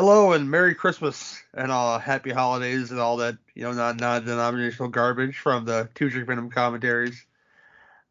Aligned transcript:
Hello 0.00 0.30
and 0.30 0.48
Merry 0.48 0.76
Christmas 0.76 1.42
and 1.52 1.72
uh, 1.72 1.98
Happy 1.98 2.30
Holidays 2.30 2.92
and 2.92 3.00
all 3.00 3.16
that, 3.16 3.36
you 3.56 3.64
know, 3.64 3.72
non 3.72 3.96
non-denominational 3.96 4.90
garbage 4.90 5.36
from 5.36 5.64
the 5.64 5.88
Two 5.96 6.08
Drink 6.08 6.28
Venom 6.28 6.50
commentaries. 6.50 7.26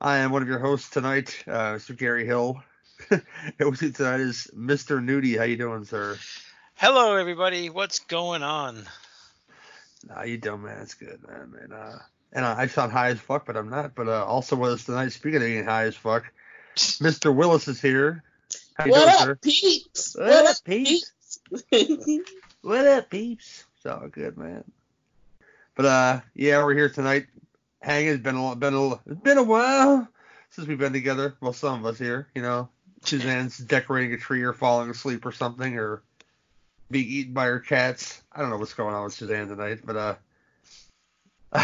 I 0.01 0.17
am 0.17 0.31
one 0.31 0.41
of 0.41 0.49
your 0.49 0.59
hosts 0.59 0.89
tonight, 0.89 1.41
uh, 1.47 1.75
Mr. 1.75 1.97
Gary 1.97 2.25
Hill. 2.25 2.61
it 3.09 3.63
was 3.63 3.79
tonight 3.79 4.19
is 4.19 4.51
Mr. 4.53 5.01
Nudie. 5.01 5.37
How 5.37 5.45
you 5.45 5.55
doing, 5.55 5.85
sir? 5.85 6.17
Hello, 6.75 7.15
everybody. 7.15 7.69
What's 7.69 7.99
going 7.99 8.43
on? 8.43 8.83
Nah, 10.09 10.23
you 10.23 10.37
doing, 10.37 10.63
man. 10.63 10.81
It's 10.81 10.95
good, 10.95 11.25
man. 11.25 11.53
And, 11.57 11.71
uh, 11.71 11.99
and 12.33 12.43
uh, 12.43 12.53
I 12.57 12.67
sound 12.67 12.91
high 12.91 13.11
as 13.11 13.19
fuck, 13.21 13.45
but 13.45 13.55
I'm 13.55 13.69
not. 13.69 13.95
But 13.95 14.09
uh, 14.09 14.25
also 14.25 14.57
with 14.57 14.73
us 14.73 14.83
tonight, 14.83 15.13
speaking 15.13 15.37
of 15.37 15.43
being 15.43 15.63
high 15.63 15.85
as 15.85 15.95
fuck, 15.95 16.25
Mr. 16.75 17.33
Willis 17.33 17.69
is 17.69 17.79
here. 17.79 18.25
How 18.73 18.87
you 18.87 18.91
what 18.91 19.05
doing, 19.05 19.09
up, 19.09 19.21
sir? 19.21 19.35
peeps? 19.35 20.17
What, 20.17 20.27
what 20.27 20.45
up, 20.47 20.63
peeps? 20.65 20.89
peeps? 20.89 21.11
what 22.61 22.87
up, 22.87 23.09
peeps? 23.09 23.65
It's 23.77 23.85
all 23.85 24.07
good, 24.09 24.37
man. 24.37 24.63
But 25.75 25.85
uh, 25.85 26.19
yeah, 26.35 26.63
we're 26.63 26.73
here 26.73 26.89
tonight. 26.89 27.27
Hang 27.81 28.07
It's 28.07 28.21
been 28.21 28.35
a 28.35 28.55
been 28.55 28.73
a 28.73 28.93
it's 29.05 29.21
been 29.21 29.37
a 29.37 29.43
while 29.43 30.07
since 30.49 30.67
we've 30.67 30.77
been 30.77 30.91
together. 30.91 31.35
Well, 31.39 31.53
some 31.53 31.79
of 31.79 31.85
us 31.85 31.99
here, 31.99 32.27
you 32.35 32.41
know. 32.41 32.69
Suzanne's 33.03 33.57
decorating 33.67 34.13
a 34.13 34.17
tree 34.17 34.41
or 34.41 34.51
falling 34.51 34.89
asleep 34.89 35.25
or 35.25 35.31
something, 35.31 35.77
or 35.77 36.01
being 36.91 37.07
eaten 37.07 37.33
by 37.33 37.45
her 37.45 37.59
cats. 37.59 38.21
I 38.33 38.41
don't 38.41 38.49
know 38.49 38.57
what's 38.57 38.73
going 38.73 38.93
on 38.93 39.05
with 39.05 39.13
Suzanne 39.13 39.47
tonight, 39.47 39.79
but 39.85 39.95
uh. 39.95 40.15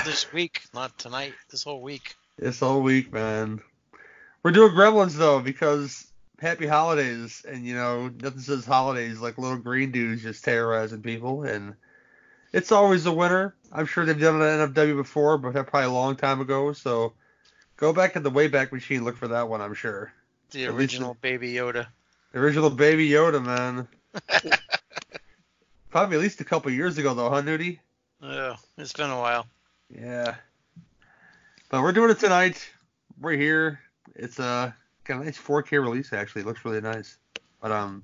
this 0.06 0.32
week, 0.32 0.62
not 0.74 0.98
tonight. 0.98 1.34
This 1.50 1.64
whole 1.64 1.82
week. 1.82 2.16
This 2.36 2.62
whole 2.62 2.82
week, 2.82 3.14
man. 3.14 3.62
We're 4.42 4.50
doing 4.50 4.72
Gremlins 4.72 5.16
though 5.16 5.40
because 5.40 6.12
happy 6.44 6.68
holidays, 6.68 7.44
and 7.48 7.66
you 7.66 7.74
know 7.74 8.10
nothing 8.22 8.40
says 8.40 8.66
holidays 8.66 9.20
like 9.20 9.38
little 9.38 9.58
green 9.58 9.92
dudes 9.92 10.22
just 10.22 10.44
terrorizing 10.44 11.02
people, 11.02 11.44
and 11.44 11.74
it's 12.52 12.72
always 12.72 13.06
the 13.06 13.14
winter. 13.14 13.56
I'm 13.72 13.86
sure 13.86 14.06
they've 14.06 14.20
done 14.20 14.42
it 14.42 14.46
at 14.46 14.74
NFW 14.74 14.98
before, 14.98 15.38
but 15.38 15.54
probably 15.54 15.84
a 15.86 15.90
long 15.90 16.16
time 16.16 16.42
ago. 16.42 16.74
So 16.74 17.14
go 17.78 17.94
back 17.94 18.16
in 18.16 18.24
the 18.24 18.30
Wayback 18.30 18.72
Machine, 18.72 19.04
look 19.04 19.18
for 19.18 19.30
that 19.30 19.50
one. 19.50 19.62
I'm 19.62 19.74
sure. 19.74 20.14
The 20.52 20.68
original 20.68 21.18
Baby 21.20 21.54
Yoda. 21.54 21.88
The 22.32 22.40
original 22.40 22.70
Baby 22.70 23.10
Yoda, 23.10 23.44
man. 23.44 23.88
probably 25.90 26.18
at 26.18 26.22
least 26.22 26.42
a 26.42 26.46
couple 26.46 26.72
years 26.72 26.98
ago, 26.98 27.14
though, 27.14 27.30
huh, 27.30 27.42
Nudie? 27.42 27.80
Yeah, 28.22 28.58
it's 28.78 28.94
been 28.94 29.10
a 29.10 29.18
while. 29.18 29.48
Yeah. 29.90 30.36
But 31.70 31.82
we're 31.82 31.94
doing 31.94 32.12
it 32.12 32.20
tonight. 32.20 32.70
We're 33.20 33.38
here. 33.38 33.80
It's 34.16 34.38
a 34.38 34.76
got 35.04 35.22
a 35.22 35.26
nice 35.26 35.38
4K 35.38 35.72
release 35.74 36.14
actually. 36.14 36.42
It 36.42 36.48
looks 36.48 36.64
really 36.66 36.82
nice. 36.82 37.18
But 37.62 37.72
um, 37.72 38.04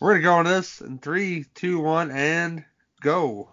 we're 0.00 0.12
gonna 0.14 0.22
go 0.22 0.34
on 0.34 0.44
this 0.44 0.80
in 0.80 0.98
three, 0.98 1.46
two, 1.54 1.80
one, 1.80 2.10
and 2.10 2.64
go. 3.00 3.50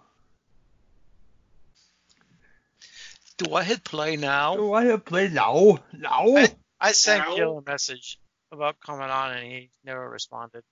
Do 3.38 3.54
I 3.54 3.64
hit 3.64 3.84
play 3.84 4.16
now? 4.16 4.56
Do 4.56 4.72
I 4.72 4.84
hit 4.84 5.04
play 5.04 5.28
now? 5.28 5.78
No. 5.92 6.36
I, 6.36 6.48
I 6.80 6.92
sent 6.92 7.28
no. 7.28 7.36
Gil 7.36 7.58
a 7.58 7.70
message 7.70 8.18
about 8.50 8.78
coming 8.80 9.08
on 9.08 9.32
and 9.32 9.44
he 9.44 9.70
never 9.84 10.08
responded. 10.08 10.62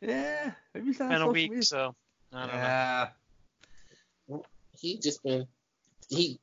Yeah, 0.00 0.52
maybe 0.74 0.90
it's 0.90 0.98
been 0.98 1.12
a 1.12 1.30
week, 1.30 1.62
so 1.62 1.94
I 2.32 2.46
don't 2.46 2.54
yeah. 2.54 3.08
know. 4.28 4.44
He 4.78 4.98
just 4.98 5.22
been 5.22 5.46
he. 6.08 6.38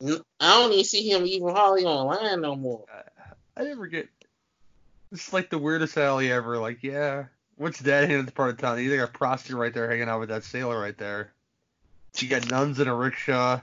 I 0.00 0.20
don't 0.40 0.72
even 0.72 0.84
see 0.84 1.10
him 1.10 1.26
even 1.26 1.48
hardly 1.48 1.84
online 1.84 2.40
no 2.40 2.54
more. 2.54 2.84
I, 2.92 3.02
I 3.56 3.64
never 3.64 3.86
get. 3.86 4.08
It's 5.12 5.32
like 5.32 5.50
the 5.50 5.58
weirdest 5.58 5.96
alley 5.96 6.32
ever. 6.32 6.58
Like, 6.58 6.82
yeah, 6.82 7.26
what's 7.56 7.80
that 7.80 8.10
in 8.10 8.26
the 8.26 8.32
part 8.32 8.50
of 8.50 8.58
town? 8.58 8.82
You 8.82 8.96
got 8.96 9.08
a 9.08 9.12
prostitute 9.12 9.58
right 9.58 9.72
there 9.72 9.88
hanging 9.88 10.08
out 10.08 10.20
with 10.20 10.28
that 10.30 10.44
sailor 10.44 10.78
right 10.78 10.96
there. 10.96 11.32
You 12.16 12.28
got 12.28 12.50
nuns 12.50 12.80
in 12.80 12.88
a 12.88 12.94
rickshaw. 12.94 13.60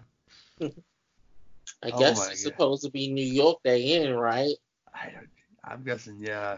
I 0.61 0.69
oh 1.91 1.99
guess 1.99 2.29
it's 2.29 2.43
God. 2.43 2.51
supposed 2.51 2.83
to 2.83 2.91
be 2.91 3.11
New 3.11 3.25
York 3.25 3.59
they 3.63 3.93
in, 3.93 4.13
right? 4.13 4.53
I 4.93 5.09
don't, 5.09 5.29
I'm 5.63 5.83
guessing, 5.83 6.17
yeah. 6.19 6.57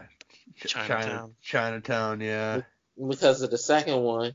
Chinatown. 0.56 1.02
China, 1.02 1.28
Chinatown, 1.42 2.20
yeah. 2.20 2.62
Because 3.08 3.42
of 3.42 3.50
the 3.50 3.58
second 3.58 4.02
one. 4.02 4.34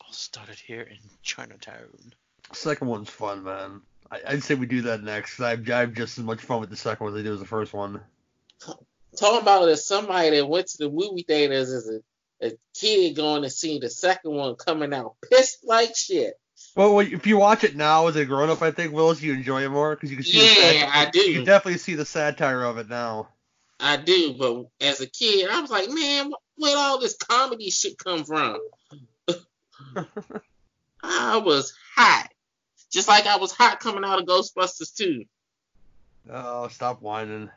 All 0.00 0.12
started 0.12 0.58
here 0.58 0.82
in 0.82 0.98
Chinatown. 1.22 2.12
Second 2.52 2.88
one's 2.88 3.10
fun, 3.10 3.44
man. 3.44 3.82
I, 4.10 4.34
would 4.34 4.42
say 4.42 4.54
we 4.54 4.66
do 4.66 4.82
that 4.82 5.02
next. 5.02 5.40
I, 5.40 5.52
I 5.52 5.80
have 5.80 5.94
just 5.94 6.18
as 6.18 6.24
much 6.24 6.40
fun 6.40 6.60
with 6.60 6.70
the 6.70 6.76
second 6.76 7.04
one 7.04 7.14
as 7.14 7.20
I 7.20 7.22
do 7.22 7.30
with 7.30 7.40
the 7.40 7.46
first 7.46 7.72
one. 7.72 8.00
Talking 9.16 9.40
about 9.40 9.68
as 9.68 9.86
somebody 9.86 10.30
that 10.30 10.46
went 10.46 10.66
to 10.68 10.78
the 10.78 10.90
movie 10.90 11.22
theaters 11.22 11.72
as 11.72 11.88
a, 11.88 12.46
a 12.46 12.52
kid 12.74 13.16
going 13.16 13.42
to 13.42 13.50
see 13.50 13.78
the 13.78 13.90
second 13.90 14.32
one 14.32 14.54
coming 14.56 14.92
out 14.92 15.16
pissed 15.30 15.64
like 15.64 15.96
shit. 15.96 16.34
Well, 16.74 17.00
if 17.00 17.26
you 17.26 17.38
watch 17.38 17.64
it 17.64 17.76
now 17.76 18.06
as 18.06 18.16
a 18.16 18.24
grown 18.24 18.50
up, 18.50 18.62
I 18.62 18.70
think 18.70 18.92
Willis, 18.92 19.22
you 19.22 19.32
enjoy 19.32 19.64
it 19.64 19.70
more 19.70 19.94
because 19.94 20.10
you 20.10 20.16
can 20.16 20.24
see. 20.24 20.38
Yeah, 20.38 20.90
I 20.92 21.10
do. 21.10 21.20
You 21.20 21.44
definitely 21.44 21.78
see 21.78 21.94
the 21.94 22.04
satire 22.04 22.64
of 22.64 22.78
it 22.78 22.88
now. 22.88 23.28
I 23.78 23.96
do, 23.96 24.34
but 24.38 24.66
as 24.80 25.00
a 25.00 25.06
kid, 25.06 25.48
I 25.50 25.60
was 25.60 25.70
like, 25.70 25.88
man, 25.90 26.32
where 26.56 26.76
all 26.76 26.98
this 26.98 27.16
comedy 27.16 27.70
shit 27.70 27.98
come 27.98 28.24
from? 28.24 28.58
I 31.02 31.38
was 31.38 31.74
hot, 31.94 32.28
just 32.96 33.08
like 33.08 33.26
I 33.26 33.36
was 33.36 33.52
hot 33.52 33.78
coming 33.78 34.04
out 34.04 34.18
of 34.18 34.26
Ghostbusters 34.26 34.94
too. 34.94 35.24
Oh, 36.30 36.66
stop 36.68 37.02
whining. 37.02 37.50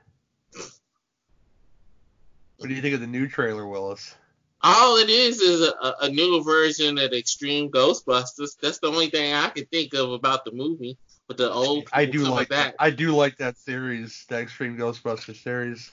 What 2.58 2.68
do 2.68 2.76
you 2.76 2.82
think 2.82 2.94
of 2.94 3.02
the 3.02 3.08
new 3.08 3.28
trailer, 3.28 3.66
Willis? 3.66 4.16
all 4.62 4.98
it 4.98 5.10
is 5.10 5.40
is 5.40 5.62
a, 5.62 5.96
a 6.02 6.10
newer 6.10 6.44
version 6.44 6.98
of 6.98 7.14
Extreme 7.14 7.72
Ghostbusters. 7.72 8.58
That's 8.62 8.80
the 8.80 8.88
only 8.88 9.10
thing 9.10 9.34
I 9.34 9.50
can 9.50 9.66
think 9.68 9.94
of 9.94 10.12
about 10.12 10.44
the 10.44 10.52
movie. 10.52 10.98
But 11.28 11.38
the 11.38 11.50
old 11.50 11.88
I 11.94 12.06
do 12.06 12.26
like 12.26 12.50
that. 12.50 12.76
I 12.78 12.90
do 12.90 13.16
like 13.16 13.38
that 13.38 13.58
series, 13.58 14.26
the 14.28 14.40
Extreme 14.40 14.78
Ghostbusters 14.78 15.42
series. 15.42 15.90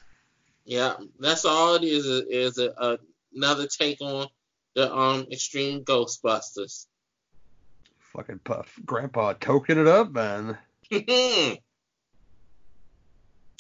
Yeah, 0.65 0.95
that's 1.21 1.45
all 1.45 1.77
it 1.77 1.85
is. 1.85 2.07
Is 2.07 2.59
a, 2.59 2.73
a, 2.77 2.99
another 3.35 3.69
take 3.69 4.01
on 4.01 4.27
the 4.75 4.93
um 4.93 5.27
Extreme 5.31 5.85
Ghostbusters. 5.85 6.87
Fucking 8.17 8.41
puff, 8.45 8.79
Grandpa 8.87 9.35
toking 9.35 9.77
it 9.77 9.87
up, 9.87 10.11
man. 10.11 10.57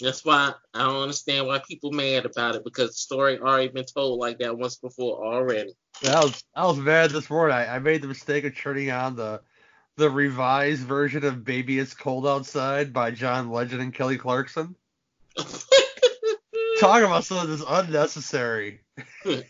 That's 0.00 0.24
why 0.24 0.54
I 0.72 0.78
don't 0.78 1.02
understand 1.02 1.46
why 1.46 1.60
people 1.66 1.92
mad 1.92 2.24
about 2.24 2.54
it 2.54 2.64
because 2.64 2.88
the 2.90 2.94
story 2.94 3.38
already 3.38 3.68
been 3.68 3.84
told 3.84 4.18
like 4.18 4.38
that 4.38 4.56
once 4.56 4.76
before 4.76 5.22
already. 5.22 5.74
I 6.06 6.20
was 6.20 6.42
I 6.54 6.66
was 6.66 6.78
mad 6.78 7.10
this 7.10 7.28
morning. 7.28 7.54
I, 7.54 7.76
I 7.76 7.78
made 7.80 8.00
the 8.00 8.08
mistake 8.08 8.44
of 8.44 8.56
turning 8.56 8.90
on 8.90 9.16
the 9.16 9.42
the 9.96 10.08
revised 10.08 10.82
version 10.82 11.24
of 11.24 11.44
Baby 11.44 11.78
It's 11.78 11.92
Cold 11.92 12.26
Outside 12.26 12.94
by 12.94 13.10
John 13.10 13.50
Legend 13.50 13.82
and 13.82 13.92
Kelly 13.92 14.16
Clarkson. 14.16 14.74
Talking 16.80 17.04
about 17.04 17.24
something 17.24 17.50
that's 17.50 17.64
unnecessary. 17.68 18.80
the, 19.24 19.44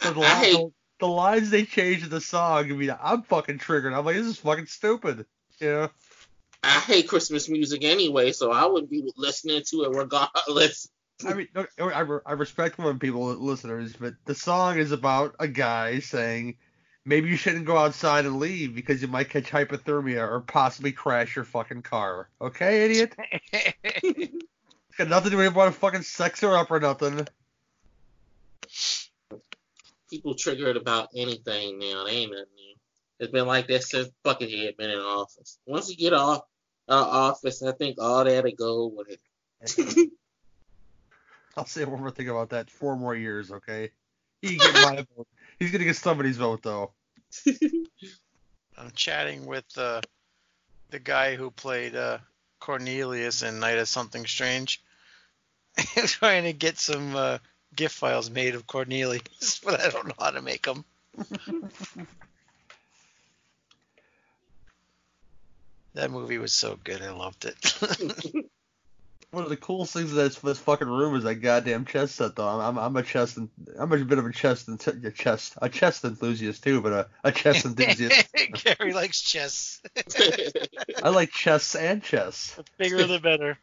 hate... 0.00 0.72
the 1.02 1.08
lines 1.08 1.50
they 1.50 1.64
changed 1.64 2.04
in 2.04 2.10
the 2.10 2.20
song, 2.20 2.70
I 2.70 2.74
mean, 2.76 2.96
I'm 3.02 3.22
fucking 3.22 3.58
triggered. 3.58 3.92
I'm 3.92 4.04
like, 4.04 4.14
this 4.14 4.26
is 4.26 4.38
fucking 4.38 4.66
stupid. 4.66 5.26
You 5.58 5.66
know? 5.66 5.88
I 6.62 6.78
hate 6.78 7.08
Christmas 7.08 7.48
music 7.48 7.82
anyway, 7.82 8.30
so 8.30 8.52
I 8.52 8.66
would 8.66 8.88
be 8.88 9.12
listening 9.16 9.62
to 9.70 9.82
it 9.82 9.96
regardless. 9.96 10.88
I 11.26 11.34
mean, 11.34 11.48
I, 11.56 12.20
I 12.24 12.32
respect 12.32 12.78
when 12.78 13.00
people 13.00 13.34
listeners, 13.34 13.94
but 13.98 14.14
the 14.26 14.36
song 14.36 14.78
is 14.78 14.92
about 14.92 15.34
a 15.40 15.48
guy 15.48 15.98
saying 15.98 16.56
maybe 17.04 17.28
you 17.28 17.36
shouldn't 17.36 17.66
go 17.66 17.76
outside 17.76 18.24
and 18.24 18.38
leave 18.38 18.72
because 18.72 19.02
you 19.02 19.08
might 19.08 19.28
catch 19.28 19.50
hypothermia 19.50 20.20
or 20.20 20.38
possibly 20.40 20.92
crash 20.92 21.34
your 21.34 21.44
fucking 21.44 21.82
car. 21.82 22.28
Okay, 22.40 22.84
idiot? 22.84 23.16
it's 23.92 24.34
got 24.98 25.08
nothing 25.08 25.32
to 25.32 25.36
do 25.36 25.50
with 25.50 25.74
fucking 25.74 26.02
sex 26.02 26.42
her 26.42 26.56
up 26.56 26.70
or 26.70 26.78
nothing. 26.78 27.26
People 30.12 30.34
triggered 30.34 30.76
about 30.76 31.08
anything 31.16 31.78
now. 31.78 32.04
They 32.04 32.12
ain't 32.12 32.30
nothing 32.30 32.46
new. 32.54 32.74
It's 33.18 33.32
been 33.32 33.46
like 33.46 33.66
that 33.68 33.82
since 33.82 34.10
Buckethead 34.24 34.76
been 34.76 34.90
in 34.90 34.98
office. 34.98 35.58
Once 35.66 35.88
you 35.88 35.96
get 35.96 36.12
off 36.12 36.42
uh, 36.88 36.94
office. 36.94 37.62
I 37.62 37.72
think 37.72 37.96
all 38.00 38.24
that'll 38.24 38.50
go 38.52 38.86
with 38.86 39.08
it. 39.78 40.10
I'll 41.56 41.66
say 41.66 41.84
one 41.84 42.00
more 42.00 42.10
thing 42.10 42.28
about 42.28 42.50
that. 42.50 42.70
Four 42.70 42.96
more 42.96 43.14
years, 43.14 43.50
okay? 43.50 43.90
He 44.40 44.56
get 44.56 44.74
my 44.74 45.06
vote. 45.16 45.28
He's 45.58 45.70
gonna 45.70 45.84
get 45.84 45.96
somebody's 45.96 46.36
vote 46.36 46.62
though. 46.62 46.92
I'm 48.78 48.90
chatting 48.94 49.46
with 49.46 49.66
uh, 49.76 50.00
the 50.90 50.98
guy 50.98 51.36
who 51.36 51.50
played 51.50 51.94
uh, 51.94 52.18
Cornelius 52.58 53.42
in 53.42 53.60
Night 53.60 53.78
of 53.78 53.88
Something 53.88 54.26
Strange. 54.26 54.82
trying 56.06 56.44
to 56.44 56.52
get 56.52 56.78
some 56.78 57.14
uh, 57.16 57.38
GIF 57.74 57.92
files 57.92 58.30
made 58.30 58.54
of 58.54 58.66
Cornelius, 58.66 59.60
but 59.64 59.80
I 59.80 59.88
don't 59.88 60.08
know 60.08 60.14
how 60.18 60.30
to 60.30 60.42
make 60.42 60.62
them. 60.62 60.84
That 65.94 66.10
movie 66.10 66.38
was 66.38 66.52
so 66.52 66.78
good. 66.82 67.02
I 67.02 67.10
loved 67.10 67.44
it. 67.44 68.34
One 69.30 69.44
of 69.44 69.50
the 69.50 69.56
coolest 69.56 69.94
things 69.94 70.10
of 70.10 70.16
this 70.16 70.38
this 70.38 70.58
fucking 70.58 70.88
room 70.88 71.16
is 71.16 71.24
that 71.24 71.36
goddamn 71.36 71.86
chess 71.86 72.12
set 72.12 72.36
though. 72.36 72.46
I'm 72.46 72.60
I'm, 72.60 72.78
I'm 72.78 72.96
a 72.96 73.02
chess 73.02 73.36
and 73.36 73.48
I'm 73.78 73.92
a 73.92 74.04
bit 74.04 74.18
of 74.18 74.26
a 74.26 74.32
chess 74.32 74.68
and 74.68 74.80
a 75.04 75.10
chess 75.10 75.56
a 75.60 75.68
chess 75.70 76.04
enthusiast 76.04 76.62
too, 76.62 76.82
but 76.82 76.92
a, 76.92 77.08
a 77.24 77.32
chess 77.32 77.64
enthusiast. 77.64 78.28
Gary 78.52 78.92
likes 78.92 79.22
chess. 79.22 79.80
I 81.02 81.08
like 81.08 81.30
chess 81.30 81.74
and 81.74 82.02
chess. 82.02 82.54
The 82.54 82.64
bigger 82.76 83.06
the 83.06 83.20
better. 83.20 83.58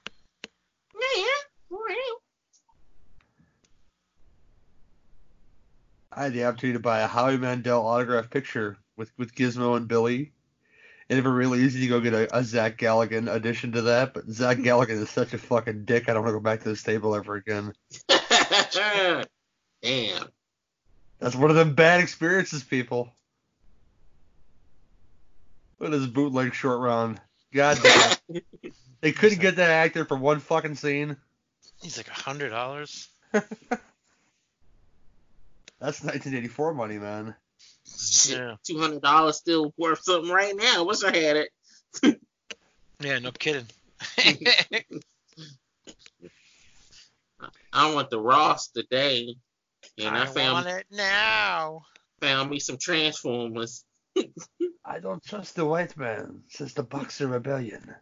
I 6.19 6.23
had 6.23 6.33
the 6.33 6.43
opportunity 6.43 6.73
to 6.73 6.81
buy 6.81 6.99
a 6.99 7.07
Howie 7.07 7.37
Mandel 7.37 7.87
autograph 7.87 8.29
picture 8.29 8.77
with 8.97 9.09
with 9.17 9.33
Gizmo 9.33 9.77
and 9.77 9.87
Billy. 9.87 10.33
And 11.09 11.17
if 11.17 11.23
it 11.23 11.29
really 11.29 11.61
easy 11.61 11.79
to 11.79 11.87
go 11.87 12.01
get 12.01 12.13
a, 12.13 12.37
a 12.37 12.43
Zach 12.43 12.77
Galligan 12.77 13.33
addition 13.33 13.71
to 13.71 13.83
that, 13.83 14.13
but 14.13 14.29
Zach 14.29 14.57
Galligan 14.65 15.01
is 15.01 15.09
such 15.09 15.33
a 15.33 15.37
fucking 15.37 15.85
dick. 15.85 16.09
I 16.09 16.13
don't 16.13 16.23
want 16.23 16.33
to 16.33 16.39
go 16.39 16.43
back 16.43 16.63
to 16.63 16.69
this 16.69 16.83
table 16.83 17.15
ever 17.15 17.35
again. 17.35 17.71
Damn. 19.81 20.27
That's 21.19 21.37
one 21.37 21.51
of 21.51 21.55
them 21.55 21.73
bad 21.73 22.01
experiences, 22.01 22.65
people. 22.65 23.13
Look 25.79 25.93
at 25.93 25.97
this 25.97 26.09
bootleg 26.09 26.53
short 26.53 26.81
round. 26.81 27.21
God 27.53 27.79
damn. 27.81 28.41
they 29.01 29.13
couldn't 29.13 29.39
get 29.39 29.55
that 29.55 29.69
actor 29.69 30.03
for 30.03 30.17
one 30.17 30.41
fucking 30.41 30.75
scene. 30.75 31.15
He's 31.81 31.95
like 31.95 32.09
a 32.09 32.13
hundred 32.13 32.49
dollars. 32.49 33.07
That's 35.79 36.03
1984 36.03 36.73
money, 36.73 36.97
man. 36.97 37.35
Yeah. 38.27 38.55
Two 38.63 38.79
hundred 38.79 39.01
dollars 39.01 39.37
still 39.37 39.73
worth 39.77 40.03
something 40.03 40.31
right 40.31 40.55
now. 40.55 40.83
Wish 40.85 41.03
I 41.03 41.15
had 41.15 41.37
it. 41.37 41.49
Yeah, 43.01 43.19
no 43.19 43.31
kidding. 43.31 43.65
I 47.71 47.95
went 47.95 48.09
to 48.09 48.19
Ross 48.19 48.67
today, 48.67 49.37
and 49.97 50.17
I, 50.17 50.23
I 50.23 50.25
found 50.25 50.65
want 50.65 50.67
it 50.67 50.85
now. 50.91 51.83
found 52.19 52.49
me 52.49 52.59
some 52.59 52.77
Transformers. 52.77 53.85
I 54.85 54.99
don't 54.99 55.23
trust 55.23 55.55
the 55.55 55.63
white 55.63 55.95
man, 55.95 56.43
since 56.49 56.73
the 56.73 56.83
Boxer 56.83 57.27
Rebellion. 57.27 57.95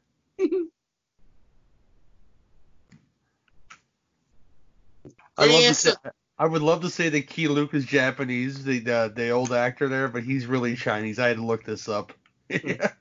I 5.38 5.45
love 5.45 5.62
to 5.62 5.74
say, 5.75 5.94
I 6.39 6.45
would 6.45 6.62
love 6.62 6.81
to 6.81 6.89
say 6.89 7.10
that 7.10 7.28
Key 7.28 7.48
Luke 7.48 7.74
is 7.74 7.86
Japanese, 7.86 8.63
the, 8.63 8.80
the 8.80 9.12
the 9.13 9.30
old 9.30 9.51
actor 9.51 9.88
there, 9.89 10.07
but 10.07 10.24
he's 10.24 10.45
really 10.45 10.75
Chinese. 10.75 11.18
I 11.19 11.30
had 11.30 11.38
to 11.38 11.45
look 11.45 11.63
this 11.63 11.89
up. 11.89 12.13
yeah. 12.50 12.92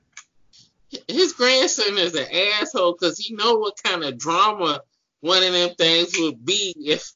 His 1.07 1.33
grandson 1.33 1.97
is 1.97 2.15
an 2.15 2.25
asshole 2.61 2.93
because 2.93 3.19
he 3.19 3.35
know 3.35 3.55
what 3.57 3.81
kind 3.83 4.03
of 4.03 4.17
drama 4.17 4.81
one 5.21 5.43
of 5.43 5.53
them 5.53 5.75
things 5.75 6.15
would 6.17 6.45
be 6.45 6.73
if 6.77 7.11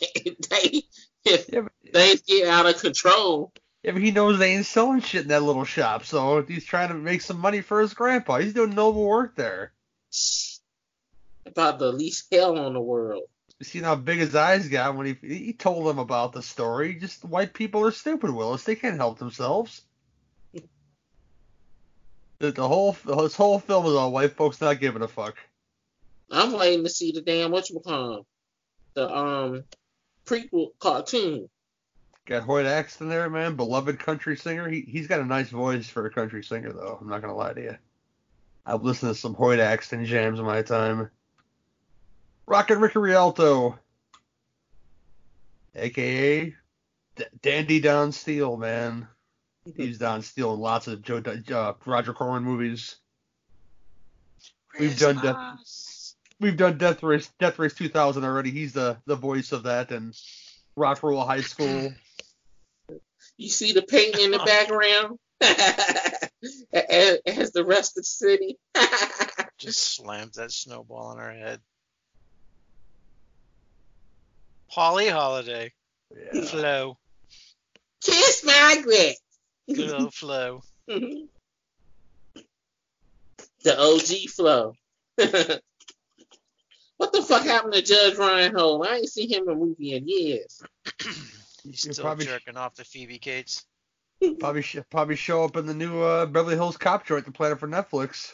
they 0.50 0.82
if 1.24 1.48
Yeah, 1.48 1.60
but, 1.62 1.72
things 1.92 2.22
get 2.22 2.48
out 2.48 2.66
of 2.66 2.80
control. 2.80 3.52
yeah, 3.82 3.92
but 3.92 4.02
he 4.02 4.10
knows 4.10 4.38
they 4.38 4.54
ain't 4.54 4.66
selling 4.66 5.00
shit 5.00 5.22
in 5.22 5.28
that 5.28 5.42
little 5.42 5.64
shop, 5.64 6.04
so 6.04 6.42
he's 6.42 6.64
trying 6.64 6.88
to 6.88 6.94
make 6.94 7.20
some 7.20 7.38
money 7.38 7.60
for 7.60 7.80
his 7.80 7.94
grandpa. 7.94 8.38
He's 8.38 8.54
doing 8.54 8.74
noble 8.74 9.06
work 9.06 9.36
there. 9.36 9.72
About 11.46 11.78
the 11.78 11.92
least 11.92 12.26
hell 12.32 12.58
on 12.58 12.74
the 12.74 12.80
world. 12.80 13.24
You 13.60 13.66
seen 13.66 13.84
how 13.84 13.94
big 13.94 14.18
his 14.18 14.34
eyes 14.34 14.68
got 14.68 14.96
when 14.96 15.06
he 15.06 15.36
he 15.36 15.52
told 15.52 15.86
them 15.86 15.98
about 15.98 16.32
the 16.32 16.42
story. 16.42 16.96
Just 16.96 17.24
white 17.24 17.54
people 17.54 17.84
are 17.84 17.92
stupid, 17.92 18.30
Willis. 18.30 18.64
They 18.64 18.74
can't 18.74 18.96
help 18.96 19.18
themselves. 19.18 19.82
The, 22.40 22.50
the 22.50 22.66
whole 22.66 22.96
this 23.04 23.36
whole 23.36 23.60
film 23.60 23.86
is 23.86 23.94
all 23.94 24.12
white 24.12 24.36
folks 24.36 24.60
not 24.60 24.80
giving 24.80 25.02
a 25.02 25.08
fuck. 25.08 25.36
I'm 26.30 26.52
waiting 26.52 26.84
to 26.84 26.90
see 26.90 27.12
the 27.12 27.20
damn 27.20 27.52
whatchamacallit. 27.52 28.24
The 28.94 29.16
um 29.16 29.64
prequel 30.26 30.70
cartoon. 30.80 31.48
Got 32.26 32.42
Hoyt 32.42 32.66
Axton 32.66 33.08
there, 33.08 33.28
man, 33.30 33.54
beloved 33.54 33.98
country 33.98 34.36
singer. 34.36 34.68
He 34.68 34.80
he's 34.80 35.06
got 35.06 35.20
a 35.20 35.24
nice 35.24 35.50
voice 35.50 35.88
for 35.88 36.04
a 36.06 36.10
country 36.10 36.42
singer, 36.42 36.72
though. 36.72 36.98
I'm 37.00 37.08
not 37.08 37.20
gonna 37.20 37.36
lie 37.36 37.52
to 37.52 37.62
you. 37.62 37.76
I've 38.66 38.82
listened 38.82 39.14
to 39.14 39.20
some 39.20 39.34
Hoyt 39.34 39.60
Axton 39.60 40.04
jams 40.04 40.40
in 40.40 40.44
my 40.44 40.62
time. 40.62 41.10
Rockin' 42.46 42.80
Ricky 42.80 42.98
Rialto, 42.98 43.78
aka 45.74 46.54
D- 47.16 47.24
Dandy 47.42 47.80
Don 47.80 48.12
Steele, 48.12 48.56
man. 48.56 49.08
He's 49.76 49.98
Don 49.98 50.22
Steele 50.22 50.54
in 50.54 50.60
lots 50.60 50.88
of 50.88 51.02
Joe 51.02 51.22
uh, 51.52 51.72
Roger 51.86 52.12
Corman 52.12 52.44
movies. 52.44 52.96
We've 54.78 54.98
done 54.98 55.16
that. 55.16 55.36
Christmas. 55.36 56.16
We've 56.40 56.56
done 56.56 56.78
Death 56.78 57.02
Race 57.02 57.30
Death 57.38 57.58
Race 57.58 57.74
2000 57.74 58.24
already. 58.24 58.50
He's 58.50 58.72
the 58.72 58.98
the 59.06 59.16
voice 59.16 59.52
of 59.52 59.62
that 59.62 59.90
and 59.90 60.14
Rock 60.76 61.02
Roll 61.02 61.24
High 61.24 61.40
School. 61.40 61.92
You 63.36 63.48
see 63.48 63.72
the 63.72 63.82
painting 63.82 64.24
in 64.24 64.30
the 64.32 64.38
background 64.38 65.18
as, 66.72 67.18
as 67.26 67.52
the 67.52 67.64
rest 67.64 67.96
of 67.96 68.02
the 68.02 68.04
city. 68.04 68.58
Just 69.58 69.94
slams 69.94 70.36
that 70.36 70.52
snowball 70.52 71.06
on 71.06 71.18
her 71.18 71.32
head. 71.32 71.60
Polly 74.74 75.08
Holiday. 75.08 75.72
Yeah. 76.10 76.42
Flo. 76.42 76.98
Kiss 78.02 78.44
Margaret. 78.44 79.14
Good 79.72 79.92
old 79.92 80.12
Flo. 80.12 80.62
the 80.86 81.28
OG 83.66 84.28
Flo. 84.30 84.74
what 85.16 87.12
the 87.12 87.22
fuck 87.22 87.44
happened 87.44 87.74
to 87.74 87.82
Judge 87.82 88.16
Reinhold? 88.18 88.84
I 88.86 88.96
ain't 88.96 89.08
seen 89.08 89.30
him 89.32 89.44
in 89.44 89.50
a 89.50 89.54
movie 89.54 89.92
in 89.94 90.08
years. 90.08 90.60
He's 91.62 91.84
You're 91.84 91.92
still 91.94 92.04
probably- 92.04 92.26
jerking 92.26 92.56
off 92.56 92.74
to 92.74 92.84
Phoebe 92.84 93.18
Cates. 93.18 93.64
Probably 94.40 94.62
sh- 94.62 94.78
probably 94.90 95.16
show 95.16 95.44
up 95.44 95.56
in 95.56 95.66
the 95.66 95.74
new 95.74 96.00
uh, 96.00 96.24
Beverly 96.26 96.54
Hills 96.56 96.76
Cop 96.78 97.04
joint 97.06 97.26
the 97.26 97.32
play 97.32 97.50
it 97.50 97.58
for 97.60 97.68
Netflix. 97.68 98.32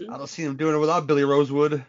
I 0.00 0.18
don't 0.18 0.28
see 0.28 0.42
him 0.42 0.56
doing 0.56 0.74
it 0.74 0.78
without 0.78 1.06
Billy 1.06 1.24
Rosewood. 1.24 1.82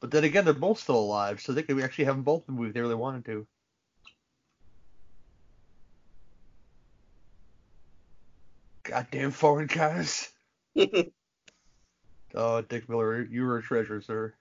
But 0.00 0.10
then 0.10 0.24
again, 0.24 0.44
they're 0.44 0.54
both 0.54 0.80
still 0.80 0.98
alive, 0.98 1.40
so 1.40 1.52
they 1.52 1.62
could 1.62 1.80
actually 1.80 2.06
have 2.06 2.16
them 2.16 2.24
both 2.24 2.48
in 2.48 2.54
the 2.54 2.58
movie 2.58 2.70
if 2.70 2.74
they 2.74 2.80
really 2.80 2.94
wanted 2.94 3.24
to. 3.26 3.46
Goddamn 8.82 9.30
foreign 9.30 9.66
guys. 9.66 10.30
Oh, 12.32 12.62
Dick 12.62 12.88
Miller, 12.88 13.22
you 13.28 13.42
were 13.42 13.58
a 13.58 13.62
treasure, 13.62 14.00
sir. 14.00 14.34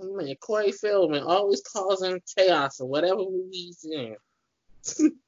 Man, 0.00 0.34
Corey 0.40 0.72
Feldman 0.72 1.24
always 1.24 1.62
causing 1.62 2.22
chaos 2.38 2.80
in 2.80 2.86
whatever 2.86 3.18
movie 3.18 3.50
he's 3.52 3.84
in. 3.84 4.16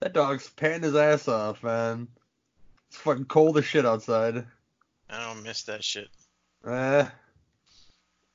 That 0.00 0.12
dog's 0.12 0.48
panting 0.50 0.82
his 0.82 0.94
ass 0.94 1.26
off, 1.26 1.64
man. 1.64 2.08
It's 2.96 3.02
fucking 3.02 3.26
cold 3.26 3.58
as 3.58 3.66
shit 3.66 3.84
outside. 3.84 4.46
I 5.10 5.20
don't 5.20 5.42
miss 5.42 5.64
that 5.64 5.84
shit. 5.84 6.08
Eh, 6.66 7.06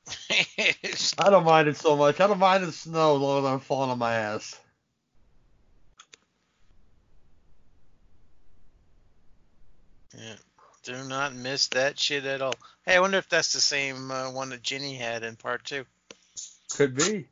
I 1.17 1.29
don't 1.31 1.45
mind 1.45 1.67
it 1.67 1.77
so 1.77 1.97
much. 1.97 2.19
I 2.19 2.27
don't 2.27 2.37
mind 2.37 2.63
the 2.63 2.71
snow 2.71 3.15
as 3.15 3.21
long 3.21 3.39
as 3.39 3.51
I'm 3.51 3.59
falling 3.59 3.89
on 3.89 3.97
my 3.97 4.13
ass. 4.13 4.59
yeah. 10.15 10.35
Do 10.83 11.03
not 11.05 11.33
miss 11.33 11.67
that 11.69 11.97
shit 11.97 12.25
at 12.25 12.43
all. 12.43 12.53
Hey, 12.85 12.97
I 12.97 12.99
wonder 12.99 13.17
if 13.17 13.29
that's 13.29 13.53
the 13.53 13.61
same 13.61 14.11
uh, 14.11 14.29
one 14.29 14.49
that 14.49 14.61
Ginny 14.61 14.95
had 14.95 15.23
in 15.23 15.37
part 15.37 15.65
two. 15.65 15.85
Could 16.75 16.95
be. 16.95 17.03
You 17.03 17.25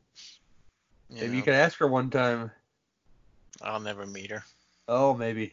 Maybe 1.10 1.28
know, 1.28 1.34
you 1.34 1.42
could 1.42 1.54
ask 1.54 1.78
her 1.78 1.86
one 1.86 2.10
time. 2.10 2.50
I'll 3.62 3.78
never 3.78 4.04
meet 4.04 4.32
her. 4.32 4.42
Oh, 4.88 5.14
maybe. 5.14 5.52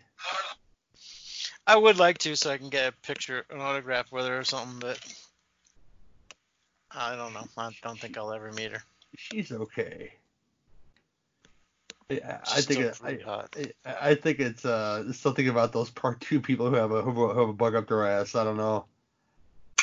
I 1.67 1.75
would 1.75 1.97
like 1.97 2.19
to, 2.19 2.36
so 2.38 2.50
I 2.50 2.57
can 2.57 2.69
get 2.69 2.88
a 2.88 2.91
picture, 3.05 3.45
an 3.50 3.59
autograph 3.59 4.09
with 4.12 4.25
her 4.25 4.39
or 4.39 4.43
something, 4.45 4.79
but 4.79 4.97
I 6.89 7.15
don't 7.17 7.33
know. 7.33 7.45
I 7.57 7.71
don't 7.83 8.00
think 8.00 8.17
I'll 8.17 8.31
ever 8.31 8.51
meet 8.53 8.71
her. 8.71 8.81
She's 9.17 9.51
okay. 9.51 10.13
Yeah, 12.09 12.39
I 12.47 12.62
think 12.62 12.79
it, 12.79 12.97
I. 13.03 13.74
I 13.86 14.09
I 14.12 14.15
think 14.15 14.39
it's 14.39 14.63
uh 14.63 15.12
something 15.12 15.50
about 15.50 15.74
those 15.74 15.89
part 15.89 16.21
two 16.21 16.39
people 16.39 16.69
who 16.69 16.75
have 16.75 16.91
a 16.91 17.01
who 17.01 17.27
have 17.27 17.50
a 17.50 17.53
bug 17.53 17.75
up 17.75 17.88
their 17.89 18.07
ass. 18.07 18.36
I 18.36 18.45
don't 18.45 18.57
know. 18.57 18.86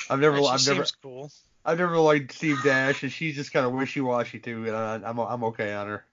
I've 0.08 0.20
never 0.20 0.36
Yeah, 0.38 0.42
she 0.42 0.48
I've 0.48 0.66
never 0.66 0.76
seems 0.78 0.92
cool. 1.02 1.30
I've 1.66 1.78
never 1.78 1.98
liked 1.98 2.32
Steve 2.32 2.62
Dash 2.62 3.02
and 3.02 3.12
she's 3.12 3.34
just 3.34 3.52
kind 3.52 3.66
of 3.66 3.72
wishy 3.72 4.00
washy 4.00 4.38
too. 4.38 4.66
And 4.66 4.76
I, 4.76 5.00
I'm 5.04 5.18
I'm 5.18 5.44
okay 5.44 5.74
on 5.74 5.88
her. 5.88 6.04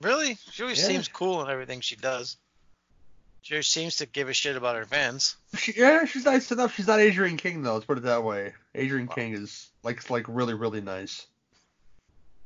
Really? 0.00 0.38
She 0.52 0.62
always 0.62 0.78
Yeah. 0.78 0.86
seems 0.86 1.08
cool 1.08 1.42
in 1.42 1.50
everything 1.50 1.80
she 1.80 1.96
does. 1.96 2.36
She 3.42 3.62
seems 3.62 3.96
to 3.96 4.06
give 4.06 4.28
a 4.28 4.34
shit 4.34 4.56
about 4.56 4.76
her 4.76 4.84
fans. 4.84 5.36
She, 5.56 5.72
yeah, 5.76 6.04
she's 6.04 6.24
nice 6.24 6.52
enough. 6.52 6.74
She's 6.74 6.86
not 6.86 7.00
Adrienne 7.00 7.38
King 7.38 7.62
though. 7.62 7.74
Let's 7.74 7.86
put 7.86 7.98
it 7.98 8.04
that 8.04 8.24
way. 8.24 8.52
Adrienne 8.76 9.06
Wow. 9.06 9.14
King 9.14 9.34
is 9.34 9.68
like 9.82 10.10
like 10.10 10.26
really 10.28 10.54
really 10.54 10.80
nice. 10.80 11.26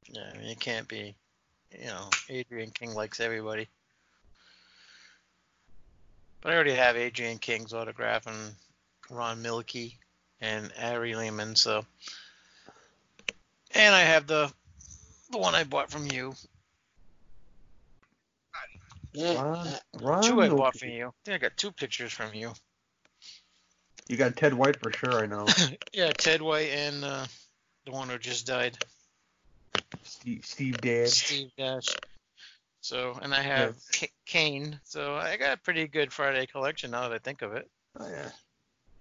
Yeah, 0.08 0.30
I 0.32 0.38
mean, 0.38 0.48
you 0.48 0.56
can't 0.56 0.86
be 0.86 1.14
you 1.78 1.86
know, 1.86 2.10
Adrienne 2.30 2.70
King 2.70 2.94
likes 2.94 3.20
everybody. 3.20 3.68
But 6.40 6.52
I 6.52 6.54
already 6.54 6.74
have 6.74 6.96
Adrienne 6.96 7.38
King's 7.38 7.72
autograph 7.72 8.26
and 8.26 8.54
Ron 9.10 9.42
Millkie 9.42 9.94
and 10.40 10.72
Ari 10.80 11.14
Lehman, 11.14 11.54
so. 11.54 11.84
And 13.74 13.94
I 13.94 14.00
have 14.00 14.26
the 14.26 14.52
the 15.30 15.38
one 15.38 15.54
I 15.54 15.64
bought 15.64 15.90
from 15.90 16.06
you. 16.06 16.34
Yeah, 19.14 19.34
Ron, 19.42 19.66
uh, 19.66 19.78
Ron 20.00 20.22
Two 20.22 20.40
I 20.42 20.48
Millkie. 20.48 20.56
bought 20.56 20.76
from 20.78 20.88
you. 20.88 21.06
I 21.08 21.10
think 21.24 21.34
I 21.34 21.38
got 21.48 21.56
two 21.56 21.70
pictures 21.72 22.12
from 22.12 22.32
you. 22.34 22.52
You 24.08 24.16
got 24.16 24.36
Ted 24.36 24.54
White 24.54 24.80
for 24.80 24.90
sure, 24.92 25.22
I 25.22 25.26
know. 25.26 25.46
Yeah, 25.92 26.10
Ted 26.12 26.40
White 26.42 26.70
and 26.70 27.04
uh, 27.04 27.26
the 27.84 27.92
one 27.92 28.08
who 28.08 28.18
just 28.18 28.46
died, 28.46 28.76
Steve, 30.02 30.44
Steve 30.44 30.80
Dash. 30.80 31.10
Steve 31.10 31.50
Dash. 31.58 31.86
So, 32.80 33.18
and 33.22 33.32
I 33.34 33.42
have 33.42 33.76
K- 33.92 34.10
Kane. 34.26 34.80
So 34.84 35.14
I 35.14 35.36
got 35.36 35.52
a 35.58 35.60
pretty 35.60 35.86
good 35.86 36.12
Friday 36.12 36.46
collection 36.46 36.90
now 36.90 37.02
that 37.08 37.14
I 37.14 37.18
think 37.18 37.42
of 37.42 37.52
it. 37.52 37.68
Oh, 38.00 38.08
yeah. 38.08 38.30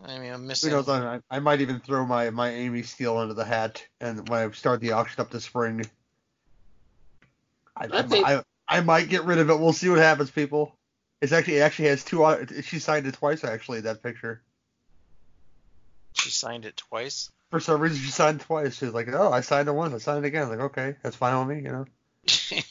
I 0.05 0.19
mean, 0.19 0.33
I'm 0.33 0.41
Who 0.41 0.47
missing. 0.47 0.71
knows? 0.71 0.87
I, 0.89 1.19
I 1.31 1.39
might 1.39 1.61
even 1.61 1.79
throw 1.79 2.05
my, 2.05 2.29
my 2.29 2.49
Amy 2.49 2.83
Steel 2.83 3.21
into 3.21 3.33
the 3.33 3.45
hat, 3.45 3.83
and 4.01 4.27
when 4.29 4.47
I 4.47 4.51
start 4.51 4.81
the 4.81 4.91
auction 4.91 5.21
up 5.21 5.31
this 5.31 5.45
spring, 5.45 5.83
I, 7.75 7.87
I 7.91 8.01
think- 8.03 8.27
I, 8.27 8.43
I 8.71 8.79
might 8.79 9.09
get 9.09 9.25
rid 9.25 9.37
of 9.39 9.49
it. 9.49 9.59
We'll 9.59 9.73
see 9.73 9.89
what 9.89 9.99
happens, 9.99 10.31
people. 10.31 10.73
It's 11.19 11.33
actually 11.33 11.57
it 11.57 11.61
actually 11.61 11.89
has 11.89 12.05
two. 12.05 12.25
She 12.63 12.79
signed 12.79 13.05
it 13.05 13.15
twice 13.15 13.43
actually. 13.43 13.81
That 13.81 14.01
picture. 14.01 14.41
She 16.13 16.29
signed 16.29 16.63
it 16.63 16.77
twice. 16.77 17.29
For 17.49 17.59
some 17.59 17.81
reason, 17.81 17.99
she 17.99 18.11
signed 18.11 18.39
twice. 18.39 18.77
She's 18.77 18.93
like, 18.93 19.09
"Oh, 19.11 19.29
I 19.29 19.41
signed 19.41 19.67
it 19.67 19.73
once. 19.73 19.93
I 19.93 19.97
signed 19.97 20.23
it 20.23 20.29
again." 20.29 20.47
like, 20.47 20.59
okay, 20.59 20.95
that's 21.03 21.17
fine 21.17 21.45
with 21.45 21.57
me, 21.57 21.63
you 21.63 21.71
know. 21.73 21.85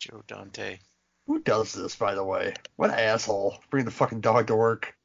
Joe 0.00 0.24
Dante. 0.26 0.80
Who 1.28 1.38
does 1.40 1.72
this, 1.72 1.94
by 1.94 2.16
the 2.16 2.24
way? 2.24 2.54
What 2.74 2.90
asshole! 2.90 3.60
Bring 3.70 3.84
the 3.84 3.92
fucking 3.92 4.22
dog 4.22 4.48
to 4.48 4.56
work. 4.56 4.95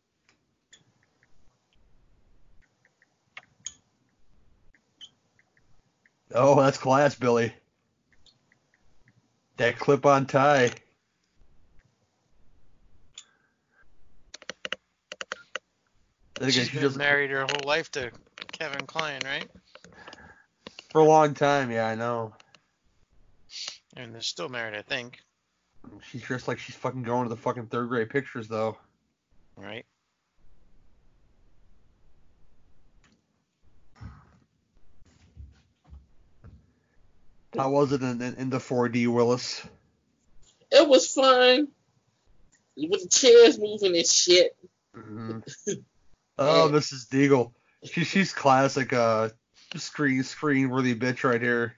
Oh, 6.34 6.60
that's 6.62 6.78
class, 6.78 7.16
Billy. 7.16 7.54
That 9.58 9.78
clip-on 9.78 10.26
tie. 10.26 10.72
I 16.40 16.46
think 16.46 16.54
She's 16.54 16.68
she 16.68 16.74
been 16.74 16.82
just 16.82 16.98
married 16.98 17.30
her 17.32 17.42
whole 17.42 17.68
life 17.68 17.92
to 17.92 18.12
Kevin 18.52 18.88
Kline, 18.88 19.20
right? 19.26 19.48
for 20.92 21.00
a 21.00 21.06
long 21.06 21.34
time. 21.34 21.72
Yeah, 21.72 21.88
I 21.88 21.96
know. 21.96 22.34
And 23.96 24.14
they're 24.14 24.22
still 24.22 24.50
married, 24.50 24.78
I 24.78 24.82
think. 24.82 25.20
She's 26.10 26.22
dressed 26.22 26.48
like 26.48 26.60
she's 26.60 26.76
fucking 26.76 27.04
going 27.04 27.24
to 27.24 27.30
the 27.30 27.40
fucking 27.42 27.68
third 27.68 27.90
grade 27.90 28.10
pictures, 28.10 28.48
though. 28.48 28.78
Right? 29.56 29.86
How 37.56 37.70
was 37.70 37.92
it 37.92 38.02
in, 38.02 38.22
in, 38.22 38.36
in 38.36 38.50
the 38.50 38.60
4D, 38.60 39.08
Willis? 39.08 39.66
it 40.72 40.88
was 40.88 41.12
fun. 41.14 41.68
With 42.78 43.04
the 43.04 43.10
chairs 43.10 43.60
moving 43.60 43.96
and 43.96 44.08
shit. 44.08 44.56
hmm 44.96 45.40
Oh, 46.38 46.70
Mrs. 46.72 47.08
Deagle. 47.08 47.52
She, 47.84 48.04
she's 48.04 48.34
classic 48.34 48.94
uh 48.94 49.30
screen 49.76 50.24
screen 50.24 50.70
worthy 50.70 50.96
bitch 50.96 51.24
right 51.24 51.42
here. 51.42 51.76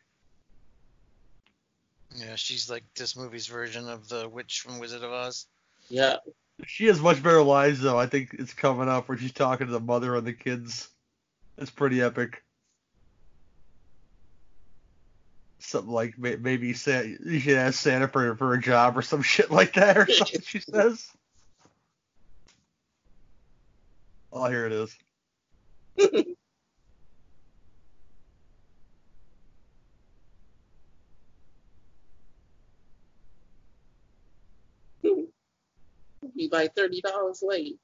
Yeah, 2.16 2.36
she's 2.36 2.70
like 2.70 2.84
this 2.96 3.18
movie's 3.18 3.48
version 3.48 3.90
of 3.90 4.08
the 4.08 4.30
witch 4.30 4.62
from 4.62 4.80
Wizard 4.80 5.04
of 5.04 5.12
Oz. 5.12 5.48
Yeah. 5.90 6.18
She 6.66 6.86
has 6.86 7.02
much 7.02 7.22
better 7.24 7.42
lines 7.42 7.82
though. 7.82 7.98
I 7.98 8.06
think 8.06 8.36
it's 8.38 8.54
coming 8.54 8.88
up 8.88 9.10
where 9.10 9.18
she's 9.18 9.34
talking 9.34 9.68
to 9.68 9.74
the 9.74 9.80
mother 9.80 10.16
and 10.16 10.26
the 10.26 10.34
kids. 10.34 10.88
It's 11.58 11.72
pretty 11.72 12.02
epic. 12.02 12.44
Something 15.66 15.94
like 15.94 16.18
may- 16.20 16.36
maybe 16.36 16.74
Sa- 16.74 17.00
you 17.02 17.40
should 17.40 17.58
ask 17.58 17.80
Santa 17.80 18.08
for 18.08 18.36
for 18.36 18.54
a 18.54 18.62
job 18.62 18.98
or 18.98 19.02
some 19.02 19.22
shit 19.24 19.50
like 19.50 19.74
that 19.74 19.98
or 19.98 20.06
something. 20.08 20.42
She 20.42 20.60
says. 20.72 21.10
Oh, 24.32 24.46
here 24.50 24.66
it 24.66 24.72
is. 24.74 24.96
Be 36.36 36.50
like 36.52 36.76
thirty 36.76 37.02
dollars 37.02 37.44
late. 37.46 37.78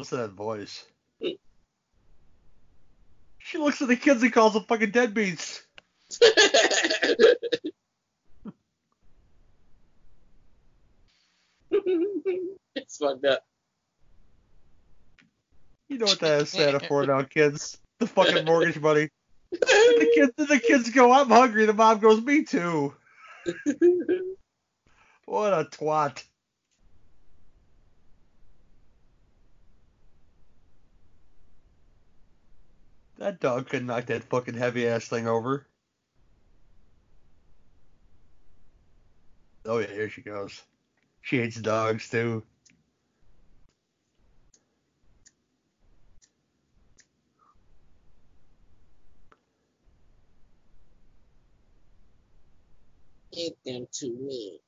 Listen 0.00 0.18
to 0.18 0.28
that 0.28 0.32
voice. 0.32 0.82
Mm. 1.22 1.36
She 3.36 3.58
looks 3.58 3.82
at 3.82 3.88
the 3.88 3.96
kids 3.96 4.22
and 4.22 4.32
calls 4.32 4.54
them 4.54 4.64
fucking 4.64 4.92
deadbeats. 4.92 5.60
it's 12.74 12.96
fucked 12.96 13.26
up. 13.26 13.44
You 15.90 15.98
know 15.98 16.06
what 16.06 16.20
that 16.20 16.40
is 16.40 16.48
Santa 16.48 16.80
for 16.80 17.04
now, 17.04 17.24
kids. 17.24 17.76
The 17.98 18.06
fucking 18.06 18.46
mortgage 18.46 18.80
money. 18.80 19.10
The 19.50 20.10
kids, 20.14 20.32
the 20.48 20.58
kids 20.58 20.88
go, 20.88 21.12
I'm 21.12 21.28
hungry. 21.28 21.66
The 21.66 21.74
mom 21.74 21.98
goes, 21.98 22.22
me 22.22 22.44
too. 22.44 22.94
What 25.26 25.52
a 25.52 25.64
twat. 25.64 26.24
That 33.20 33.38
dog 33.38 33.68
could 33.68 33.84
knock 33.84 34.06
that 34.06 34.24
fucking 34.24 34.54
heavy 34.54 34.88
ass 34.88 35.06
thing 35.06 35.28
over. 35.28 35.66
Oh 39.66 39.78
yeah, 39.78 39.88
here 39.88 40.08
she 40.08 40.22
goes. 40.22 40.62
She 41.20 41.36
hates 41.36 41.60
dogs 41.60 42.08
too. 42.08 42.42
Get 53.34 53.52
them 53.66 53.86
to 53.92 54.08
me. 54.08 54.60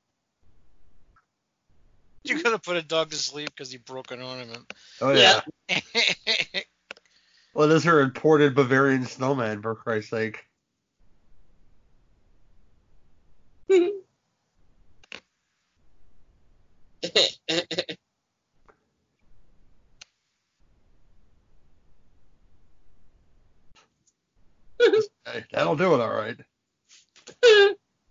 You 2.25 2.43
gotta 2.43 2.59
put 2.59 2.77
a 2.77 2.83
dog 2.83 3.11
to 3.13 3.17
sleep 3.17 3.49
because 3.49 3.73
he 3.73 3.79
broke 3.79 4.11
an 4.11 4.21
ornament. 4.21 4.71
Oh 5.01 5.13
yeah. 5.13 5.41
Yeah. 5.71 6.61
Well, 7.55 7.71
is 7.73 7.85
her 7.85 8.01
imported 8.01 8.55
Bavarian 8.55 9.05
snowman, 9.07 9.63
for 9.63 9.75
Christ's 9.75 10.11
sake. 10.11 10.45
Hey, 25.25 25.45
that'll 25.53 25.77
do 25.77 25.95
it, 25.95 26.01
all 26.01 26.13
right. 26.13 26.37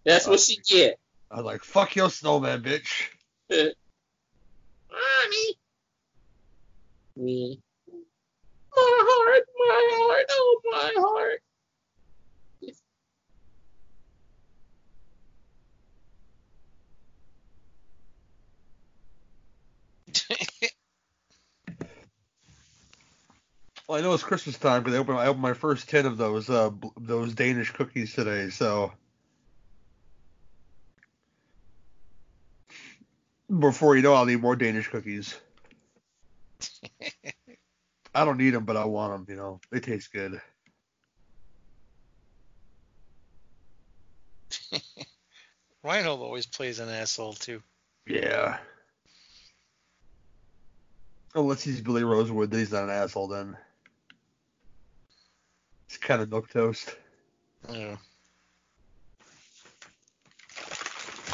That's 0.05 0.27
what 0.27 0.39
she 0.39 0.57
get. 0.57 0.97
I 1.29 1.35
was 1.37 1.45
like, 1.45 1.63
fuck 1.63 1.95
your 1.95 2.09
snowman, 2.09 2.63
bitch. 2.63 3.09
Mommy. 3.49 3.73
Me. 7.17 7.61
My 8.75 8.99
heart, 9.09 9.43
my 9.57 9.89
heart, 9.93 10.25
oh 10.31 10.61
my 10.65 10.93
heart. 10.97 11.41
Well, 23.87 23.99
I 23.99 24.01
know 24.01 24.13
it's 24.13 24.23
Christmas 24.23 24.57
time, 24.57 24.83
but 24.83 24.93
I 24.93 24.97
opened, 24.97 25.19
I 25.19 25.27
opened 25.27 25.41
my 25.43 25.53
first 25.53 25.89
tin 25.89 26.05
of 26.05 26.17
those 26.17 26.49
uh 26.49 26.71
those 26.97 27.33
Danish 27.35 27.71
cookies 27.71 28.13
today, 28.13 28.49
so 28.49 28.93
before 33.59 33.95
you 33.95 34.01
know, 34.01 34.13
I'll 34.13 34.25
need 34.25 34.41
more 34.41 34.55
Danish 34.55 34.89
cookies. 34.89 35.35
I 38.13 38.25
don't 38.25 38.37
need 38.37 38.49
them, 38.51 38.65
but 38.65 38.77
I 38.77 38.85
want 38.85 39.13
them. 39.13 39.25
You 39.29 39.41
know, 39.41 39.59
they 39.71 39.79
taste 39.79 40.11
good. 40.11 40.41
Reinhold 45.83 46.21
always 46.21 46.45
plays 46.45 46.79
an 46.79 46.89
asshole 46.89 47.33
too. 47.33 47.61
Yeah. 48.05 48.57
Oh, 51.33 51.41
unless 51.43 51.63
he's 51.63 51.81
Billy 51.81 52.03
Rosewood, 52.03 52.51
then 52.51 52.59
he's 52.59 52.73
not 52.73 52.83
an 52.83 52.89
asshole 52.89 53.29
then. 53.29 53.55
It's 55.87 55.97
kind 55.97 56.21
of 56.21 56.29
milk 56.29 56.49
toast. 56.49 56.95
Yeah. 57.69 57.95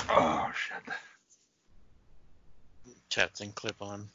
Oh 0.10 0.52
shit. 0.56 0.78
Chat 3.10 3.36
thing 3.36 3.52
clip 3.54 3.82
on. 3.82 4.10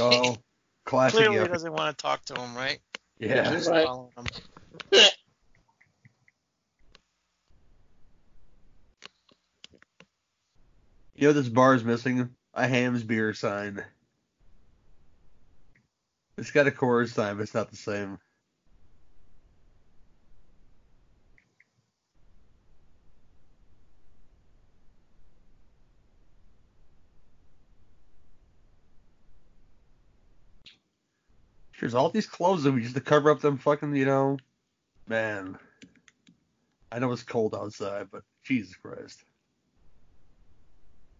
Oh, 0.00 0.38
classic. 0.84 1.18
Clearly 1.20 1.36
yeah. 1.36 1.46
doesn't 1.46 1.72
want 1.72 1.96
to 1.96 2.02
talk 2.02 2.24
to 2.26 2.34
him, 2.34 2.54
right? 2.56 2.78
Yeah. 3.18 3.54
He's 3.54 3.68
Right. 3.68 3.84
following 3.86 4.12
him. 4.16 4.26
You 11.14 11.26
know 11.28 11.32
this 11.34 11.48
bar 11.48 11.74
is 11.74 11.84
missing 11.84 12.30
a 12.54 12.66
Hamm's 12.66 13.02
beer 13.04 13.34
sign. 13.34 13.84
It's 16.38 16.50
got 16.50 16.66
a 16.66 16.70
Coors 16.70 17.10
sign, 17.10 17.36
but 17.36 17.42
it's 17.42 17.54
not 17.54 17.70
the 17.70 17.76
same. 17.76 18.18
There's 31.80 31.94
all 31.94 32.10
these 32.10 32.26
clothes 32.26 32.64
that 32.64 32.72
we 32.72 32.82
just 32.82 32.94
to 32.94 33.00
cover 33.00 33.30
up 33.30 33.40
them 33.40 33.56
fucking, 33.56 33.96
you 33.96 34.04
know, 34.04 34.36
man. 35.08 35.58
I 36.92 36.98
know 36.98 37.10
it's 37.10 37.22
cold 37.22 37.54
outside, 37.54 38.08
but 38.12 38.22
Jesus 38.44 38.76
Christ. 38.76 39.24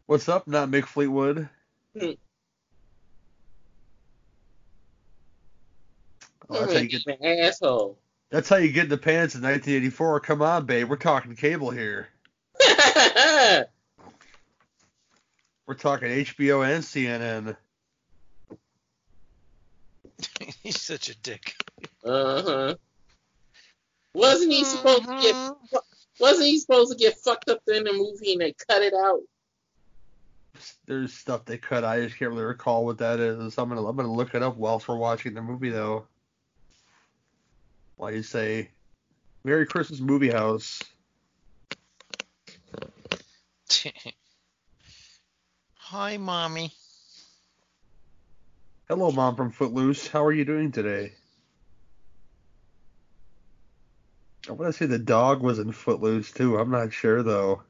What's 0.05 0.29
up, 0.29 0.47
not 0.47 0.69
Mick 0.69 0.85
Fleetwood? 0.85 1.49
Hmm. 1.99 2.11
Oh, 6.51 6.61
that's, 6.61 6.75
how 6.75 6.81
you 6.81 6.89
get, 6.89 7.23
asshole. 7.23 7.99
that's 8.31 8.49
how 8.49 8.57
you 8.57 8.73
get 8.73 8.85
in 8.85 8.91
the 8.91 8.99
pants 8.99 9.37
in 9.37 9.43
1984. 9.43 10.21
Come 10.21 10.43
on, 10.43 10.67
babe. 10.67 10.89
We're 10.91 10.97
talking 10.97 11.37
cable 11.37 11.71
here. 11.71 12.09
We're 15.67 15.75
talking 15.75 16.09
HBO 16.09 16.67
and 16.67 16.83
CNN. 16.85 17.57
He's 20.63 20.81
such 20.81 21.09
a 21.09 21.17
dick. 21.21 21.57
uh 22.05 22.43
huh. 22.43 22.75
Wasn't 24.13 24.53
he 24.53 24.65
supposed 24.65 25.05
to 25.05 25.21
get? 25.23 25.83
Wasn't 26.19 26.47
he 26.47 26.59
supposed 26.59 26.93
to 26.93 26.99
get 26.99 27.19
fucked 27.19 27.49
up 27.49 27.61
in 27.69 27.85
the 27.85 27.93
movie 27.95 28.33
and 28.33 28.43
they 28.43 28.53
cut 28.69 28.83
it 28.83 28.93
out? 28.93 29.21
There's 30.87 31.15
stuff 31.15 31.47
they 31.47 31.57
cut. 31.57 31.85
I 31.85 32.03
just 32.03 32.19
can't 32.19 32.33
really 32.33 32.45
recall 32.45 32.85
what 32.85 32.99
that 32.99 33.21
is. 33.21 33.57
I'm 33.57 33.71
gonna 33.71 33.87
I'm 33.87 33.97
gonna 33.97 34.13
look 34.13 34.35
it 34.35 34.43
up 34.43 34.57
whilst 34.57 34.87
we're 34.89 34.97
watching 34.97 35.33
the 35.33 35.41
movie 35.41 35.71
though. 35.71 36.07
Why 37.97 38.11
do 38.11 38.17
you 38.17 38.23
say 38.23 38.71
Merry 39.45 39.65
Christmas 39.65 40.01
Movie 40.01 40.31
House? 40.31 40.83
Hi, 45.77 46.19
mommy. 46.19 46.73
Hello, 48.91 49.13
Mom 49.13 49.37
from 49.37 49.53
Footloose. 49.53 50.09
How 50.09 50.25
are 50.25 50.33
you 50.33 50.45
doing 50.45 50.73
today? 50.73 51.13
I 54.49 54.53
want 54.53 54.73
to 54.73 54.79
say 54.79 54.87
the 54.87 54.99
dog 54.99 55.43
was 55.43 55.61
in 55.61 55.73
Footloose 55.73 56.33
too. 56.33 56.59
I'm 56.59 56.73
not 56.73 56.93
sure 56.93 57.23
though. 57.23 57.63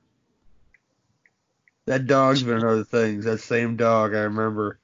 That 1.87 2.07
dog's 2.07 2.43
been 2.43 2.59
in 2.59 2.65
other 2.65 2.85
things. 2.85 3.27
That 3.27 3.41
same 3.41 3.77
dog, 3.77 4.15
I 4.15 4.21
remember. 4.21 4.81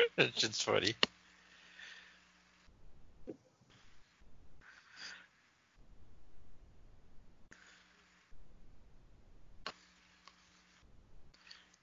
That 0.16 0.38
shit's 0.38 0.62
funny. 0.62 0.94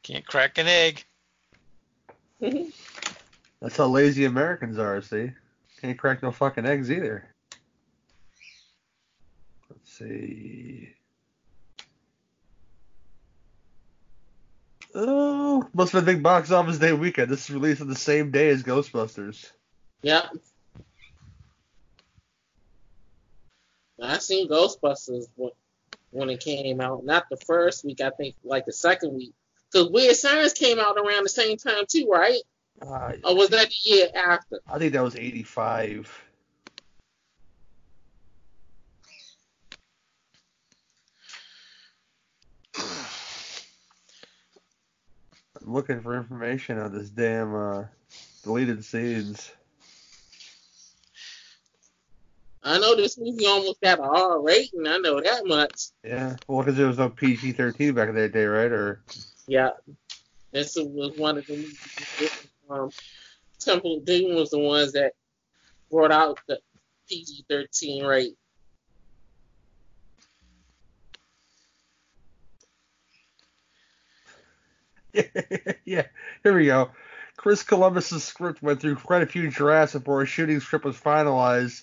Can't 0.09 0.25
crack 0.25 0.57
an 0.57 0.67
egg. 0.67 1.03
That's 2.41 3.77
how 3.77 3.85
lazy 3.85 4.25
Americans 4.25 4.79
are. 4.79 5.03
See, 5.03 5.31
can't 5.81 5.99
crack 5.99 6.23
no 6.23 6.31
fucking 6.31 6.65
eggs 6.65 6.89
either. 6.89 7.29
Let's 9.69 9.93
see. 9.93 10.95
Oh, 14.95 15.69
must 15.75 15.91
have 15.91 16.03
been 16.03 16.15
a 16.15 16.17
big 16.17 16.23
box 16.23 16.49
office 16.49 16.79
day 16.79 16.91
weekend. 16.91 17.29
This 17.29 17.47
is 17.47 17.51
released 17.51 17.81
on 17.81 17.87
the 17.87 17.93
same 17.93 18.31
day 18.31 18.49
as 18.49 18.63
Ghostbusters. 18.63 19.51
Yeah. 20.01 20.27
I 24.01 24.17
seen 24.17 24.49
Ghostbusters 24.49 25.27
when, 25.35 25.51
when 26.09 26.29
it 26.31 26.39
came 26.39 26.81
out. 26.81 27.05
Not 27.05 27.25
the 27.29 27.37
first 27.37 27.85
week, 27.85 28.01
I 28.01 28.09
think 28.09 28.33
like 28.43 28.65
the 28.65 28.73
second 28.73 29.13
week. 29.13 29.33
Because 29.71 29.89
Weird 29.89 30.15
Science 30.15 30.53
came 30.53 30.79
out 30.79 30.97
around 30.97 31.23
the 31.23 31.29
same 31.29 31.57
time 31.57 31.83
too, 31.87 32.07
right? 32.11 32.39
Uh, 32.81 33.13
Or 33.23 33.35
was 33.35 33.49
that 33.49 33.69
the 33.69 33.89
year 33.89 34.07
after? 34.15 34.59
I 34.67 34.79
think 34.79 34.93
that 34.93 35.03
was 35.03 35.15
85. 35.15 36.23
I'm 45.61 45.73
looking 45.73 46.01
for 46.01 46.15
information 46.15 46.79
on 46.79 46.93
this 46.93 47.09
damn 47.09 47.53
uh, 47.53 47.83
deleted 48.43 48.83
scenes. 48.85 49.51
I 52.63 52.77
know 52.77 52.95
this 52.95 53.17
movie 53.17 53.45
almost 53.45 53.81
got 53.81 53.99
an 53.99 54.05
R 54.05 54.41
rating. 54.41 54.85
I 54.87 54.97
know 54.97 55.21
that 55.21 55.45
much. 55.45 55.87
Yeah, 56.03 56.35
well, 56.47 56.59
because 56.63 56.79
it 56.79 56.85
was 56.85 56.97
no 56.97 57.09
PG-13 57.09 57.95
back 57.95 58.09
in 58.09 58.15
that 58.15 58.33
day, 58.33 58.45
right? 58.45 58.71
Or 58.71 59.01
Yeah. 59.49 59.71
This 60.51 60.75
was 60.75 61.17
one 61.17 61.39
of 61.39 61.47
the. 61.47 61.75
Um, 62.69 62.91
Temple 63.59 63.97
of 63.97 64.05
Doom 64.05 64.35
was 64.35 64.51
the 64.51 64.59
ones 64.59 64.91
that 64.93 65.13
brought 65.89 66.11
out 66.11 66.39
the 66.47 66.59
PG 67.09 67.45
13 67.49 68.05
rate. 68.05 68.35
yeah, 75.83 76.03
here 76.43 76.55
we 76.55 76.67
go. 76.67 76.91
Chris 77.35 77.63
Columbus's 77.63 78.23
script 78.23 78.61
went 78.61 78.79
through 78.79 78.97
quite 78.97 79.23
a 79.23 79.25
few 79.27 79.49
drafts 79.49 79.93
before 79.93 80.21
a 80.21 80.27
shooting 80.27 80.59
script 80.59 80.85
was 80.85 80.95
finalized. 80.95 81.81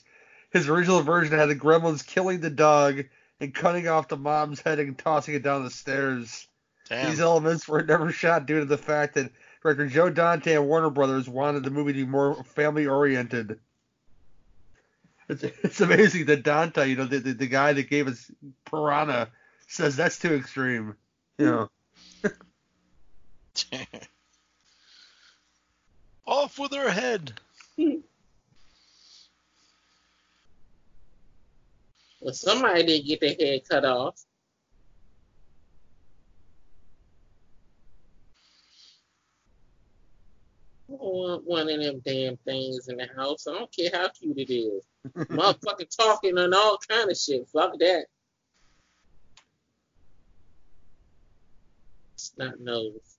His 0.52 0.68
original 0.68 1.02
version 1.02 1.36
had 1.36 1.46
the 1.46 1.56
gremlins 1.56 2.06
killing 2.06 2.38
the 2.38 2.48
dog 2.48 3.06
and 3.40 3.52
cutting 3.52 3.88
off 3.88 4.06
the 4.06 4.16
mom's 4.16 4.60
head 4.60 4.78
and 4.78 4.96
tossing 4.96 5.34
it 5.34 5.42
down 5.42 5.64
the 5.64 5.70
stairs. 5.70 6.46
Damn. 6.88 7.10
These 7.10 7.20
elements 7.20 7.66
were 7.66 7.82
never 7.82 8.12
shot 8.12 8.46
due 8.46 8.60
to 8.60 8.64
the 8.64 8.78
fact 8.78 9.14
that 9.14 9.30
director 9.62 9.88
Joe 9.88 10.10
Dante 10.10 10.54
and 10.54 10.68
Warner 10.68 10.90
Brothers 10.90 11.28
wanted 11.28 11.64
the 11.64 11.70
movie 11.70 11.92
to 11.92 12.04
be 12.04 12.10
more 12.10 12.42
family 12.44 12.86
oriented. 12.86 13.58
It's, 15.28 15.42
it's 15.42 15.80
amazing 15.80 16.26
that 16.26 16.44
Dante, 16.44 16.88
you 16.88 16.94
know, 16.96 17.06
the, 17.06 17.18
the, 17.18 17.32
the 17.32 17.48
guy 17.48 17.72
that 17.72 17.90
gave 17.90 18.06
us 18.06 18.30
Piranha, 18.64 19.28
says 19.66 19.96
that's 19.96 20.20
too 20.20 20.34
extreme. 20.34 20.94
You 21.38 21.46
know. 21.46 21.68
Off 26.26 26.58
with 26.58 26.72
her 26.72 26.90
head. 26.90 27.32
Well, 32.20 32.32
somebody 32.32 32.84
did 32.84 33.06
get 33.06 33.20
their 33.20 33.34
head 33.38 33.62
cut 33.68 33.84
off. 33.84 34.25
Don't 40.98 41.14
want 41.14 41.44
one 41.46 41.68
of 41.68 41.82
them 41.82 42.00
damn 42.04 42.36
things 42.38 42.88
in 42.88 42.96
the 42.96 43.08
house. 43.16 43.46
I 43.46 43.52
don't 43.52 43.72
care 43.74 43.90
how 43.92 44.08
cute 44.08 44.38
it 44.38 44.52
is. 44.52 44.84
Motherfucker 45.28 45.86
talking 45.96 46.36
and 46.38 46.54
all 46.54 46.78
kind 46.88 47.10
of 47.10 47.16
shit. 47.16 47.48
Fuck 47.48 47.78
that. 47.78 48.06
not 52.38 52.60
nose. 52.60 53.16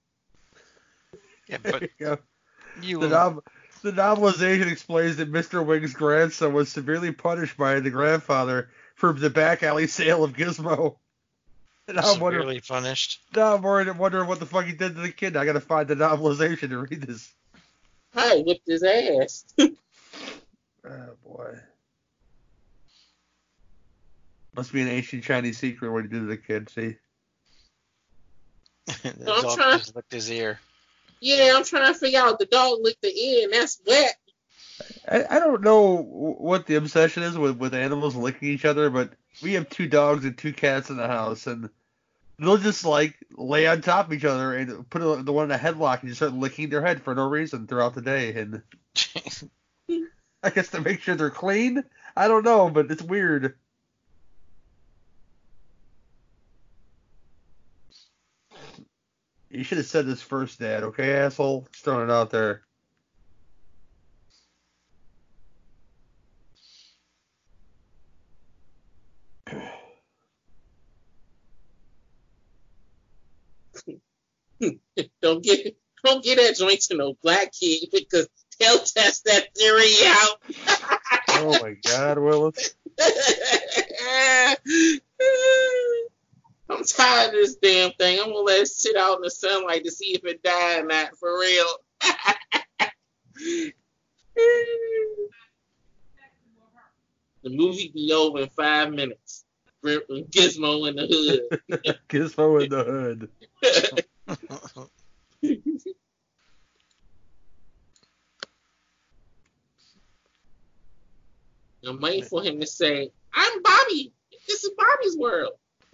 Yeah, 1.47 1.57
but 1.63 1.71
There 1.71 1.81
you 1.81 1.89
go. 1.99 2.17
you 2.81 2.99
The, 2.99 3.09
nov- 3.09 3.43
the 3.81 3.91
novelization 3.91 4.71
explains 4.71 5.17
that 5.17 5.31
Mr. 5.31 5.65
Wing's 5.65 5.93
grandson 5.93 6.53
was 6.53 6.69
severely 6.69 7.11
punished 7.11 7.57
by 7.57 7.79
the 7.79 7.89
grandfather 7.89 8.69
for 8.95 9.13
the 9.13 9.29
back 9.29 9.63
alley 9.63 9.87
sale 9.87 10.23
of 10.23 10.33
Gizmo. 10.33 10.97
And 11.87 11.97
I'm 11.99 12.19
wondering, 12.19 12.41
severely 12.41 12.61
punished. 12.61 13.21
now 13.33 13.55
I'm 13.55 13.61
worried, 13.61 13.97
wondering 13.97 14.27
what 14.27 14.39
the 14.39 14.45
fuck 14.45 14.65
he 14.65 14.73
did 14.73 14.95
to 14.95 15.01
the 15.01 15.11
kid. 15.11 15.37
I 15.37 15.45
gotta 15.45 15.61
find 15.61 15.87
the 15.87 15.95
novelization 15.95 16.69
to 16.69 16.79
read 16.79 17.01
this. 17.01 17.33
Hi, 18.17 18.37
whipped 18.41 18.67
his 18.67 18.83
ass. 18.83 19.45
Oh 20.89 21.09
boy. 21.25 21.53
Must 24.55 24.71
be 24.71 24.81
an 24.81 24.87
ancient 24.87 25.23
Chinese 25.25 25.57
secret 25.57 25.91
what 25.91 26.03
he 26.03 26.07
did 26.09 26.19
to 26.21 26.25
the 26.27 26.37
kid. 26.37 26.69
See. 26.69 26.95
the 29.03 29.33
I'm 29.33 29.41
dog 29.43 29.55
trying- 29.57 29.77
just 29.79 29.95
licked 29.97 30.13
his 30.13 30.31
ear. 30.31 30.61
yeah, 31.19 31.53
I'm 31.57 31.65
trying 31.65 31.91
to 31.93 31.99
figure 31.99 32.21
out 32.21 32.39
the 32.39 32.45
dog 32.45 32.77
licked 32.81 33.01
the 33.01 33.13
ear 33.13 33.43
and 33.45 33.53
that's 33.53 33.81
wet. 33.85 34.15
I, 35.11 35.25
I 35.29 35.39
don't 35.39 35.61
know 35.61 35.97
what 36.03 36.67
the 36.67 36.75
obsession 36.75 37.23
is 37.23 37.37
with, 37.37 37.57
with 37.57 37.73
animals 37.73 38.15
licking 38.15 38.47
each 38.47 38.63
other, 38.63 38.89
but 38.89 39.11
we 39.43 39.53
have 39.53 39.67
two 39.69 39.87
dogs 39.87 40.23
and 40.23 40.37
two 40.37 40.53
cats 40.53 40.89
in 40.89 40.95
the 40.95 41.07
house, 41.07 41.47
and 41.47 41.69
they'll 42.39 42.57
just 42.57 42.85
like 42.85 43.17
lay 43.35 43.67
on 43.67 43.81
top 43.81 44.07
of 44.07 44.13
each 44.13 44.25
other 44.25 44.55
and 44.55 44.89
put 44.89 45.01
a, 45.01 45.23
the 45.23 45.33
one 45.33 45.45
in 45.45 45.51
a 45.51 45.59
headlock 45.59 46.01
and 46.01 46.09
just 46.09 46.19
start 46.19 46.33
licking 46.33 46.69
their 46.69 46.85
head 46.85 47.01
for 47.01 47.15
no 47.15 47.27
reason 47.27 47.67
throughout 47.67 47.95
the 47.95 48.01
day. 48.01 48.33
And 48.33 48.61
I 50.43 50.49
guess 50.49 50.69
to 50.69 50.81
make 50.81 51.01
sure 51.01 51.15
they're 51.15 51.29
clean. 51.29 51.83
I 52.15 52.27
don't 52.27 52.45
know, 52.45 52.69
but 52.69 52.91
it's 52.91 53.01
weird. 53.01 53.55
You 59.49 59.63
should 59.63 59.77
have 59.77 59.87
said 59.87 60.05
this 60.05 60.21
first, 60.21 60.59
Dad. 60.59 60.83
Okay, 60.83 61.13
asshole. 61.13 61.67
Just 61.71 61.85
throwing 61.85 62.09
it 62.09 62.11
out 62.11 62.29
there. 62.29 62.66
don't 75.21 75.43
get 75.43 75.77
don't 76.03 76.23
get 76.23 76.37
that 76.37 76.55
joint 76.57 76.81
to 76.81 76.95
no 76.95 77.15
black 77.21 77.51
kid 77.51 77.89
because 77.91 78.27
they'll 78.59 78.79
test 78.79 79.25
that 79.25 79.55
theory 79.55 79.93
out. 80.05 80.41
Oh 81.39 81.51
my 81.61 81.75
God, 81.85 82.17
Willis. 82.17 82.73
I'm 86.69 86.83
tired 86.83 87.27
of 87.27 87.33
this 87.33 87.55
damn 87.57 87.91
thing. 87.91 88.19
I'm 88.19 88.31
gonna 88.31 88.39
let 88.39 88.61
it 88.61 88.67
sit 88.67 88.97
out 88.97 89.17
in 89.17 89.21
the 89.21 89.29
sunlight 89.29 89.83
to 89.83 89.91
see 89.91 90.15
if 90.15 90.25
it 90.25 90.41
died 90.41 90.83
or 90.83 90.87
not 90.87 91.15
for 91.17 91.39
real. 91.39 91.65
the 97.43 97.49
movie 97.49 97.91
be 97.93 98.11
over 98.13 98.39
in 98.39 98.49
five 98.49 98.91
minutes. 98.91 99.45
Gizmo 99.85 100.89
in 100.89 100.95
the 100.95 101.05
hood. 101.07 102.01
Gizmo 102.09 102.63
in 102.63 102.69
the 102.69 102.83
hood. 102.83 103.29
I'm 111.87 112.01
waiting 112.01 112.25
for 112.25 112.43
him 112.43 112.59
to 112.59 112.67
say, 112.67 113.11
"I'm 113.33 113.61
Bobby. 113.61 114.11
This 114.47 114.63
is 114.63 114.71
Bobby's 114.77 115.17
world." 115.17 115.53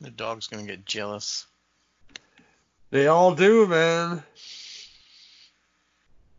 the 0.00 0.10
dog's 0.10 0.48
gonna 0.48 0.64
get 0.64 0.84
jealous. 0.84 1.46
They 2.90 3.06
all 3.06 3.34
do, 3.34 3.66
man. 3.66 4.22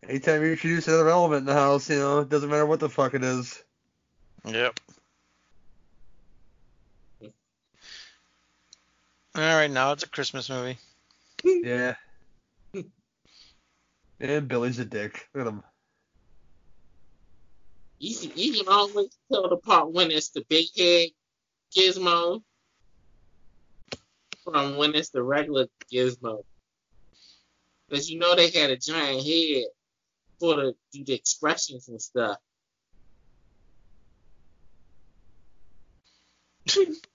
Anytime 0.08 0.44
you 0.44 0.52
introduce 0.52 0.88
another 0.88 1.10
element 1.10 1.40
in 1.40 1.46
the 1.46 1.54
house, 1.54 1.90
you 1.90 1.98
know, 1.98 2.20
it 2.20 2.30
doesn't 2.30 2.50
matter 2.50 2.66
what 2.66 2.80
the 2.80 2.90
fuck 2.90 3.16
it 3.16 3.24
is. 3.24 3.64
Yep. 4.46 4.80
All 9.36 9.42
right, 9.42 9.72
now 9.72 9.92
it's 9.94 10.04
a 10.04 10.10
Christmas 10.10 10.50
movie. 10.50 10.78
Yeah. 11.44 11.96
And 14.20 14.48
Billy's 14.48 14.80
a 14.80 14.86
dick. 14.86 15.28
Look 15.34 15.46
at 15.46 15.52
him. 15.52 15.64
You 18.00 18.16
can, 18.16 18.32
you 18.38 18.54
can 18.54 18.68
always 18.70 19.10
tell 19.30 19.50
the 19.50 19.58
part 19.58 19.92
when 19.92 20.12
it's 20.12 20.30
the 20.30 20.46
big 20.48 20.68
head 20.78 21.10
gizmo 21.76 22.42
from 24.46 24.78
when 24.78 24.96
it's 24.96 25.10
the 25.10 25.22
regular 25.22 25.68
gizmo. 25.92 26.44
Because 27.90 28.10
you 28.10 28.18
know 28.18 28.34
they 28.34 28.50
had 28.50 28.70
a 28.70 28.78
giant 28.78 29.26
head 29.26 29.66
for 30.40 30.56
the 30.56 30.74
do 30.94 31.04
the 31.04 31.14
expressions 31.14 31.90
and 31.90 32.02
stuff. 32.02 32.38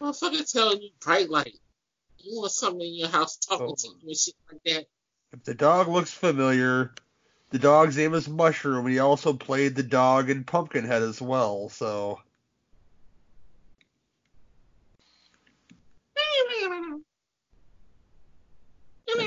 Motherfucker 0.00 0.50
telling 0.50 0.82
you 0.82 0.90
bright 1.00 1.28
light. 1.28 1.58
You 2.18 2.38
want 2.40 2.52
something 2.52 2.86
in 2.86 2.94
your 2.94 3.08
house 3.08 3.36
talking 3.36 3.66
Oh. 3.66 3.74
to 3.74 3.88
you 3.88 4.08
and 4.08 4.16
shit 4.16 4.34
like 4.50 4.62
that. 4.64 4.86
If 5.32 5.44
the 5.44 5.54
dog 5.54 5.88
looks 5.88 6.12
familiar, 6.12 6.94
the 7.50 7.58
dog's 7.58 7.96
name 7.96 8.14
is 8.14 8.28
Mushroom, 8.28 8.86
and 8.86 8.92
he 8.92 8.98
also 8.98 9.32
played 9.32 9.74
the 9.74 9.82
dog 9.82 10.30
in 10.30 10.44
Pumpkinhead 10.44 11.02
as 11.02 11.20
well, 11.20 11.68
so. 11.68 12.20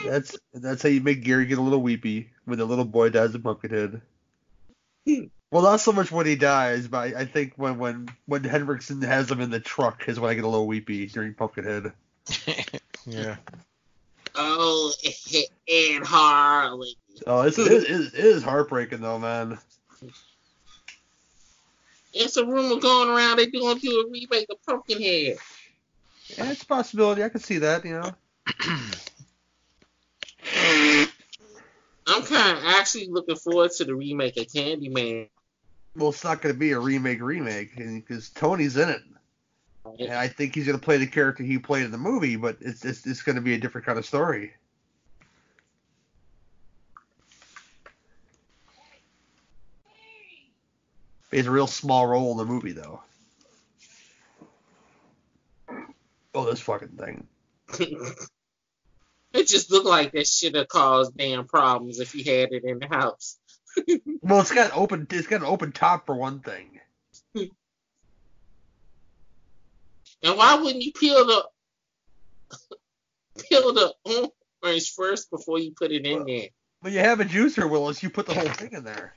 That's 0.05 0.37
that's 0.53 0.83
how 0.83 0.89
you 0.89 1.01
make 1.01 1.23
Gary 1.23 1.45
get 1.45 1.57
a 1.57 1.61
little 1.61 1.81
weepy 1.81 2.29
when 2.45 2.59
the 2.59 2.65
little 2.65 2.85
boy 2.85 3.09
dies 3.09 3.33
in 3.33 3.41
Pumpkinhead. 3.41 4.01
Hmm. 5.07 5.23
Well, 5.51 5.63
not 5.63 5.81
so 5.81 5.91
much 5.91 6.11
when 6.11 6.25
he 6.25 6.35
dies, 6.35 6.87
but 6.87 7.13
I, 7.13 7.21
I 7.21 7.25
think 7.25 7.53
when 7.57 7.77
when 7.77 8.09
when 8.25 8.43
Henriksen 8.43 9.01
has 9.01 9.29
him 9.29 9.41
in 9.41 9.49
the 9.49 9.59
truck 9.59 10.07
is 10.07 10.19
when 10.19 10.31
I 10.31 10.33
get 10.33 10.45
a 10.45 10.47
little 10.47 10.67
weepy 10.67 11.07
during 11.07 11.33
Pumpkinhead. 11.33 11.91
yeah. 13.05 13.35
Oh, 14.33 14.93
and 15.67 16.05
Harley. 16.05 16.95
Oh, 17.27 17.41
it's, 17.41 17.59
it, 17.59 17.69
is, 17.69 18.13
it 18.13 18.25
is 18.25 18.43
heartbreaking 18.43 19.01
though, 19.01 19.19
man. 19.19 19.59
It's 22.13 22.37
a 22.37 22.45
rumor 22.45 22.79
going 22.79 23.09
around 23.09 23.37
they 23.37 23.47
doing 23.47 23.77
do 23.77 24.05
a 24.07 24.09
remake 24.09 24.47
of 24.49 24.65
Pumpkinhead. 24.65 25.37
Yeah, 26.27 26.51
it's 26.51 26.63
a 26.63 26.65
possibility. 26.65 27.23
I 27.23 27.29
can 27.29 27.41
see 27.41 27.57
that, 27.59 27.83
you 27.83 27.99
know. 27.99 28.11
I'm 32.07 32.23
kind 32.23 32.57
of 32.57 32.63
actually 32.65 33.07
looking 33.07 33.35
forward 33.35 33.71
to 33.71 33.85
the 33.85 33.95
remake 33.95 34.37
of 34.37 34.47
Candyman. 34.47 35.29
Well, 35.95 36.09
it's 36.09 36.23
not 36.23 36.41
going 36.41 36.55
to 36.55 36.59
be 36.59 36.71
a 36.71 36.79
remake 36.79 37.21
remake 37.21 37.75
because 37.75 38.29
Tony's 38.29 38.77
in 38.77 38.89
it, 38.89 39.01
and 39.99 40.13
I 40.13 40.27
think 40.27 40.55
he's 40.55 40.65
going 40.65 40.79
to 40.79 40.83
play 40.83 40.97
the 40.97 41.07
character 41.07 41.43
he 41.43 41.57
played 41.57 41.83
in 41.83 41.91
the 41.91 41.97
movie, 41.97 42.37
but 42.37 42.57
it's 42.61 42.85
it's, 42.85 43.05
it's 43.05 43.23
going 43.23 43.35
to 43.35 43.41
be 43.41 43.55
a 43.55 43.57
different 43.57 43.85
kind 43.85 43.99
of 43.99 44.05
story. 44.05 44.53
He 51.31 51.37
has 51.37 51.47
a 51.47 51.51
real 51.51 51.67
small 51.67 52.07
role 52.07 52.31
in 52.31 52.37
the 52.37 52.45
movie, 52.45 52.73
though. 52.73 53.01
Oh, 56.33 56.45
this 56.45 56.59
fucking 56.59 56.89
thing. 56.89 57.27
it 59.33 59.47
just 59.47 59.71
looked 59.71 59.85
like 59.85 60.11
that 60.11 60.27
should 60.27 60.55
have 60.55 60.67
caused 60.67 61.15
damn 61.17 61.45
problems 61.45 61.99
if 61.99 62.15
you 62.15 62.23
had 62.23 62.51
it 62.51 62.63
in 62.65 62.79
the 62.79 62.87
house. 62.87 63.37
Well, 64.21 64.41
it's 64.41 64.51
got 64.53 64.71
open. 64.75 65.07
It's 65.09 65.27
got 65.27 65.41
an 65.41 65.47
open 65.47 65.71
top 65.71 66.05
for 66.05 66.15
one 66.15 66.39
thing. 66.41 66.79
And 70.23 70.37
why 70.37 70.53
wouldn't 70.55 70.83
you 70.83 70.91
peel 70.91 71.25
the 71.25 71.43
peel 73.39 73.73
the 73.73 74.31
orange 74.63 74.93
first 74.93 75.31
before 75.31 75.57
you 75.57 75.71
put 75.71 75.91
it 75.91 76.05
in 76.05 76.25
there? 76.25 76.49
When 76.81 76.93
you 76.93 76.99
have 76.99 77.19
a 77.21 77.25
juicer, 77.25 77.67
Willis, 77.67 78.03
you 78.03 78.11
put 78.11 78.27
the 78.27 78.35
whole 78.35 78.47
thing 78.49 78.73
in 78.73 78.83
there. 78.83 79.15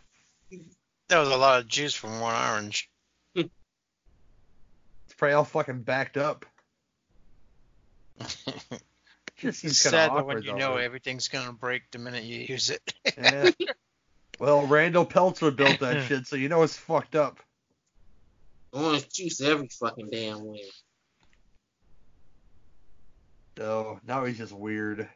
That 1.09 1.19
was 1.19 1.29
a 1.29 1.37
lot 1.37 1.61
of 1.61 1.69
juice 1.69 1.95
from 1.95 2.21
one 2.21 2.35
orange. 2.35 2.91
It's 3.37 3.51
probably 5.19 5.35
all 5.35 5.45
fucking 5.45 5.83
backed 5.83 6.17
up. 6.17 6.47
Just 9.37 9.61
seems 9.61 9.73
It's 9.73 9.83
kind 9.83 9.93
sad 9.93 10.11
of 10.11 10.17
that 10.17 10.27
when 10.27 10.43
you 10.43 10.53
though, 10.53 10.57
know 10.57 10.75
man. 10.77 10.85
everything's 10.85 11.29
gonna 11.29 11.53
break 11.53 11.83
the 11.91 11.99
minute 11.99 12.25
you 12.25 12.41
use 12.49 12.71
it. 12.71 12.95
Yeah. 13.19 13.51
Well, 14.45 14.67
Randall 14.67 15.07
Peltzer 15.07 15.51
built 15.51 15.81
that 15.81 16.05
shit, 16.07 16.27
so 16.27 16.37
you 16.37 16.51
know 16.51 16.63
it's 16.65 16.77
fucked 16.77 17.17
up. 17.17 17.41
Oh, 18.75 18.89
Orange 18.89 19.09
juice 19.09 19.41
every 19.41 19.69
fucking 19.69 20.11
damn 20.11 20.45
way. 20.45 20.65
So 23.57 24.01
now 24.07 24.27
he's 24.27 24.37
just 24.37 24.53
weird. 24.53 25.09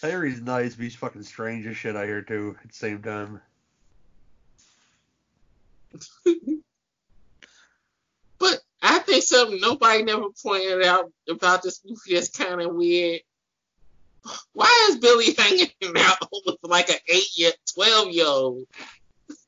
Harry's 0.00 0.40
nice, 0.40 0.76
but 0.76 0.84
he's 0.84 0.94
fucking 0.94 1.24
strange 1.24 1.66
as 1.66 1.76
shit 1.76 1.96
I 1.96 2.06
hear 2.06 2.22
too. 2.22 2.56
At 2.62 2.68
the 2.68 2.76
same 2.76 3.02
time. 3.02 3.40
But 8.38 8.58
I 8.80 9.00
think 9.00 9.22
something 9.22 9.60
nobody 9.60 10.02
never 10.02 10.28
pointed 10.42 10.82
out 10.82 11.12
about 11.28 11.62
this 11.62 11.82
movie 11.84 12.14
that's 12.14 12.30
kind 12.30 12.62
of 12.62 12.74
weird? 12.74 13.20
Why 14.52 14.88
is 14.90 14.98
Billy 14.98 15.34
hanging 15.36 15.68
out 15.96 16.18
with 16.46 16.56
like 16.62 16.88
an 16.88 16.96
eight 17.08 17.36
year, 17.36 17.52
twelve 17.74 18.10
year 18.10 18.26
old? 18.26 18.64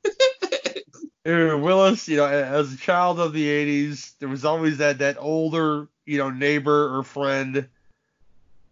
Willis, 1.25 2.09
you 2.09 2.17
know, 2.17 2.27
as 2.27 2.73
a 2.73 2.77
child 2.77 3.21
of 3.21 3.33
the 3.33 3.47
'80s, 3.47 4.15
there 4.19 4.29
was 4.29 4.45
always 4.45 4.79
that 4.79 4.99
that 4.99 5.17
older, 5.19 5.89
you 6.05 6.19
know, 6.19 6.31
neighbor 6.31 6.97
or 6.97 7.03
friend 7.03 7.69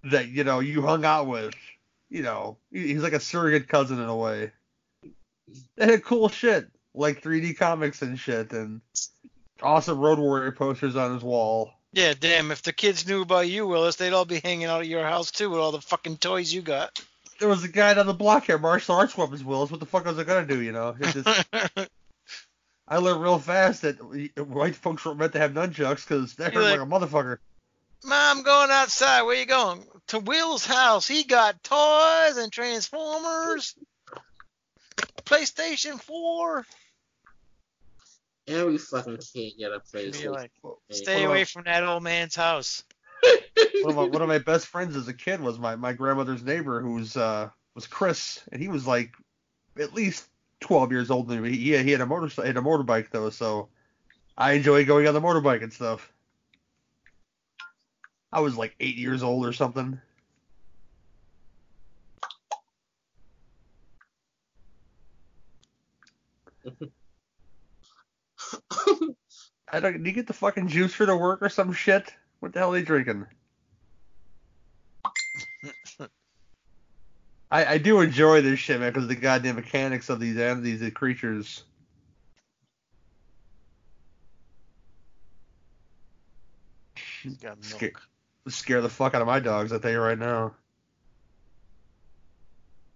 that 0.05 0.29
you 0.29 0.45
know 0.45 0.61
you 0.61 0.83
hung 0.83 1.05
out 1.05 1.27
with. 1.27 1.55
You 2.09 2.23
know, 2.23 2.57
he's 2.73 3.05
like 3.05 3.13
a 3.13 3.21
surrogate 3.21 3.69
cousin 3.69 4.01
in 4.01 4.09
a 4.09 4.17
way. 4.17 4.51
They 5.77 5.87
had 5.87 6.05
cool 6.05 6.29
shit 6.29 6.69
like 6.95 7.23
3D 7.23 7.57
comics 7.57 8.03
and 8.03 8.19
shit, 8.19 8.53
and 8.53 8.81
awesome 9.63 9.99
Road 9.99 10.19
Warrior 10.19 10.53
posters 10.53 10.97
on 10.97 11.15
his 11.15 11.23
wall. 11.23 11.73
Yeah, 11.92 12.14
damn. 12.18 12.50
If 12.50 12.62
the 12.62 12.72
kids 12.72 13.07
knew 13.07 13.22
about 13.22 13.48
you, 13.48 13.66
Willis, 13.66 13.96
they'd 13.96 14.12
all 14.12 14.24
be 14.24 14.40
hanging 14.40 14.66
out 14.66 14.83
at 14.83 14.87
your 14.87 15.05
house 15.05 15.31
too 15.31 15.50
with 15.50 15.61
all 15.61 15.72
the 15.72 15.81
fucking 15.81 16.18
toys 16.18 16.53
you 16.53 16.62
got. 16.62 17.03
There 17.38 17.48
was 17.48 17.64
a 17.64 17.68
guy 17.68 17.94
down 17.94 18.07
the 18.07 18.14
block 18.14 18.44
here, 18.44 18.59
martial 18.59 18.96
arts 18.96 19.16
weapons, 19.16 19.42
Willis. 19.42 19.70
What 19.70 19.81
the 19.81 19.87
fuck 19.87 20.05
was 20.05 20.18
I 20.18 20.24
gonna 20.24 20.46
do? 20.46 20.61
You 20.61 20.72
know, 20.72 20.94
just, 21.00 21.46
I 22.88 22.98
learned 22.98 23.22
real 23.22 23.38
fast 23.38 23.83
that 23.83 23.96
white 24.37 24.76
folks 24.76 25.05
weren't 25.05 25.18
meant 25.18 25.33
to 25.33 25.38
have 25.38 25.53
nunchucks 25.53 26.07
because 26.07 26.35
that 26.35 26.53
hurt 26.55 26.62
like, 26.62 26.79
like, 26.79 26.87
a 26.87 26.90
motherfucker. 26.90 27.38
Mom, 28.05 28.42
going 28.42 28.70
outside. 28.70 29.22
Where 29.22 29.37
you 29.37 29.46
going? 29.46 29.85
To 30.09 30.18
Will's 30.20 30.64
house. 30.64 31.07
He 31.07 31.24
got 31.24 31.62
toys 31.62 32.37
and 32.37 32.53
Transformers, 32.53 33.74
PlayStation 35.24 36.00
4. 36.00 36.66
Every 38.51 38.79
fucking 38.79 39.19
kid 39.33 39.53
get 39.59 39.73
a 39.73 39.81
PlayStation. 39.81 40.33
Like, 40.33 40.51
Stay 40.91 41.25
away 41.25 41.45
from 41.45 41.65
that 41.65 41.85
old 41.85 42.03
man's 42.03 42.35
house. 42.35 42.83
one, 43.23 43.91
of 43.91 43.97
my, 43.97 44.05
one 44.05 44.23
of 44.23 44.29
my 44.29 44.39
best 44.39 44.67
friends 44.67 44.97
as 44.97 45.07
a 45.09 45.15
kid 45.15 45.41
was 45.41 45.59
my, 45.59 45.77
my 45.77 45.93
grandmother's 45.93 46.43
neighbor, 46.43 46.81
who's 46.81 47.17
uh 47.17 47.49
was 47.75 47.87
Chris, 47.87 48.43
and 48.51 48.61
he 48.61 48.69
was 48.69 48.87
like 48.87 49.13
at 49.79 49.95
least 49.95 50.27
12 50.61 50.91
years 50.91 51.11
older 51.11 51.35
than 51.35 51.43
me. 51.43 51.57
He, 51.57 51.77
he 51.79 51.91
had 51.93 52.01
a 52.01 52.07
motor 52.07 52.43
had 52.43 52.57
a 52.57 52.61
motorbike 52.61 53.11
though, 53.11 53.31
so 53.31 53.69
I 54.37 54.53
enjoy 54.53 54.85
going 54.85 55.07
on 55.07 55.15
the 55.15 55.21
motorbike 55.21 55.63
and 55.63 55.73
stuff. 55.73 56.13
I 58.33 58.41
was 58.41 58.57
like 58.57 58.75
eight 58.81 58.97
years 58.97 59.23
old 59.23 59.47
or 59.47 59.53
something. 59.53 60.01
I 69.73 69.81
don't. 69.81 70.03
Do 70.03 70.09
you 70.09 70.15
get 70.15 70.27
the 70.27 70.33
fucking 70.33 70.69
juice 70.69 70.93
for 70.93 71.07
the 71.07 71.17
work 71.17 71.43
or 71.43 71.49
some 71.49 71.73
shit? 71.73 72.13
What 72.41 72.53
the 72.53 72.59
hell 72.59 72.73
are 72.73 72.75
they 72.75 72.83
drinking? 72.83 73.27
I, 77.51 77.65
I 77.65 77.79
do 77.79 78.01
enjoy 78.01 78.43
this 78.43 78.61
shit, 78.61 78.81
man, 78.81 78.93
because 78.93 79.09
the 79.09 79.17
goddamn 79.17 79.57
mechanics 79.57 80.09
of 80.09 80.21
these 80.21 80.37
entities, 80.39 80.81
these 80.81 80.89
uh, 80.89 80.93
creatures. 80.93 81.65
He's 87.23 87.37
got 87.37 87.59
milk. 87.59 87.65
Scare, 87.65 87.93
scare 88.49 88.81
the 88.81 88.89
fuck 88.89 89.15
out 89.15 89.21
of 89.21 89.27
my 89.27 89.41
dogs, 89.41 89.73
I 89.73 89.79
tell 89.79 89.91
you 89.91 90.01
right 90.01 90.19
now. 90.19 90.55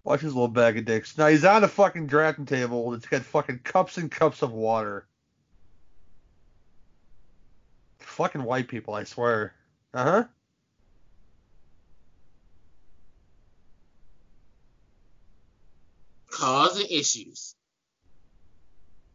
Watch 0.03 0.21
his 0.21 0.33
little 0.33 0.47
bag 0.47 0.77
of 0.77 0.85
dicks. 0.85 1.17
Now 1.17 1.27
he's 1.27 1.43
on 1.43 1.63
a 1.63 1.67
fucking 1.67 2.07
drafting 2.07 2.45
table. 2.45 2.91
that's 2.91 3.07
got 3.07 3.23
fucking 3.23 3.59
cups 3.59 3.97
and 3.97 4.09
cups 4.09 4.41
of 4.41 4.51
water. 4.51 5.07
Fucking 8.15 8.45
white 8.45 8.69
people, 8.69 8.93
I 8.93 9.03
swear. 9.03 9.53
Uh 9.93 10.03
huh. 10.05 10.23
Causing 16.31 16.87
issues. 16.89 17.55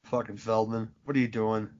Fucking 0.04 0.36
Feldman, 0.36 0.90
what 1.04 1.16
are 1.16 1.18
you 1.18 1.28
doing? 1.28 1.70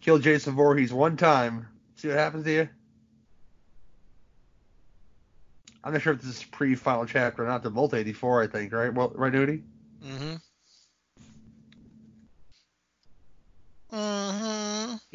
Kill 0.00 0.20
Jason 0.20 0.54
Voorhees 0.54 0.92
one 0.92 1.16
time. 1.16 1.66
See 1.96 2.06
what 2.06 2.18
happens 2.18 2.44
to 2.44 2.52
you? 2.52 2.68
I'm 5.82 5.92
not 5.92 6.02
sure 6.02 6.12
if 6.12 6.20
this 6.20 6.36
is 6.36 6.44
pre-final 6.44 7.04
chapter 7.04 7.42
or 7.42 7.48
not. 7.48 7.64
The 7.64 7.70
Volt 7.70 7.94
84, 7.94 8.44
I 8.44 8.46
think, 8.46 8.72
right? 8.72 8.94
Well, 8.94 9.10
right, 9.16 9.32
Nudie? 9.32 9.64
Mm-hmm. 10.04 10.36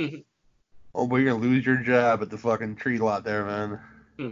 oh, 0.96 1.08
but 1.08 1.18
you're 1.18 1.34
gonna 1.34 1.44
lose 1.44 1.66
your 1.66 1.78
job 1.78 2.22
at 2.22 2.30
the 2.30 2.38
fucking 2.38 2.76
tree 2.76 2.98
lot 2.98 3.24
there, 3.24 3.46
man. 3.46 3.80
Hmm. 4.18 4.30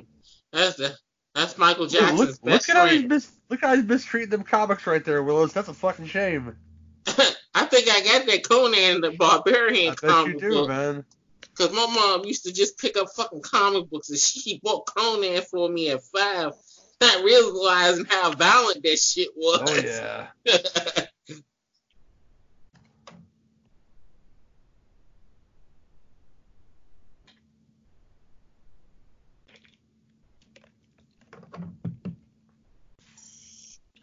That's 0.51 0.77
the 0.77 0.95
that's 1.35 1.57
Michael 1.57 1.87
Jackson's 1.87 2.19
look, 2.19 2.29
best 2.29 2.43
look 2.43 2.75
at 2.75 2.87
friend. 2.87 3.01
How 3.03 3.07
mis- 3.07 3.31
look 3.49 3.61
how 3.61 3.75
he's 3.75 3.85
mistreating 3.85 4.29
them 4.29 4.43
comics 4.43 4.85
right 4.87 5.03
there, 5.03 5.23
Willis. 5.23 5.53
That's 5.53 5.67
a 5.67 5.73
fucking 5.73 6.07
shame. 6.07 6.55
I 7.07 7.65
think 7.65 7.87
I 7.89 8.01
got 8.01 8.25
that 8.27 8.47
Conan 8.47 9.01
the 9.01 9.11
Barbarian 9.17 9.91
I 9.91 9.95
bet 10.01 10.09
comic 10.09 10.33
you 10.35 10.39
do, 10.39 10.49
book. 10.49 10.69
man. 10.69 11.05
Cause 11.55 11.73
my 11.73 11.87
mom 11.93 12.25
used 12.25 12.45
to 12.45 12.53
just 12.53 12.77
pick 12.77 12.95
up 12.95 13.07
fucking 13.15 13.41
comic 13.41 13.89
books 13.89 14.09
and 14.09 14.17
she 14.17 14.61
bought 14.63 14.85
Conan 14.85 15.41
for 15.41 15.67
me 15.67 15.89
at 15.89 16.01
five, 16.03 16.53
not 17.01 17.23
realizing 17.23 18.05
how 18.05 18.31
violent 18.31 18.81
that 18.83 18.97
shit 18.97 19.29
was. 19.35 19.61
Oh 19.65 19.75
yeah. 19.75 20.27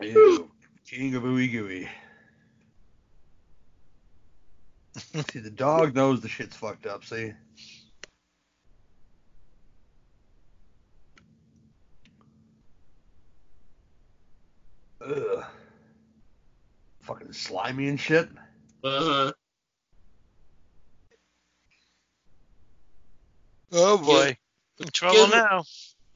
Ew. 0.03 0.51
King 0.87 1.15
of 1.15 1.25
ooey 1.25 1.51
gooey. 1.51 1.89
see, 5.31 5.41
the 5.41 5.51
dog 5.51 5.95
knows 5.95 6.21
the 6.21 6.29
shit's 6.29 6.57
fucked 6.57 6.87
up. 6.87 7.05
See. 7.05 7.33
Ugh. 15.01 15.45
Fucking 17.03 17.33
slimy 17.33 17.89
and 17.89 18.01
shit. 18.01 18.29
uh-huh. 18.83 19.33
Oh 23.73 23.99
boy. 23.99 24.37
In 24.79 24.89
trouble 24.89 25.27
Give- 25.27 25.31
now. 25.31 25.65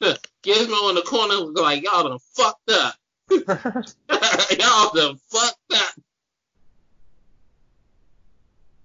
Gizmo 0.43 0.89
in 0.89 0.95
the 0.95 1.03
corner 1.05 1.45
was 1.45 1.53
like, 1.55 1.83
y'all 1.83 2.09
done 2.09 2.19
fucked 2.35 2.71
up. 2.71 2.95
y'all 4.59 4.91
done 4.93 5.17
fucked 5.29 5.73
up. 5.73 5.93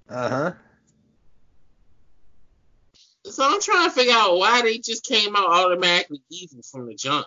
Uh 0.08 0.28
huh. 0.28 0.52
So 3.24 3.44
I'm 3.44 3.60
trying 3.60 3.88
to 3.88 3.94
figure 3.94 4.14
out 4.14 4.36
why 4.36 4.62
they 4.62 4.78
just 4.78 5.04
came 5.04 5.34
out 5.34 5.50
automatically 5.50 6.22
evil 6.30 6.62
from 6.62 6.86
the 6.86 6.94
jump. 6.94 7.26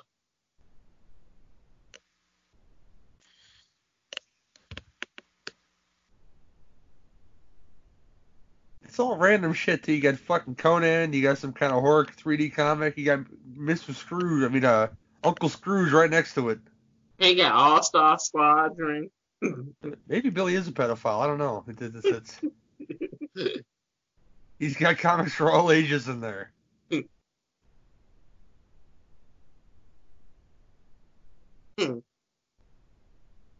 It's 8.83 8.97
all 8.97 9.17
random 9.17 9.53
shit 9.53 9.83
too. 9.83 9.93
You 9.93 10.01
got 10.01 10.17
fucking 10.17 10.55
Conan, 10.55 11.13
you 11.13 11.21
got 11.21 11.37
some 11.37 11.53
kind 11.53 11.73
of 11.73 11.81
horror 11.81 12.05
3D 12.05 12.53
comic, 12.53 12.97
you 12.97 13.05
got 13.05 13.19
Mr. 13.57 13.93
Scrooge, 13.93 14.43
I 14.43 14.47
mean 14.47 14.65
uh 14.65 14.87
Uncle 15.23 15.49
Scrooge 15.49 15.91
right 15.91 16.09
next 16.09 16.33
to 16.35 16.49
it. 16.49 16.59
They 17.19 17.35
got 17.35 17.51
All 17.51 17.83
Star 17.83 18.17
Squadron. 18.17 19.11
Maybe 20.07 20.29
Billy 20.29 20.55
is 20.55 20.67
a 20.67 20.71
pedophile. 20.71 21.19
I 21.21 21.27
don't 21.27 21.37
know. 21.37 21.63
It, 21.67 21.81
it, 21.81 21.93
it's, 21.95 22.39
it's, 23.35 23.63
he's 24.57 24.77
got 24.77 24.97
comics 24.97 25.33
for 25.33 25.51
all 25.51 25.71
ages 25.71 26.07
in 26.07 26.21
there. 26.21 26.51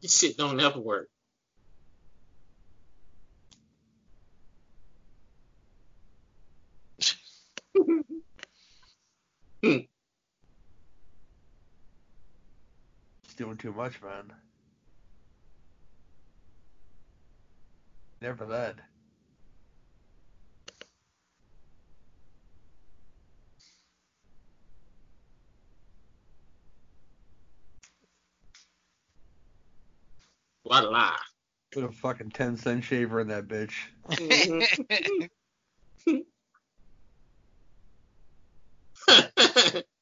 This 0.01 0.17
shit 0.17 0.37
don't 0.37 0.59
ever 0.59 0.79
work. 0.79 1.09
He's 9.61 9.85
doing 13.39 13.55
too 13.55 13.71
much, 13.71 14.01
man. 14.01 14.33
Never 18.21 18.45
that. 18.47 18.75
What 30.63 30.83
a 30.83 30.89
lie. 30.89 31.15
Put 31.71 31.85
a 31.85 31.91
fucking 31.93 32.31
10 32.31 32.57
cent 32.57 32.83
shaver 32.83 33.21
in 33.21 33.29
that 33.29 33.47
bitch. 33.47 33.71
Mm-hmm. 34.09 36.17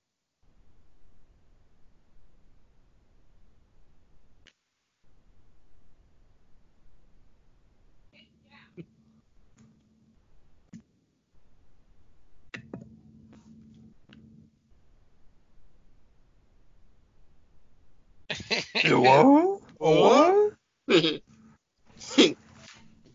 What? 18.85 19.61
What? 19.77 20.53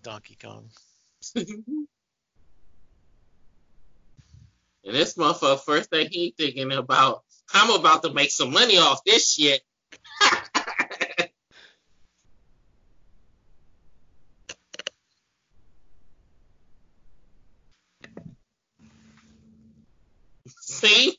Donkey 0.03 0.37
Kong. 0.41 0.69
and 1.37 1.87
this 4.85 5.15
motherfucker, 5.15 5.61
first 5.61 5.91
thing 5.91 6.09
he 6.11 6.35
thinking 6.37 6.73
about, 6.73 7.23
I'm 7.55 7.71
about 7.79 8.03
to 8.05 8.13
make 8.13 8.31
some 8.31 8.53
money 8.53 8.79
off 8.79 9.05
this 9.05 9.33
shit. 9.35 9.63
See? 20.61 21.17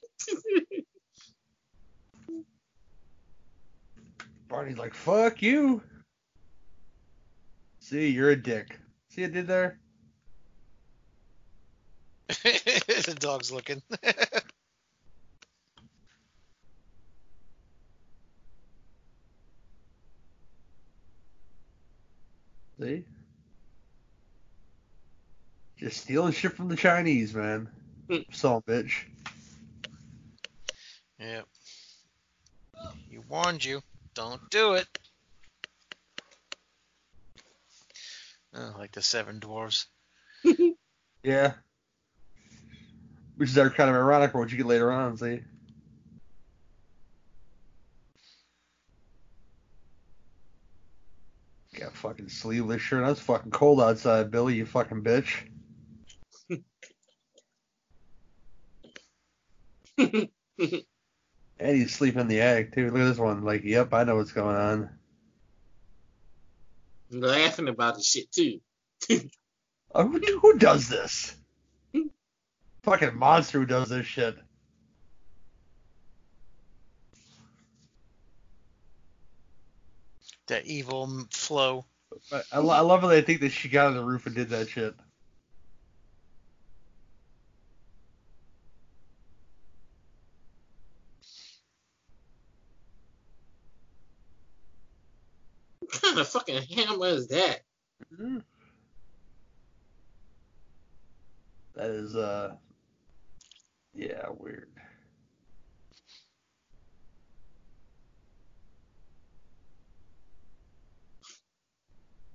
Barney's 4.50 4.78
like, 4.78 4.93
fuck 5.04 5.42
you. 5.42 5.82
See, 7.80 8.08
you're 8.08 8.30
a 8.30 8.36
dick. 8.42 8.80
See 9.10 9.24
what 9.24 9.32
I 9.32 9.34
did 9.34 9.48
there? 9.48 9.78
the 12.30 13.18
dog's 13.20 13.52
looking. 13.52 13.82
See? 22.80 23.04
Just 25.78 26.02
stealing 26.02 26.32
shit 26.32 26.54
from 26.54 26.70
the 26.70 26.78
Chinese, 26.78 27.36
man. 27.36 27.68
Mm. 28.10 28.24
Son 28.34 28.56
a 28.56 28.62
bitch. 28.62 29.04
yep. 31.20 31.46
He 33.10 33.18
warned 33.18 33.66
you. 33.66 33.82
Don't 34.14 34.50
do 34.50 34.74
it. 34.74 34.88
Oh, 38.56 38.76
like 38.78 38.92
the 38.92 39.02
seven 39.02 39.40
dwarves. 39.40 39.86
Yeah. 41.24 41.54
Which 43.38 43.50
is 43.50 43.56
kind 43.56 43.90
of 43.90 43.96
ironic 43.96 44.32
for 44.32 44.40
what 44.40 44.52
you 44.52 44.58
get 44.58 44.66
later 44.66 44.92
on, 44.92 45.16
see? 45.16 45.40
Got 51.80 51.94
a 51.94 51.96
fucking 51.96 52.28
sleeveless 52.28 52.82
shirt. 52.82 53.06
That's 53.06 53.22
fucking 53.22 53.52
cold 53.52 53.82
outside, 53.82 54.30
Billy, 54.32 54.56
you 54.56 54.66
fucking 54.66 55.02
bitch. 55.02 55.50
And 61.64 61.78
he's 61.78 61.96
sleeping 61.96 62.20
in 62.20 62.28
the 62.28 62.42
attic 62.42 62.74
too. 62.76 62.92
Look 62.92 63.00
at 63.02 63.06
this 63.06 63.18
one. 63.18 63.46
Like, 63.46 63.64
yep, 63.64 63.94
I 63.94 64.04
know 64.04 64.18
what's 64.18 64.34
going 64.34 64.58
on. 64.58 64.90
laughing 67.10 67.70
about 67.70 67.96
the 67.96 68.04
shit 68.04 68.30
too. 68.32 68.60
Oh, 69.96 70.08
who, 70.08 70.40
who 70.40 70.58
does 70.58 70.90
this? 70.90 71.36
Fucking 72.82 73.16
monster 73.16 73.60
who 73.60 73.68
does 73.68 73.90
this 73.90 74.08
shit. 74.08 74.36
The 80.48 80.66
evil 80.66 81.26
flow. 81.32 81.86
I, 82.32 82.42
I, 82.54 82.58
lo- 82.58 82.74
I 82.74 82.80
love 82.80 83.02
how 83.02 83.08
they 83.08 83.22
think 83.22 83.42
that 83.42 83.52
she 83.52 83.70
got 83.70 83.86
on 83.86 83.96
the 83.96 84.04
roof 84.04 84.26
and 84.26 84.34
did 84.34 84.50
that 84.50 84.68
shit. 84.68 84.96
Kind 96.14 96.22
of 96.22 96.30
fucking 96.30 96.62
hammer 96.64 97.08
is 97.08 97.28
that? 97.30 97.62
That 101.76 101.90
is, 101.90 102.16
uh, 102.16 102.56
yeah, 103.96 104.28
weird. 104.38 104.70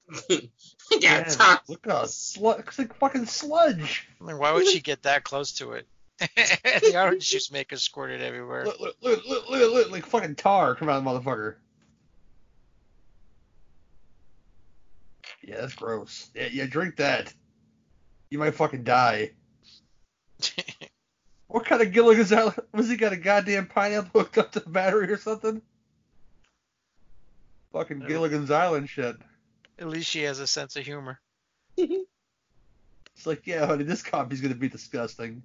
got 0.29 1.03
Man, 1.03 1.25
time. 1.27 1.59
look 1.69 1.87
at 1.87 1.93
slu- 1.93 2.57
looks 2.57 2.79
like 2.79 2.95
fucking 2.95 3.27
sludge. 3.27 4.09
I 4.21 4.25
mean, 4.25 4.38
why 4.38 4.53
would 4.53 4.67
she 4.67 4.81
get 4.81 5.03
that 5.03 5.23
close 5.23 5.53
to 5.55 5.73
it? 5.73 5.87
the 6.19 6.95
orange 6.97 7.29
juice 7.29 7.53
maker 7.53 7.77
squirted 7.77 8.23
everywhere. 8.23 8.64
Look, 8.64 8.81
look, 8.81 8.97
look, 9.03 9.29
look, 9.29 9.49
look, 9.49 9.73
look, 9.73 9.91
like 9.93 10.07
fucking 10.07 10.35
tar 10.35 10.75
come 10.75 10.88
out 10.88 10.97
of 10.97 11.05
the 11.05 11.11
motherfucker. 11.11 11.57
Yeah, 15.48 15.62
that's 15.62 15.74
gross. 15.74 16.30
Yeah, 16.34 16.48
yeah, 16.52 16.66
drink 16.66 16.96
that. 16.96 17.32
You 18.30 18.38
might 18.38 18.54
fucking 18.54 18.84
die. 18.84 19.32
What 21.48 21.64
kind 21.64 21.80
of 21.80 21.92
Gilligan's 21.92 22.30
Island? 22.30 22.58
Was 22.74 22.90
he 22.90 22.98
got 22.98 23.14
a 23.14 23.16
goddamn 23.16 23.68
pineapple 23.68 24.20
hooked 24.20 24.37
up 24.37 24.52
to 24.52 24.61
the 24.61 24.68
battery 24.68 25.11
or 25.11 25.16
something? 25.16 25.62
Fucking 27.72 28.00
Gilligan's 28.00 28.50
Island 28.50 28.90
shit. 28.90 29.16
At 29.78 29.88
least 29.88 30.11
she 30.11 30.24
has 30.24 30.40
a 30.40 30.46
sense 30.46 30.76
of 30.76 30.84
humor. 30.84 31.18
It's 31.78 33.26
like, 33.26 33.46
yeah, 33.46 33.66
honey, 33.66 33.82
this 33.82 34.02
coffee's 34.02 34.42
gonna 34.42 34.54
be 34.54 34.68
disgusting. 34.68 35.42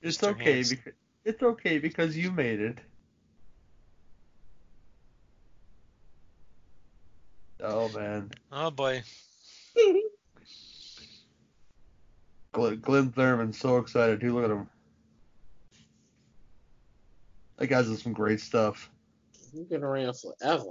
It's 0.00 0.16
Mr. 0.16 0.28
okay 0.30 0.62
because 0.62 0.94
it's 1.24 1.42
okay 1.42 1.78
because 1.78 2.16
you 2.16 2.30
made 2.30 2.60
it. 2.60 2.78
Oh 7.62 7.88
man, 7.88 8.30
Oh 8.52 8.70
boy. 8.70 9.02
Glynn, 12.52 12.80
Glynn 12.80 13.12
Turman's 13.12 13.58
so 13.58 13.78
excited 13.78 14.20
too. 14.20 14.34
Look 14.34 14.44
at 14.44 14.50
him. 14.50 14.68
That 17.58 17.66
guy's 17.66 17.86
doing 17.86 17.98
some 17.98 18.12
great 18.12 18.40
stuff. 18.40 18.90
You've 19.52 19.68
been 19.68 19.82
around 19.82 20.14
forever. 20.14 20.70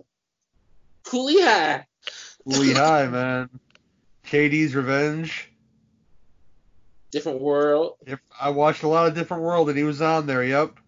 Cooley 1.03 1.41
high. 1.41 1.85
Lee 2.45 2.73
High, 2.75 3.07
man. 3.07 3.49
J.D.'s 4.23 4.75
Revenge. 4.75 5.51
Different 7.11 7.41
world. 7.41 7.97
I 8.39 8.49
watched 8.49 8.83
a 8.83 8.87
lot 8.87 9.07
of 9.07 9.15
Different 9.15 9.43
World 9.43 9.69
and 9.69 9.77
he 9.77 9.83
was 9.83 10.01
on 10.01 10.27
there. 10.27 10.43
Yep. 10.43 10.79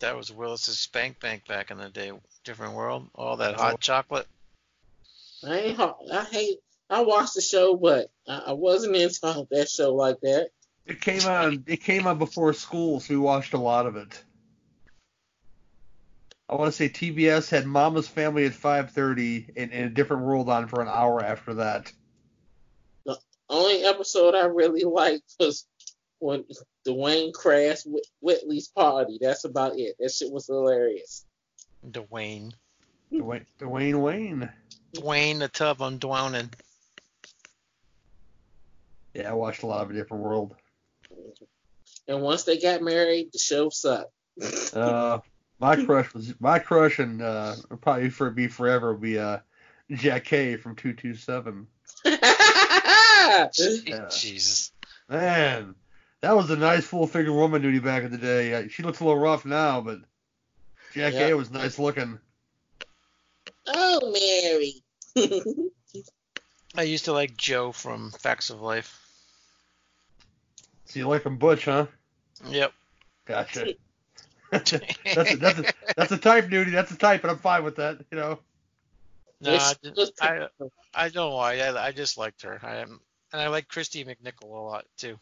That 0.00 0.16
was 0.16 0.32
Willis's 0.32 0.78
Spank 0.78 1.20
Bank 1.20 1.46
back 1.46 1.70
in 1.70 1.78
the 1.78 1.88
day. 1.88 2.12
Different 2.44 2.74
world. 2.74 3.08
All 3.14 3.36
that 3.38 3.54
hot 3.54 3.80
chocolate. 3.80 4.26
I 5.46 5.58
ain't. 5.58 5.76
ho- 5.76 5.96
I 6.12 6.24
hate. 6.24 6.58
I 6.90 7.00
watched 7.02 7.34
the 7.34 7.40
show, 7.40 7.76
but 7.76 8.10
I, 8.28 8.38
I 8.48 8.52
wasn't 8.52 8.96
into 8.96 9.46
that 9.50 9.68
show 9.68 9.94
like 9.94 10.20
that. 10.20 10.50
It 10.86 11.00
came 11.00 11.22
on. 11.22 11.64
It 11.66 11.82
came 11.82 12.06
on 12.06 12.18
before 12.18 12.52
school, 12.52 13.00
so 13.00 13.14
we 13.14 13.18
watched 13.18 13.54
a 13.54 13.58
lot 13.58 13.86
of 13.86 13.96
it. 13.96 14.22
I 16.48 16.56
want 16.56 16.72
to 16.72 16.76
say 16.76 16.88
TBS 16.88 17.48
had 17.48 17.66
Mama's 17.66 18.06
Family 18.06 18.44
at 18.44 18.52
5:30 18.52 19.50
and, 19.56 19.72
and 19.72 19.86
a 19.86 19.88
different 19.88 20.24
world 20.24 20.48
on 20.50 20.68
for 20.68 20.82
an 20.82 20.88
hour 20.88 21.22
after 21.22 21.54
that. 21.54 21.90
The 23.06 23.18
only 23.48 23.82
episode 23.84 24.34
I 24.34 24.44
really 24.46 24.84
liked 24.84 25.34
was 25.40 25.66
when 26.24 26.42
Dwayne 26.88 27.34
crashed 27.34 27.86
Whit- 27.86 28.06
Whitley's 28.20 28.68
party. 28.68 29.18
That's 29.20 29.44
about 29.44 29.78
it. 29.78 29.96
That 29.98 30.10
shit 30.10 30.32
was 30.32 30.46
hilarious. 30.46 31.26
Dwayne. 31.86 32.54
Dwayne, 33.12 33.44
Dwayne 33.60 34.00
Wayne. 34.00 34.50
Dwayne 34.96 35.38
the 35.38 35.48
tub 35.48 35.82
on 35.82 35.98
Dwowning. 35.98 36.50
Yeah, 39.12 39.30
I 39.30 39.34
watched 39.34 39.64
a 39.64 39.66
lot 39.66 39.82
of 39.82 39.90
a 39.90 39.92
different 39.92 40.24
world. 40.24 40.54
And 42.08 42.22
once 42.22 42.44
they 42.44 42.58
got 42.58 42.80
married, 42.80 43.30
the 43.32 43.38
show 43.38 43.68
sucked. 43.68 44.10
Uh, 44.74 45.20
my 45.60 45.76
crush 45.76 46.12
was 46.12 46.34
my 46.40 46.58
crush, 46.58 46.98
and 46.98 47.22
uh, 47.22 47.54
probably 47.80 48.10
for 48.10 48.30
be 48.30 48.48
forever 48.48 48.92
would 48.92 49.00
be 49.00 49.16
uh, 49.16 49.38
Jackée 49.88 50.58
from 50.58 50.74
227. 50.74 51.68
Jesus. 54.10 54.72
Man, 55.08 55.76
that 56.24 56.34
was 56.34 56.48
a 56.50 56.56
nice 56.56 56.84
full 56.86 57.06
figure 57.06 57.32
woman 57.34 57.60
duty 57.60 57.80
back 57.80 58.02
in 58.02 58.10
the 58.10 58.16
day. 58.16 58.54
Uh, 58.54 58.68
She 58.68 58.82
looks 58.82 59.00
a 59.00 59.04
little 59.04 59.20
rough 59.20 59.44
now, 59.44 59.82
but 59.82 59.98
Jack 60.94 61.12
Yeah. 61.12 61.28
A 61.28 61.36
was 61.36 61.50
nice 61.50 61.78
looking. 61.78 62.18
oh, 63.66 64.10
Mary. 64.10 64.82
I 66.74 66.82
used 66.82 67.04
to 67.04 67.12
like 67.12 67.36
Jo 67.36 67.72
from 67.72 68.10
Facts 68.10 68.48
of 68.48 68.62
Life. 68.62 68.98
So 70.86 70.98
you 70.98 71.08
like 71.08 71.24
him 71.26 71.36
Butch, 71.36 71.66
huh? 71.66 71.86
Yep. 72.48 72.72
Gotcha. 73.26 73.74
that's 74.50 74.72
a, 74.72 74.80
that's 75.04 75.58
a, 75.58 75.64
that's 75.94 76.12
a 76.12 76.18
type, 76.18 76.46
nudie. 76.46 76.72
That's 76.72 76.90
a 76.90 76.96
type, 76.96 77.22
and 77.22 77.30
I'm 77.32 77.38
fine 77.38 77.64
with 77.64 77.76
that. 77.76 77.98
You 78.10 78.16
know. 78.16 78.38
No, 79.42 79.52
I, 79.52 79.56
just- 79.58 79.84
just- 79.94 80.22
I, 80.22 80.48
I 80.94 81.08
don't 81.10 81.30
know 81.30 81.36
why. 81.36 81.58
I, 81.60 81.88
I 81.88 81.92
just 81.92 82.16
liked 82.16 82.42
her. 82.42 82.60
I 82.62 82.76
am, 82.76 83.00
and 83.32 83.42
I 83.42 83.48
like 83.48 83.68
Kristy 83.68 84.06
McNichol 84.06 84.44
a 84.44 84.60
lot 84.60 84.86
too. 84.96 85.18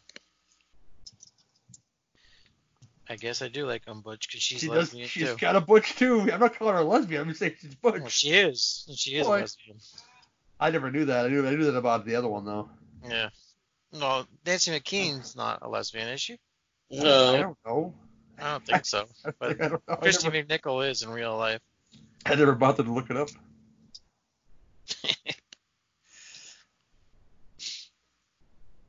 I 3.09 3.15
guess 3.15 3.41
I 3.41 3.49
do 3.49 3.65
like 3.65 3.83
um 3.87 4.01
Butch 4.01 4.27
because 4.27 4.41
she's 4.41 4.61
she 4.61 4.67
does. 4.67 4.89
lesbian 4.89 5.07
She's 5.07 5.29
too. 5.29 5.37
got 5.37 5.55
a 5.55 5.61
Butch 5.61 5.95
too. 5.95 6.21
I'm 6.31 6.39
not 6.39 6.55
calling 6.57 6.75
her 6.75 6.81
a 6.81 6.85
lesbian. 6.85 7.21
I'm 7.21 7.27
just 7.27 7.39
saying 7.39 7.55
she's 7.59 7.75
Butch. 7.75 7.99
Well, 8.01 8.09
she 8.09 8.29
is. 8.31 8.85
She 8.95 9.15
is 9.15 9.25
a 9.25 9.29
Boy. 9.29 9.41
lesbian. 9.41 9.77
I 10.59 10.71
never 10.71 10.89
knew 10.89 11.05
that. 11.05 11.25
I 11.25 11.29
knew 11.29 11.45
I 11.45 11.51
knew 11.51 11.65
that 11.65 11.75
about 11.77 12.05
the 12.05 12.15
other 12.15 12.29
one 12.29 12.45
though. 12.45 12.69
Yeah. 13.05 13.29
No, 13.91 14.25
Nancy 14.45 14.71
McKeon's 14.71 15.35
not 15.35 15.59
a 15.61 15.69
lesbian, 15.69 16.07
is 16.07 16.21
she? 16.21 16.39
No. 16.89 17.35
I 17.35 17.41
don't 17.41 17.57
know. 17.65 17.93
I 18.39 18.51
don't 18.51 18.65
think 18.65 18.85
so. 18.85 19.05
I, 19.25 19.31
But 19.39 19.59
don't 19.59 19.71
know. 19.71 19.79
I 19.89 20.05
Kristy 20.05 20.31
never, 20.31 20.43
McNichol 20.43 20.89
is 20.89 21.03
in 21.03 21.09
real 21.09 21.37
life. 21.37 21.61
I 22.25 22.35
never 22.35 22.53
bothered 22.53 22.85
to 22.85 22.91
look 22.91 23.09
it 23.09 23.17
up. 23.17 23.29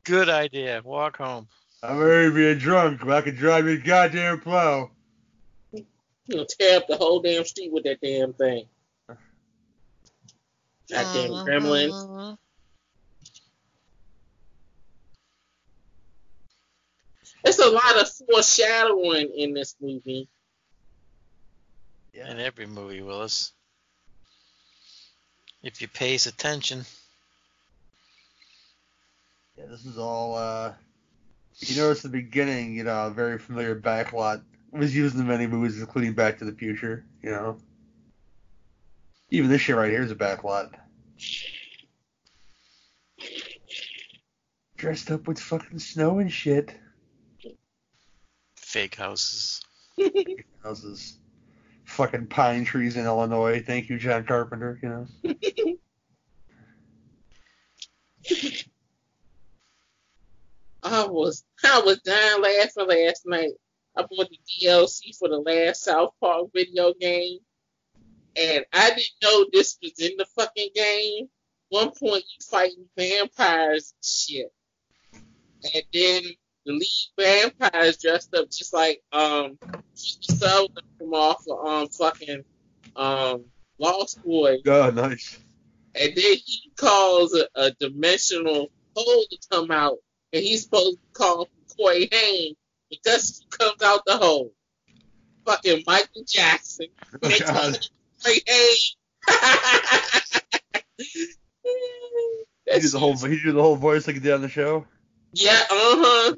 Good 0.05 0.29
idea. 0.29 0.81
Walk 0.83 1.17
home. 1.17 1.47
I'm 1.87 1.97
already 1.97 2.33
being 2.33 2.57
drunk, 2.57 3.01
but 3.01 3.11
I 3.11 3.21
can 3.21 3.35
drive 3.35 3.65
your 3.65 3.77
goddamn 3.77 4.41
plow. 4.41 4.91
You 5.71 5.85
know, 6.29 6.45
tear 6.45 6.77
up 6.77 6.87
the 6.87 6.97
whole 6.97 7.21
damn 7.21 7.45
street 7.45 7.71
with 7.71 7.83
that 7.83 8.01
damn 8.01 8.33
thing. 8.33 8.67
Goddamn 10.89 11.31
gremlins. 11.45 11.93
Mhm. 11.93 12.37
It's 17.43 17.59
a 17.59 17.69
lot 17.69 18.01
of 18.01 18.11
foreshadowing 18.11 19.31
in 19.35 19.53
this 19.53 19.75
movie. 19.79 20.27
Yeah, 22.13 22.31
in 22.31 22.39
every 22.39 22.65
movie, 22.65 23.01
Willis. 23.01 23.51
If 25.61 25.81
you 25.81 25.87
pays 25.87 26.25
attention. 26.25 26.85
Yeah, 29.57 29.65
this 29.67 29.85
is 29.85 29.97
all. 29.97 30.35
uh 30.35 30.73
You 31.59 31.77
notice 31.77 32.01
the 32.01 32.09
beginning, 32.09 32.75
you 32.75 32.83
know, 32.83 33.07
a 33.07 33.11
very 33.11 33.39
familiar 33.39 33.79
backlot 33.79 34.43
was 34.71 34.95
used 34.95 35.17
in 35.17 35.27
many 35.27 35.47
movies, 35.47 35.79
including 35.79 36.13
Back 36.13 36.39
to 36.39 36.45
the 36.45 36.51
Future. 36.51 37.05
You 37.21 37.31
know, 37.31 37.57
even 39.29 39.49
this 39.49 39.61
shit 39.61 39.75
right 39.75 39.89
here 39.89 40.03
is 40.03 40.11
a 40.11 40.15
backlot. 40.15 40.71
Dressed 44.77 45.11
up 45.11 45.27
with 45.27 45.39
fucking 45.39 45.79
snow 45.79 46.19
and 46.19 46.31
shit. 46.31 46.75
Fake 48.57 48.95
houses. 48.95 49.61
Fake 49.95 50.45
Houses, 50.63 51.17
fucking 51.85 52.27
pine 52.27 52.65
trees 52.65 52.97
in 52.97 53.05
Illinois. 53.05 53.63
Thank 53.65 53.89
you, 53.89 53.97
John 53.97 54.25
Carpenter. 54.25 54.77
You 54.83 55.07
know. 55.23 55.75
I 61.03 61.07
was 61.07 61.43
I 61.63 61.81
was 61.81 61.99
dying 62.01 62.41
laughing 62.41 62.87
last 62.87 63.23
night. 63.25 63.51
I 63.97 64.01
bought 64.03 64.29
the 64.29 64.39
DLC 64.61 65.15
for 65.17 65.29
the 65.29 65.37
last 65.39 65.83
South 65.83 66.11
Park 66.21 66.47
video 66.53 66.93
game, 66.99 67.39
and 68.35 68.65
I 68.73 68.89
didn't 68.89 69.07
know 69.23 69.45
this 69.51 69.77
was 69.81 69.93
in 69.99 70.17
the 70.17 70.25
fucking 70.37 70.69
game. 70.75 71.27
One 71.69 71.91
point 71.91 72.23
you 72.23 72.45
fighting 72.49 72.85
vampires 72.97 73.93
and 73.93 74.05
shit, 74.05 74.53
and 75.13 75.83
then 75.93 76.23
the 76.65 76.73
lead 76.73 77.09
vampires 77.59 77.97
dressed 77.97 78.33
up 78.35 78.49
just 78.49 78.73
like 78.73 79.01
um 79.11 79.57
Sullivan 79.93 80.83
from 80.97 81.13
off 81.13 81.43
of 81.49 81.65
um 81.67 81.87
fucking 81.89 82.43
um 82.95 83.45
Lost 83.79 84.23
Boy, 84.23 84.57
Oh, 84.67 84.89
nice. 84.91 85.37
and 85.95 86.15
then 86.15 86.35
he 86.45 86.71
calls 86.77 87.33
a, 87.33 87.47
a 87.55 87.71
dimensional 87.71 88.67
hole 88.95 89.25
to 89.29 89.37
come 89.51 89.69
out, 89.71 89.97
and 90.35 90.43
he's 90.43 90.63
supposed 90.63 90.97
to 90.97 91.03
call 91.13 91.49
Corey 91.77 92.09
Haim, 92.11 92.55
but 92.89 92.99
guess 93.03 93.41
who 93.41 93.47
comes 93.57 93.81
out 93.81 94.01
the 94.05 94.17
hole? 94.17 94.51
Fucking 95.45 95.83
Michael 95.87 96.23
Jackson. 96.27 96.87
Oh, 97.13 97.17
They 97.29 97.39
God. 97.39 97.53
told 97.73 97.89
Corey 98.23 98.41
Haim. 98.47 98.77
He 101.63 102.81
did 102.81 102.91
the 102.91 102.99
whole 102.99 103.15
he 103.15 103.39
did 103.41 103.55
the 103.55 103.61
whole 103.61 103.75
voice 103.75 104.07
like 104.07 104.15
he 104.15 104.19
did 104.19 104.33
on 104.33 104.41
the 104.41 104.49
show. 104.49 104.85
Yeah, 105.33 105.51
uh 105.51 105.67
huh. 105.71 106.35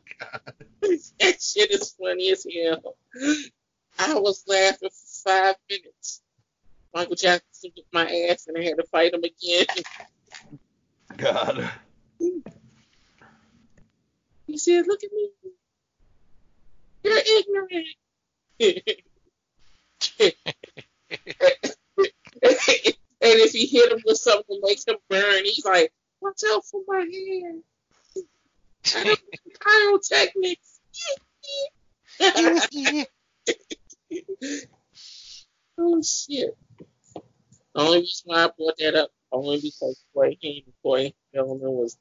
that 0.81 1.41
shit 1.41 1.71
is 1.71 1.95
funny 1.99 2.31
as 2.31 2.45
hell. 2.45 2.95
I 3.99 4.13
was 4.15 4.43
laughing 4.47 4.89
for 4.89 5.29
five 5.29 5.55
minutes. 5.69 6.21
Michael 6.93 7.15
Jackson 7.15 7.71
whipped 7.75 7.93
my 7.93 8.05
ass 8.29 8.47
and 8.47 8.57
I 8.57 8.63
had 8.63 8.77
to 8.77 8.83
fight 8.91 9.13
him 9.13 9.23
again. 9.23 9.65
God. 11.17 11.69
He 14.47 14.57
said, 14.57 14.87
Look 14.87 15.03
at 15.03 15.11
me. 15.11 15.29
You're 17.03 17.17
ignorant. 17.17 17.87
and 18.59 20.33
if 23.21 23.51
he 23.51 23.65
hit 23.67 23.91
him 23.91 24.01
with 24.05 24.17
something 24.17 24.59
to 24.59 24.67
make 24.67 24.79
him 24.87 24.95
burn, 25.09 25.43
he's 25.43 25.65
like, 25.65 25.93
Watch 26.21 26.41
out 26.49 26.65
for 26.65 26.81
my 26.87 26.99
hand. 26.99 27.63
Pyrotechnics. 29.61 30.79
oh 35.77 36.01
shit. 36.01 36.57
The 37.75 37.81
only 37.81 37.99
reason 37.99 38.23
why 38.25 38.45
I 38.45 38.49
brought 38.57 38.77
that 38.79 38.95
up 38.95 39.11
only 39.31 39.59
because 39.61 40.03
Corey 40.13 40.39
Haim 40.41 40.63
and 40.65 40.73
Corey 40.81 41.15
Feldman 41.33 41.71
was 41.71 41.97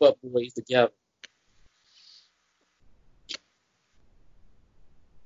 butt 0.00 0.16
boys 0.22 0.54
together. 0.54 0.90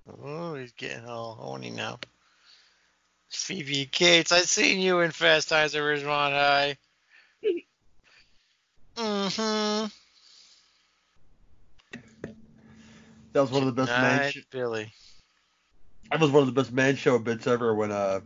Oh, 0.06 0.54
he's 0.54 0.72
getting 0.72 1.06
all 1.06 1.34
horny 1.34 1.70
now. 1.70 1.98
Phoebe 3.30 3.86
Cates, 3.86 4.32
I 4.32 4.40
seen 4.40 4.80
you 4.80 5.00
in 5.00 5.10
Fast 5.10 5.48
Times 5.48 5.74
at 5.74 5.82
Ridgemont 5.82 6.30
High. 6.30 6.76
Mm-hmm. 8.96 9.86
That 13.32 13.40
was 13.40 13.50
one 13.50 13.62
of 13.62 13.74
the 13.74 13.84
best 13.84 13.90
man. 13.90 14.30
Sh- 14.30 14.38
Billy. 14.52 14.92
that 16.12 16.20
was 16.20 16.30
one 16.30 16.42
of 16.42 16.46
the 16.46 16.52
best 16.52 16.72
man 16.72 16.94
show 16.94 17.18
bits 17.18 17.48
ever 17.48 17.74
when 17.74 17.90
uh 17.90 18.20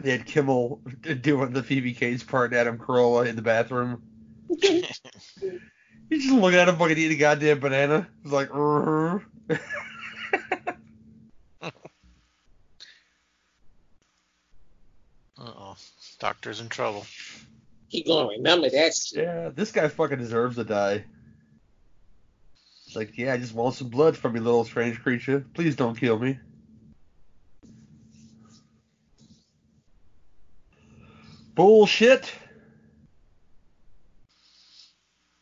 they 0.00 0.10
had 0.10 0.26
Kimmel 0.26 0.82
doing 1.20 1.52
the 1.52 1.62
Phoebe 1.62 1.94
Cates 1.94 2.24
part, 2.24 2.50
and 2.50 2.58
Adam 2.58 2.76
Carolla 2.76 3.26
in 3.26 3.36
the 3.36 3.42
bathroom. 3.42 4.02
He's 4.60 6.24
just 6.24 6.32
looking 6.32 6.58
at 6.58 6.68
him 6.68 6.76
fucking 6.76 6.98
eating 6.98 7.16
a 7.16 7.20
goddamn 7.20 7.60
banana. 7.60 8.08
He's 8.24 8.32
like, 8.32 8.48
uh 15.38 15.44
Uh-oh. 15.44 15.76
Doctor's 16.18 16.60
in 16.60 16.68
trouble. 16.68 17.06
He 17.88 18.02
gonna 18.02 18.28
remember 18.28 18.68
that 18.70 18.94
shit. 18.94 19.24
yeah, 19.24 19.50
this 19.54 19.72
guy 19.72 19.88
fucking 19.88 20.18
deserves 20.18 20.56
to 20.56 20.64
die. 20.64 21.04
It's 22.86 22.96
like, 22.96 23.16
yeah, 23.18 23.34
I 23.34 23.36
just 23.36 23.54
want 23.54 23.74
some 23.74 23.88
blood 23.88 24.16
from 24.16 24.34
you, 24.34 24.42
little 24.42 24.64
strange 24.64 25.00
creature. 25.02 25.44
Please 25.54 25.76
don't 25.76 25.98
kill 25.98 26.18
me. 26.18 26.38
Bullshit. 31.54 32.32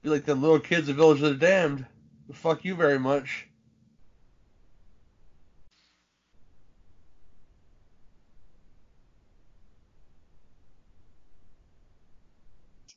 Be 0.02 0.08
like 0.08 0.24
the 0.24 0.34
little 0.34 0.58
kids 0.58 0.88
of 0.88 0.96
Village 0.96 1.20
of 1.20 1.28
the 1.28 1.34
Damned. 1.34 1.86
Fuck 2.32 2.64
you 2.64 2.74
very 2.74 2.98
much. 2.98 3.45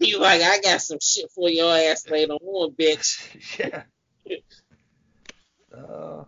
He's 0.10 0.18
like, 0.18 0.42
I 0.42 0.60
got 0.60 0.82
some 0.82 0.98
shit 1.02 1.30
for 1.32 1.50
your 1.50 1.72
ass 1.76 2.10
later 2.10 2.34
on, 2.34 2.72
bitch. 2.72 3.60
yeah. 3.60 3.84
Uh, 5.72 6.24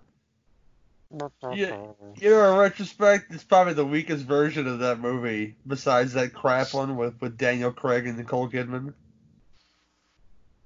Yeah. 1.55 1.75
you 2.21 2.29
know, 2.29 2.53
in 2.53 2.59
retrospect, 2.59 3.34
it's 3.34 3.43
probably 3.43 3.73
the 3.73 3.86
weakest 3.86 4.23
version 4.25 4.67
of 4.67 4.79
that 4.79 4.99
movie, 4.99 5.55
besides 5.65 6.13
that 6.13 6.34
crap 6.34 6.73
one 6.73 6.95
with, 6.95 7.19
with 7.21 7.38
Daniel 7.38 7.71
Craig 7.71 8.05
and 8.05 8.17
Nicole 8.17 8.49
Kidman. 8.49 8.93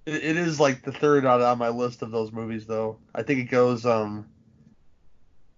It, 0.06 0.24
it 0.24 0.38
is 0.38 0.60
like 0.60 0.84
the 0.84 0.92
third 0.92 1.26
out 1.26 1.42
on 1.42 1.58
my 1.58 1.70
list 1.70 2.02
of 2.02 2.12
those 2.12 2.34
movies, 2.34 2.66
though. 2.66 2.98
I 3.14 3.24
think 3.24 3.40
it 3.40 3.46
goes 3.46 3.86
um, 3.86 4.28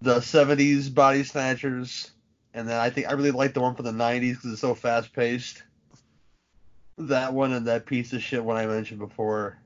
the 0.00 0.20
'70s 0.20 0.94
Body 0.94 1.24
Snatchers, 1.24 2.12
and 2.54 2.68
then 2.68 2.78
I 2.78 2.90
think 2.90 3.08
I 3.08 3.12
really 3.12 3.32
like 3.32 3.52
the 3.52 3.60
one 3.60 3.74
from 3.74 3.84
the 3.84 3.90
'90s 3.90 4.34
because 4.36 4.52
it's 4.52 4.60
so 4.60 4.76
fast 4.76 5.12
paced. 5.12 5.64
That 6.98 7.32
one 7.32 7.52
and 7.52 7.66
that 7.68 7.86
piece 7.86 8.12
of 8.12 8.22
shit 8.22 8.44
one 8.44 8.56
I 8.56 8.66
mentioned 8.66 8.98
before. 9.00 9.58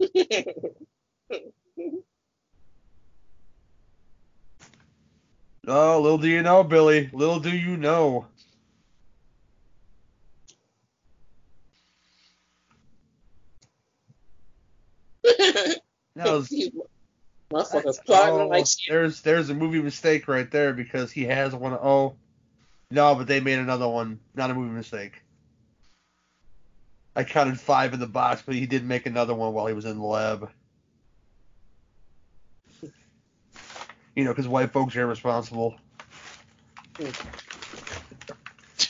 Oh, 5.66 6.00
little 6.00 6.18
do 6.18 6.28
you 6.28 6.42
know, 6.42 6.62
Billy. 6.62 7.08
Little 7.12 7.40
do 7.40 7.50
you 7.56 7.76
know. 7.76 8.26
Now, 16.16 16.40
These 16.40 16.70
motherfuckers 17.54 18.04
plotting 18.04 18.40
oh, 18.40 18.48
like 18.48 18.66
shit. 18.66 18.90
there's 18.90 19.22
there's 19.22 19.50
a 19.50 19.54
movie 19.54 19.80
mistake 19.80 20.28
right 20.28 20.50
there 20.50 20.72
because 20.72 21.12
he 21.12 21.24
has 21.24 21.54
one 21.54 21.72
oh 21.72 22.16
no, 22.90 23.14
but 23.14 23.26
they 23.26 23.40
made 23.40 23.58
another 23.58 23.88
one. 23.88 24.20
Not 24.34 24.50
a 24.50 24.54
movie 24.54 24.72
mistake. 24.72 25.22
I 27.16 27.24
counted 27.24 27.58
five 27.58 27.94
in 27.94 28.00
the 28.00 28.06
box, 28.06 28.42
but 28.44 28.54
he 28.54 28.66
did 28.66 28.84
make 28.84 29.06
another 29.06 29.34
one 29.34 29.52
while 29.52 29.66
he 29.66 29.74
was 29.74 29.84
in 29.84 29.98
the 29.98 30.04
lab. 30.04 30.50
You 34.14 34.24
know, 34.24 34.30
because 34.30 34.46
white 34.46 34.72
folks 34.72 34.94
are 34.96 35.02
irresponsible. 35.02 35.76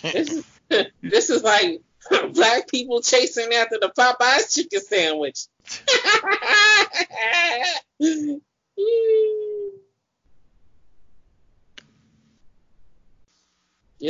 This 0.03 0.31
is 0.31 0.45
this 1.03 1.31
is 1.31 1.43
like 1.43 1.81
black 2.33 2.69
people 2.69 3.01
chasing 3.01 3.53
after 3.55 3.79
the 3.81 3.91
Popeyes 3.97 4.55
chicken 4.55 4.81
sandwich. 4.81 5.47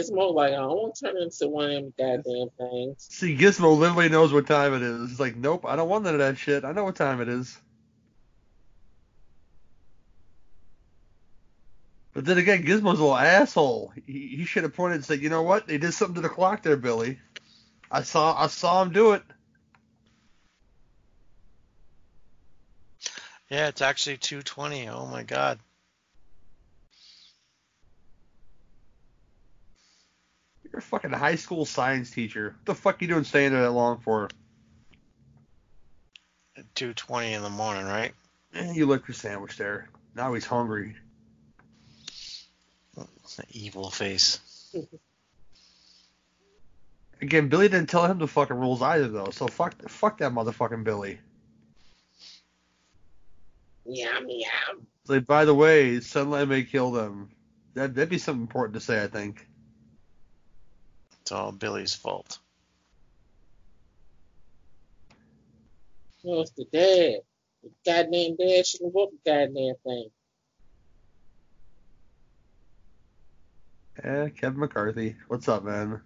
it's 0.01 0.11
more 0.11 0.33
like 0.33 0.53
I 0.53 0.57
don't 0.57 0.71
want 0.71 0.95
to 0.97 1.07
turn 1.07 1.17
into 1.17 1.49
one 1.49 1.71
of 1.71 1.73
them 1.73 1.95
goddamn 1.99 2.49
things. 2.59 3.07
See, 3.11 3.37
Gizmo 3.37 3.77
literally 3.77 4.09
knows 4.09 4.33
what 4.33 4.47
time 4.47 4.75
it 4.75 4.83
is. 4.83 5.11
He's 5.11 5.21
like, 5.21 5.37
nope, 5.37 5.65
I 5.67 5.77
don't 5.77 5.89
want 5.89 6.05
none 6.05 6.15
of 6.15 6.21
that 6.21 6.39
shit. 6.39 6.65
I 6.65 6.73
know 6.73 6.85
what 6.85 6.97
time 6.97 7.21
it 7.21 7.29
is. 7.29 7.57
But 12.15 12.25
then 12.25 12.39
again, 12.39 12.63
Gizmo's 12.63 12.99
a 12.99 13.03
little 13.03 13.17
asshole. 13.17 13.93
He, 14.07 14.37
he 14.37 14.45
should 14.45 14.63
have 14.63 14.75
pointed 14.75 14.97
and 14.97 15.05
said, 15.05 15.21
you 15.21 15.31
know 15.31 15.43
what? 15.43 15.67
They 15.67 15.79
did 15.79 15.93
something 15.93 16.15
to 16.17 16.21
the 16.21 16.29
clock 16.29 16.63
there, 16.63 16.77
Billy. 16.77 17.19
I 17.91 18.03
saw 18.03 18.41
I 18.41 18.47
saw 18.47 18.83
him 18.83 18.93
do 18.93 19.13
it. 19.13 19.23
Yeah, 23.51 23.69
it's 23.69 23.83
actually 23.83 24.17
220. 24.17 24.89
Oh 24.89 25.07
my 25.07 25.23
god. 25.23 25.59
You're 30.75 30.81
a 30.81 30.83
fucking 30.83 31.12
high 31.12 31.37
school 31.37 31.64
science 31.66 32.11
teacher. 32.11 32.57
What 32.59 32.66
the 32.66 32.75
fuck 32.75 33.01
you 33.01 33.07
doing 33.07 33.22
staying 33.22 33.53
there 33.53 33.62
that 33.62 33.70
long 33.70 34.01
for? 34.01 34.29
220 36.75 37.33
in 37.33 37.43
the 37.45 37.49
morning, 37.49 37.85
right? 37.85 38.12
Eh, 38.57 38.72
you 38.72 38.87
left 38.87 39.07
your 39.07 39.14
sandwich 39.14 39.57
there. 39.57 39.89
Now 40.16 40.35
he's 40.35 40.45
hungry. 40.45 40.97
The 42.97 43.07
evil 43.53 43.89
face. 43.89 44.41
Again, 47.22 47.49
Billy 47.49 47.68
didn't 47.68 47.89
tell 47.89 48.07
him 48.07 48.18
the 48.18 48.27
fucking 48.27 48.57
rules 48.57 48.83
either, 48.83 49.07
though. 49.07 49.31
So 49.31 49.47
fuck, 49.47 49.89
fuck 49.89 50.18
that 50.18 50.33
motherfucking 50.33 50.83
Billy. 50.83 51.20
Yum 53.85 54.27
yum. 54.29 54.87
It's 55.03 55.11
like, 55.11 55.25
by 55.25 55.45
the 55.45 55.55
way, 55.55 56.01
sunlight 56.01 56.49
may 56.49 56.64
kill 56.64 56.91
them. 56.91 57.31
That 57.75 57.95
that'd 57.95 58.09
be 58.09 58.18
something 58.18 58.43
important 58.43 58.75
to 58.75 58.81
say, 58.81 59.01
I 59.01 59.07
think. 59.07 59.47
It's 61.25 61.33
all 61.33 61.53
Billy's 61.53 61.95
fault. 61.95 62.39
No, 66.22 66.43
it's 66.43 66.51
the 66.51 66.66
dad. 66.70 67.20
The 67.62 67.70
goddamn 67.87 68.37
dad 68.37 68.66
should 68.66 68.83
have 68.83 68.93
whooped 68.93 69.25
the 69.25 69.31
goddamn 69.31 69.75
thing. 69.83 70.11
Yeah, 74.05 74.29
Kevin 74.29 74.61
McCarthy. 74.61 75.16
What's 75.29 75.49
up, 75.49 75.64
man? 75.64 76.03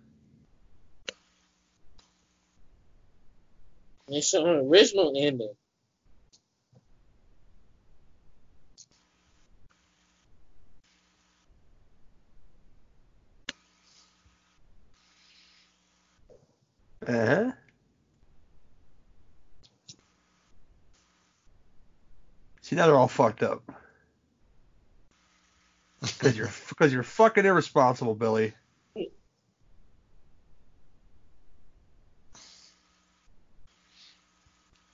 They 4.08 4.20
show 4.20 4.46
an 4.46 4.68
original 4.68 5.14
ending. 5.16 5.54
Uh-huh. 17.08 17.52
See, 22.60 22.76
now 22.76 22.86
they're 22.86 22.98
all 22.98 23.08
fucked 23.08 23.42
up. 23.42 23.62
Because 26.02 26.36
you're, 26.36 26.50
cause 26.78 26.92
you're 26.92 27.02
fucking 27.02 27.46
irresponsible, 27.46 28.14
Billy. 28.14 28.52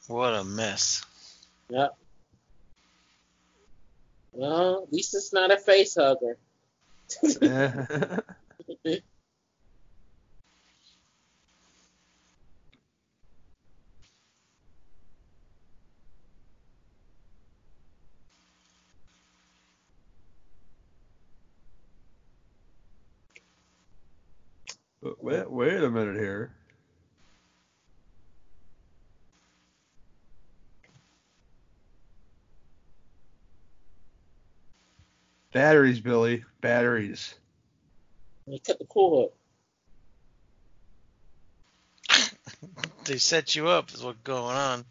What 0.06 0.34
a 0.34 0.44
mess. 0.44 1.04
Yep. 1.70 1.96
Well, 4.32 4.84
at 4.84 4.92
least 4.92 5.14
it's 5.14 5.32
not 5.32 5.50
a 5.50 5.56
face 5.56 5.96
hugger. 5.98 6.36
wait, 25.20 25.50
wait 25.50 25.82
a 25.82 25.90
minute 25.90 26.16
here. 26.16 26.52
Batteries, 35.52 36.00
Billy. 36.00 36.44
Batteries. 36.60 37.34
You 38.46 38.58
cut 38.66 38.78
the 38.78 38.86
cord. 38.86 39.30
They 43.04 43.18
set 43.18 43.54
you 43.54 43.68
up, 43.68 43.92
is 43.92 44.02
what's 44.02 44.18
going 44.24 44.56
on. 44.56 44.84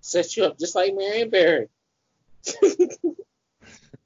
Set 0.00 0.36
you 0.36 0.46
up 0.46 0.58
just 0.58 0.74
like 0.74 0.94
Marion 0.94 1.30
Barry. 1.30 1.68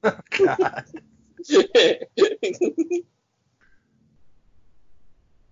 Oh, 0.07 0.19
God. 0.37 0.85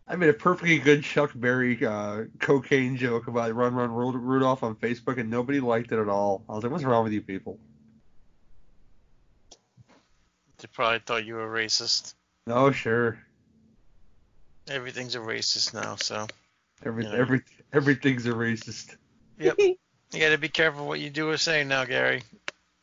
I 0.09 0.17
made 0.17 0.29
a 0.31 0.35
perfectly 0.35 0.79
good 0.79 1.03
Chuck 1.05 1.31
Berry 1.35 1.85
uh, 1.85 2.25
cocaine 2.39 2.97
joke 2.97 3.29
about 3.29 3.55
Run 3.55 3.75
Run 3.75 3.91
Ru- 3.93 4.11
Rudolph 4.13 4.63
on 4.63 4.75
Facebook, 4.75 5.19
and 5.19 5.31
nobody 5.31 5.61
liked 5.61 5.93
it 5.93 5.99
at 5.99 6.09
all. 6.09 6.45
I 6.49 6.53
was 6.55 6.63
like, 6.65 6.73
what's 6.73 6.85
wrong 6.85 7.05
with 7.05 7.13
you 7.13 7.23
people? 7.23 7.59
They 10.59 10.69
probably 10.73 10.99
thought 11.01 11.25
you 11.25 11.35
were 11.35 11.49
racist. 11.49 12.15
No, 12.47 12.71
sure. 12.73 13.19
Everything's 14.69 15.15
a 15.15 15.19
racist 15.19 15.73
now, 15.75 15.97
so 15.97 16.27
Every, 16.85 17.05
Yeah. 17.05 17.15
every, 17.15 17.43
everything's 17.73 18.27
a 18.27 18.31
racist. 18.33 18.97
Yep. 19.39 19.57
you 19.59 19.77
got 20.19 20.31
to 20.31 20.39
be 20.39 20.49
careful 20.49 20.87
what 20.87 21.01
you 21.01 21.11
do 21.11 21.31
or 21.31 21.37
say 21.37 21.65
now, 21.65 21.85
Gary. 21.85 22.23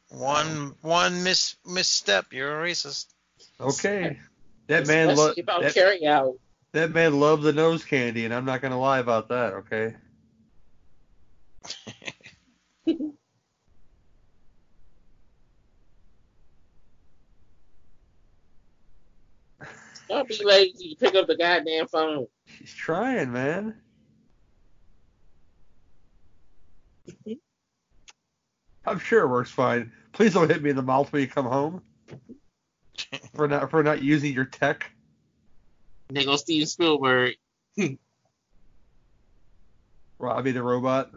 One 0.10 0.76
one 0.82 1.24
mis 1.24 1.56
misstep, 1.66 2.34
you're 2.34 2.64
a 2.64 2.68
racist. 2.68 3.14
Okay. 3.60 4.20
That 4.68 4.88
man, 4.88 5.08
lo- 5.08 5.14
Especially 5.30 5.42
about 5.44 5.62
that, 5.62 5.74
carry 5.74 6.06
out. 6.06 6.36
that 6.74 6.92
man 6.92 7.20
loved 7.20 7.44
the 7.44 7.54
nose 7.54 7.84
candy, 7.86 8.26
and 8.26 8.34
I'm 8.34 8.46
not 8.46 8.62
going 8.62 8.72
to 8.72 8.78
lie 8.78 9.00
about 9.00 9.30
that, 9.30 9.54
okay? 9.54 9.96
Don't 20.10 20.28
be 20.28 20.44
lazy. 20.44 20.98
Pick 21.00 21.14
up 21.16 21.28
the 21.28 21.38
goddamn 21.38 21.88
phone. 21.88 22.26
She's 22.46 22.74
trying, 22.74 23.32
man. 23.32 23.76
I'm 28.86 28.98
sure 29.00 29.22
it 29.24 29.28
works 29.28 29.52
fine. 29.52 29.92
Please 30.20 30.34
don't 30.34 30.50
hit 30.50 30.62
me 30.62 30.70
in 30.70 30.76
the 30.76 30.82
mouth 30.82 31.10
when 31.14 31.22
you 31.22 31.30
come 31.30 31.46
home 31.46 31.82
for 33.34 33.48
not 33.48 33.70
for 33.70 33.82
not 33.82 34.04
using 34.04 34.34
your 34.34 34.44
tech. 34.44 34.92
Goes 36.14 36.42
Steven 36.42 36.68
Spielberg. 36.68 37.36
Robby 40.20 40.52
the 40.52 40.62
robot. 40.62 41.12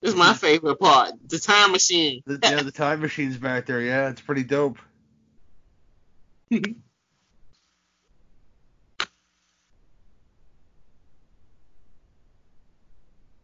This 0.00 0.12
is 0.12 0.16
my 0.16 0.34
favorite 0.34 0.78
part. 0.78 1.14
The 1.28 1.40
time 1.40 1.72
machine. 1.72 2.22
The, 2.26 2.38
yeah, 2.40 2.62
the 2.62 2.70
time 2.70 3.00
machine's 3.00 3.38
back 3.38 3.66
there. 3.66 3.80
Yeah, 3.80 4.08
it's 4.10 4.20
pretty 4.20 4.44
dope. 4.44 4.78
yeah, 6.50 6.60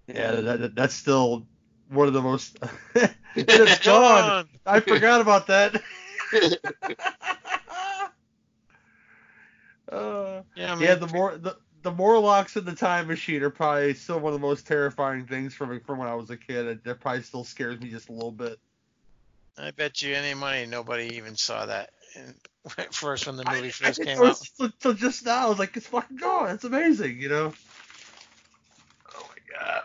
that, 0.06 0.60
that, 0.60 0.74
that's 0.76 0.94
still 0.94 1.48
one 1.92 2.08
of 2.08 2.14
the 2.14 2.22
most. 2.22 2.58
it's 3.36 3.78
gone. 3.80 4.48
I 4.66 4.80
forgot 4.80 5.20
about 5.20 5.46
that. 5.48 5.76
uh, 9.90 10.42
yeah, 10.54 10.78
yeah. 10.78 10.94
The 10.96 11.08
more 11.12 11.36
the 11.36 11.56
the 11.82 11.90
Morlocks 11.90 12.56
in 12.56 12.64
the 12.64 12.74
time 12.74 13.08
machine 13.08 13.42
are 13.42 13.50
probably 13.50 13.94
still 13.94 14.20
one 14.20 14.32
of 14.32 14.40
the 14.40 14.46
most 14.46 14.66
terrifying 14.66 15.26
things 15.26 15.54
from 15.54 15.80
from 15.80 15.98
when 15.98 16.08
I 16.08 16.14
was 16.14 16.30
a 16.30 16.36
kid. 16.36 16.66
It, 16.66 16.84
that 16.84 17.00
probably 17.00 17.22
still 17.22 17.44
scares 17.44 17.80
me 17.80 17.90
just 17.90 18.08
a 18.08 18.12
little 18.12 18.32
bit. 18.32 18.58
I 19.58 19.70
bet 19.70 20.00
you 20.02 20.14
any 20.14 20.34
money 20.34 20.64
nobody 20.66 21.16
even 21.16 21.36
saw 21.36 21.66
that 21.66 21.90
in, 22.16 22.34
first 22.90 23.26
when 23.26 23.36
the 23.36 23.44
movie 23.44 23.68
I, 23.68 23.70
first 23.70 24.00
I, 24.00 24.04
came 24.04 24.22
out. 24.22 24.36
So, 24.36 24.70
so 24.80 24.92
just 24.94 25.26
now, 25.26 25.46
I 25.46 25.48
was 25.48 25.58
like, 25.58 25.76
it's 25.76 25.86
fucking 25.86 26.16
gone. 26.16 26.50
It's 26.50 26.64
amazing, 26.64 27.20
you 27.20 27.28
know. 27.28 27.52
Oh 29.14 29.28
my 29.28 29.58
god. 29.58 29.82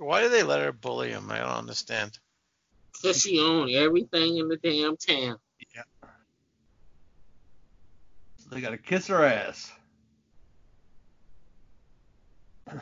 Why 0.00 0.22
do 0.22 0.30
they 0.30 0.42
let 0.42 0.62
her 0.62 0.72
bully 0.72 1.10
him? 1.10 1.30
I 1.30 1.40
don't 1.40 1.48
understand. 1.48 2.18
Because 2.94 3.20
she 3.20 3.38
owned 3.38 3.70
everything 3.70 4.38
in 4.38 4.48
the 4.48 4.56
damn 4.56 4.96
town. 4.96 5.36
Yeah. 5.74 5.82
So 8.38 8.48
they 8.50 8.62
gotta 8.62 8.78
kiss 8.78 9.08
her 9.08 9.22
ass. 9.22 9.70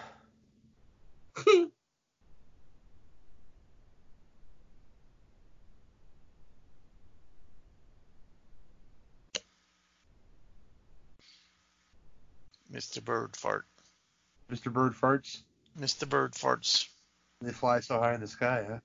Mr. 12.73 13.03
Bird 13.03 13.35
fart. 13.37 13.65
Mr. 14.53 14.73
Bird 14.73 14.93
farts. 14.95 15.43
Mr. 15.77 16.09
Bird 16.09 16.35
farts. 16.35 16.87
They 17.41 17.53
fly 17.53 17.81
so 17.81 17.99
high 18.01 18.15
in 18.15 18.21
the 18.21 18.27
sky, 18.27 18.65
huh? 18.69 18.79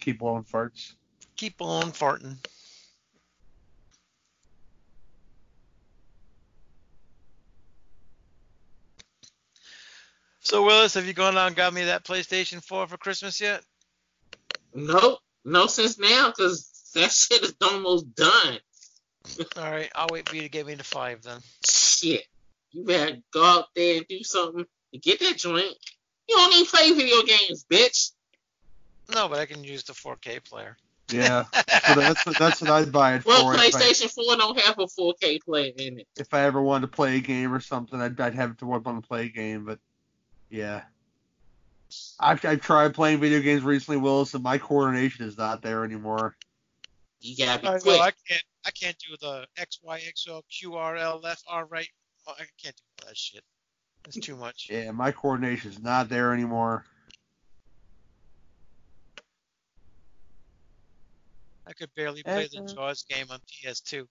Keep 0.00 0.20
blowing 0.20 0.44
farts. 0.44 0.94
Keep 1.36 1.58
blowing 1.58 1.90
farting. 1.90 2.36
So 10.40 10.64
Willis, 10.64 10.94
have 10.94 11.06
you 11.06 11.14
gone 11.14 11.38
out 11.38 11.48
and 11.48 11.56
got 11.56 11.72
me 11.72 11.84
that 11.84 12.04
PlayStation 12.04 12.62
4 12.62 12.86
for 12.86 12.96
Christmas 12.98 13.40
yet? 13.40 13.62
Nope, 14.74 15.18
no 15.44 15.66
since 15.66 15.98
now 15.98 16.28
because 16.28 16.90
that 16.94 17.10
shit 17.10 17.42
is 17.42 17.54
almost 17.62 18.14
done. 18.14 18.58
All 19.56 19.70
right, 19.70 19.90
I'll 19.94 20.06
wait 20.12 20.28
for 20.28 20.36
you 20.36 20.42
to 20.42 20.48
get 20.48 20.66
me 20.66 20.74
the 20.74 20.84
five 20.84 21.22
then. 21.22 21.40
Shit, 21.66 22.24
you 22.72 22.84
better 22.84 23.16
go 23.32 23.42
out 23.42 23.66
there 23.74 23.96
and 23.96 24.06
do 24.06 24.22
something 24.22 24.66
to 24.92 24.98
get 25.00 25.20
that 25.20 25.38
joint. 25.38 25.74
You 26.28 26.36
don't 26.36 26.52
even 26.54 26.66
play 26.66 26.92
video 26.92 27.22
games, 27.22 27.64
bitch. 27.70 28.12
No, 29.14 29.28
but 29.28 29.38
I 29.38 29.46
can 29.46 29.62
use 29.62 29.82
the 29.84 29.92
4K 29.92 30.42
player. 30.44 30.76
Yeah, 31.10 31.44
so 31.86 31.94
that's 31.94 32.24
what, 32.24 32.38
that's 32.38 32.60
what 32.62 32.70
I'd 32.70 32.90
buy 32.90 33.16
it 33.16 33.26
well, 33.26 33.42
for. 33.42 33.50
Well, 33.50 33.58
PlayStation 33.58 34.06
I, 34.06 34.36
4 34.36 34.36
don't 34.36 34.60
have 34.60 34.78
a 34.78 34.86
4K 34.86 35.42
player 35.42 35.72
in 35.76 36.00
it. 36.00 36.08
If 36.16 36.32
I 36.32 36.42
ever 36.42 36.62
wanted 36.62 36.86
to 36.86 36.92
play 36.96 37.16
a 37.16 37.20
game 37.20 37.52
or 37.52 37.60
something, 37.60 38.00
I'd, 38.00 38.18
I'd 38.18 38.34
have 38.34 38.56
to 38.58 38.66
work 38.66 38.86
on 38.86 39.00
to 39.00 39.06
play 39.06 39.26
a 39.26 39.28
game. 39.28 39.66
But 39.66 39.78
yeah, 40.48 40.82
I've, 42.18 42.42
I've 42.44 42.60
tried 42.60 42.94
playing 42.94 43.20
video 43.20 43.40
games 43.40 43.62
recently, 43.62 44.00
Willis, 44.00 44.32
and 44.34 44.42
my 44.42 44.56
coordination 44.56 45.26
is 45.26 45.36
not 45.36 45.60
there 45.60 45.84
anymore. 45.84 46.36
You 47.20 47.36
gotta 47.36 47.60
be 47.60 47.68
quick. 47.68 47.84
Well, 47.86 48.02
I 48.02 48.12
can't 48.28 48.44
I 48.66 48.70
can't 48.70 48.96
do 48.98 49.16
the 49.20 49.46
X 49.56 49.80
Y 49.82 50.02
X 50.06 50.26
O 50.28 50.42
Q 50.50 50.74
R 50.74 50.96
L 50.96 51.20
left 51.22 51.44
R 51.48 51.64
right. 51.66 51.88
Oh, 52.26 52.32
I 52.38 52.44
can't 52.62 52.76
do 52.76 53.06
that 53.06 53.16
shit. 53.16 53.42
It's 54.06 54.18
too 54.18 54.36
much. 54.36 54.68
Yeah, 54.70 54.90
my 54.90 55.12
coordination's 55.12 55.80
not 55.80 56.08
there 56.08 56.32
anymore. 56.32 56.84
I 61.66 61.72
could 61.72 61.94
barely 61.94 62.22
play 62.22 62.48
the 62.52 62.72
Jaws 62.74 63.04
game 63.04 63.26
on 63.30 63.40
PS2. 63.40 64.06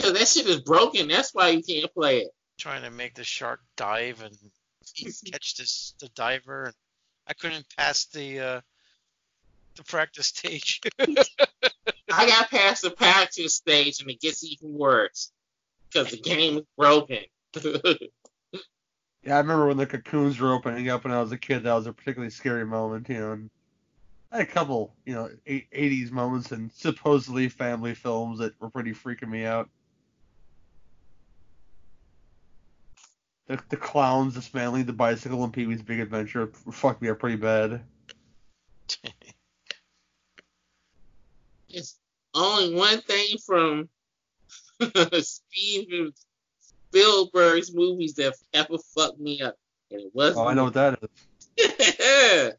Cause 0.00 0.12
that 0.12 0.26
shit 0.26 0.46
is 0.46 0.60
broken. 0.60 1.08
That's 1.08 1.32
why 1.34 1.50
you 1.50 1.62
can't 1.62 1.92
play 1.94 2.20
it. 2.20 2.30
Trying 2.58 2.82
to 2.82 2.90
make 2.90 3.14
the 3.14 3.24
shark 3.24 3.60
dive 3.76 4.22
and 4.22 4.36
catch 5.30 5.56
this 5.56 5.94
the 6.00 6.08
diver, 6.14 6.64
and 6.64 6.74
I 7.26 7.34
couldn't 7.34 7.66
pass 7.76 8.06
the 8.06 8.40
uh, 8.40 8.60
the 9.76 9.84
practice 9.84 10.28
stage. 10.28 10.80
I 10.98 12.26
got 12.26 12.50
past 12.50 12.82
the 12.82 12.90
practice 12.90 13.54
stage, 13.54 14.00
and 14.00 14.10
it 14.10 14.20
gets 14.20 14.44
even 14.44 14.72
worse 14.72 15.30
because 15.88 16.10
the 16.10 16.20
game 16.20 16.58
is 16.58 16.64
broken. 16.76 17.24
yeah, 19.22 19.36
I 19.36 19.38
remember 19.38 19.66
when 19.68 19.76
the 19.76 19.86
cocoons 19.86 20.40
were 20.40 20.52
opening 20.52 20.88
up 20.88 21.04
when 21.04 21.12
I 21.12 21.20
was 21.20 21.32
a 21.32 21.38
kid. 21.38 21.62
That 21.62 21.74
was 21.74 21.86
a 21.86 21.92
particularly 21.92 22.30
scary 22.30 22.64
moment, 22.66 23.08
you 23.08 23.20
know. 23.20 23.32
And 23.32 23.50
I 24.32 24.38
had 24.38 24.48
a 24.48 24.50
couple, 24.50 24.94
you 25.04 25.14
know, 25.14 25.30
80s 25.46 26.10
moments 26.10 26.52
and 26.52 26.72
supposedly 26.72 27.48
family 27.48 27.94
films 27.94 28.38
that 28.40 28.60
were 28.60 28.70
pretty 28.70 28.92
freaking 28.92 29.28
me 29.28 29.44
out. 29.44 29.68
The, 33.46 33.60
the 33.68 33.76
clowns 33.76 34.34
dismantling 34.34 34.86
the 34.86 34.92
bicycle 34.94 35.44
in 35.44 35.52
Pee 35.52 35.66
Wee's 35.66 35.82
Big 35.82 36.00
Adventure 36.00 36.50
fucked 36.72 37.02
me 37.02 37.10
up 37.10 37.18
pretty 37.18 37.36
bad. 37.36 37.82
it's 41.68 41.98
only 42.34 42.74
one 42.74 43.00
thing 43.02 43.36
from 43.44 43.88
Steven 45.20 46.12
Spielberg's 46.94 47.74
movies 47.74 48.14
that 48.14 48.34
ever 48.52 48.78
fucked 48.94 49.18
me 49.18 49.42
up, 49.42 49.56
and 49.90 50.00
it 50.00 50.12
was. 50.14 50.36
Oh, 50.36 50.46
I 50.46 50.54
know 50.54 50.64
what 50.64 50.74
that 50.74 50.98
is. 51.58 52.52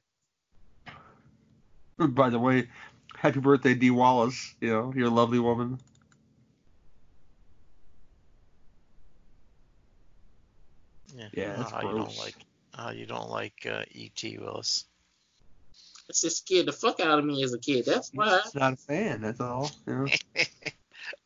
By 1.97 2.29
the 2.29 2.39
way, 2.39 2.67
happy 3.15 3.39
birthday, 3.39 3.73
Dee 3.73 3.91
Wallace. 3.91 4.55
You 4.59 4.69
know, 4.69 4.93
you're 4.95 5.07
a 5.07 5.11
lovely 5.11 5.39
woman. 5.39 5.79
Yeah, 11.15 11.27
yeah 11.33 11.55
that's 11.55 11.71
how 11.71 11.79
gross. 11.79 11.93
you 11.93 11.97
don't 11.97 12.17
like 12.17 12.35
how 12.73 12.89
you 12.89 13.05
don't 13.05 13.29
like 13.29 13.65
uh, 13.69 13.83
E.T. 13.91 14.37
Willis. 14.39 14.83
It 16.09 16.17
just 16.21 16.39
scared 16.39 16.65
the 16.65 16.73
fuck 16.73 16.99
out 16.99 17.19
of 17.19 17.25
me 17.25 17.41
as 17.43 17.53
a 17.53 17.59
kid. 17.59 17.85
That's 17.85 18.11
why. 18.13 18.41
I'm 18.43 18.59
not 18.59 18.73
a 18.73 18.75
fan. 18.75 19.21
That's 19.21 19.39
all. 19.39 19.71
You 19.87 19.93
know? 19.95 20.07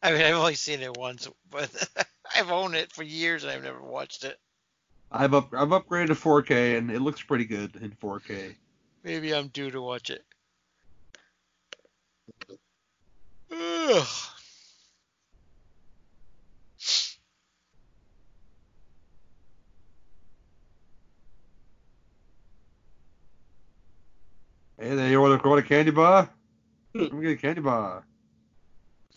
I 0.04 0.12
mean, 0.12 0.22
I've 0.22 0.36
only 0.36 0.54
seen 0.56 0.82
it 0.82 0.96
once, 0.96 1.28
but 1.50 1.72
I've 2.40 2.52
owned 2.52 2.74
it 2.74 2.94
for 2.94 3.04
years 3.04 3.44
and 3.44 3.52
I've 3.52 3.64
never 3.64 3.82
watched 3.82 4.24
it. 4.24 4.40
I've 5.12 5.34
up 5.34 5.54
I've 5.54 5.70
upgraded 5.70 6.08
to 6.08 6.16
4K 6.16 6.78
and 6.78 6.90
it 6.90 7.02
looks 7.02 7.22
pretty 7.22 7.44
good 7.44 7.76
in 7.76 7.92
4K. 7.92 8.56
Maybe 9.04 9.36
I'm 9.36 9.50
due 9.50 9.70
to 9.72 9.82
watch 9.82 10.10
it. 10.10 10.24
Ugh. 13.52 14.08
Hey 24.78 24.96
there, 24.96 25.10
you 25.10 25.20
want 25.20 25.38
to 25.38 25.44
go 25.44 25.58
to 25.58 25.62
candy 25.62 25.92
bar? 25.92 26.30
Let 26.94 27.12
me 27.12 27.22
get 27.24 27.32
a 27.32 27.36
candy 27.36 27.60
bar. 27.60 28.06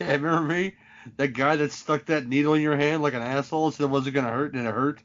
Yeah, 0.00 0.10
remember 0.10 0.40
me? 0.40 0.72
That 1.16 1.28
guy 1.28 1.56
that 1.56 1.72
stuck 1.72 2.06
that 2.06 2.26
needle 2.26 2.54
in 2.54 2.62
your 2.62 2.76
hand 2.76 3.02
like 3.02 3.14
an 3.14 3.22
asshole 3.22 3.70
said 3.70 3.84
it 3.84 3.90
wasn't 3.90 4.14
gonna 4.14 4.30
hurt 4.30 4.54
and 4.54 4.66
it 4.66 4.72
hurt. 4.72 5.00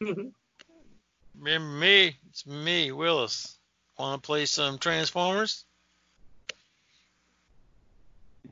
remember 1.38 1.78
me? 1.78 2.16
It's 2.28 2.46
me, 2.46 2.92
Willis. 2.92 3.58
Want 3.98 4.22
to 4.22 4.26
play 4.26 4.46
some 4.46 4.78
Transformers? 4.78 5.64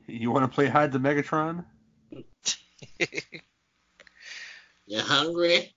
You 0.07 0.31
want 0.31 0.49
to 0.49 0.53
play 0.53 0.67
Hide 0.67 0.91
the 0.91 0.99
Megatron? 0.99 1.65
you 4.87 4.99
hungry? 4.99 5.73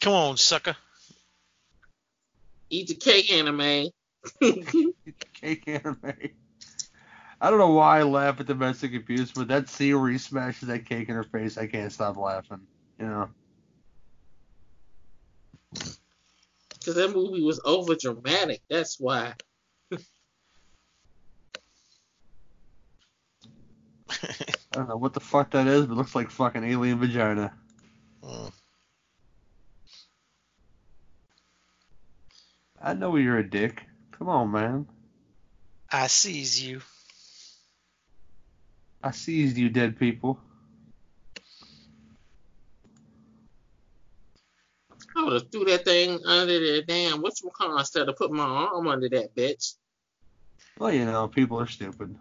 Come 0.00 0.12
on, 0.12 0.36
sucker. 0.36 0.76
Eat 2.70 2.88
the 2.88 2.94
cake 2.94 3.32
Anna 3.32 3.52
Mae. 3.52 3.90
Eat 4.42 4.64
the 4.72 5.14
cake 5.32 5.64
Anna 5.66 5.96
Mae. 6.02 6.32
I 7.44 7.50
don't 7.50 7.58
know 7.58 7.72
why 7.72 7.98
I 7.98 8.04
laugh 8.04 8.40
at 8.40 8.46
domestic 8.46 8.94
abuse, 8.94 9.30
but 9.30 9.48
that 9.48 9.68
scene 9.68 10.00
where 10.00 10.10
he 10.10 10.16
smashes 10.16 10.66
that 10.68 10.86
cake 10.86 11.10
in 11.10 11.14
her 11.14 11.24
face, 11.24 11.58
I 11.58 11.66
can't 11.66 11.92
stop 11.92 12.16
laughing. 12.16 12.62
You 12.98 13.04
know. 13.04 13.28
Because 15.74 16.94
that 16.94 17.12
movie 17.14 17.42
was 17.42 17.60
over 17.66 17.96
dramatic. 17.96 18.62
That's 18.70 18.98
why. 18.98 19.34
I 19.92 19.98
don't 24.72 24.88
know 24.88 24.96
what 24.96 25.12
the 25.12 25.20
fuck 25.20 25.50
that 25.50 25.66
is, 25.66 25.84
but 25.84 25.98
looks 25.98 26.14
like 26.14 26.30
fucking 26.30 26.64
alien 26.64 26.98
vagina. 26.98 27.52
Mm. 28.22 28.52
I 32.80 32.94
know 32.94 33.16
you're 33.16 33.36
a 33.36 33.46
dick. 33.46 33.82
Come 34.12 34.30
on, 34.30 34.50
man. 34.50 34.86
I 35.92 36.06
sees 36.06 36.64
you. 36.64 36.80
I 39.04 39.10
seized 39.10 39.58
you, 39.58 39.68
dead 39.68 39.98
people. 39.98 40.40
I 45.14 45.22
would 45.22 45.32
have 45.34 45.52
threw 45.52 45.66
that 45.66 45.84
thing 45.84 46.18
under 46.24 46.58
the 46.58 46.82
damn 46.88 47.20
What's 47.20 47.42
whatchamacallit 47.42 47.80
instead 47.80 48.08
of 48.08 48.16
put 48.16 48.32
my 48.32 48.44
arm 48.44 48.88
under 48.88 49.08
that 49.10 49.36
bitch. 49.36 49.74
Well, 50.78 50.90
you 50.90 51.04
know, 51.04 51.28
people 51.28 51.60
are 51.60 51.66
stupid. 51.66 52.16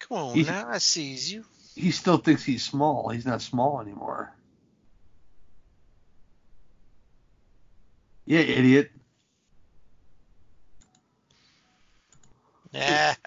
Come 0.00 0.18
on 0.18 0.34
He's- 0.34 0.46
now, 0.46 0.70
I 0.70 0.78
sees 0.78 1.30
you. 1.30 1.44
He 1.76 1.90
still 1.90 2.16
thinks 2.16 2.42
he's 2.42 2.64
small. 2.64 3.10
He's 3.10 3.26
not 3.26 3.42
small 3.42 3.80
anymore. 3.80 4.34
Yeah, 8.24 8.40
idiot. 8.40 8.90
Yeah. 12.72 13.14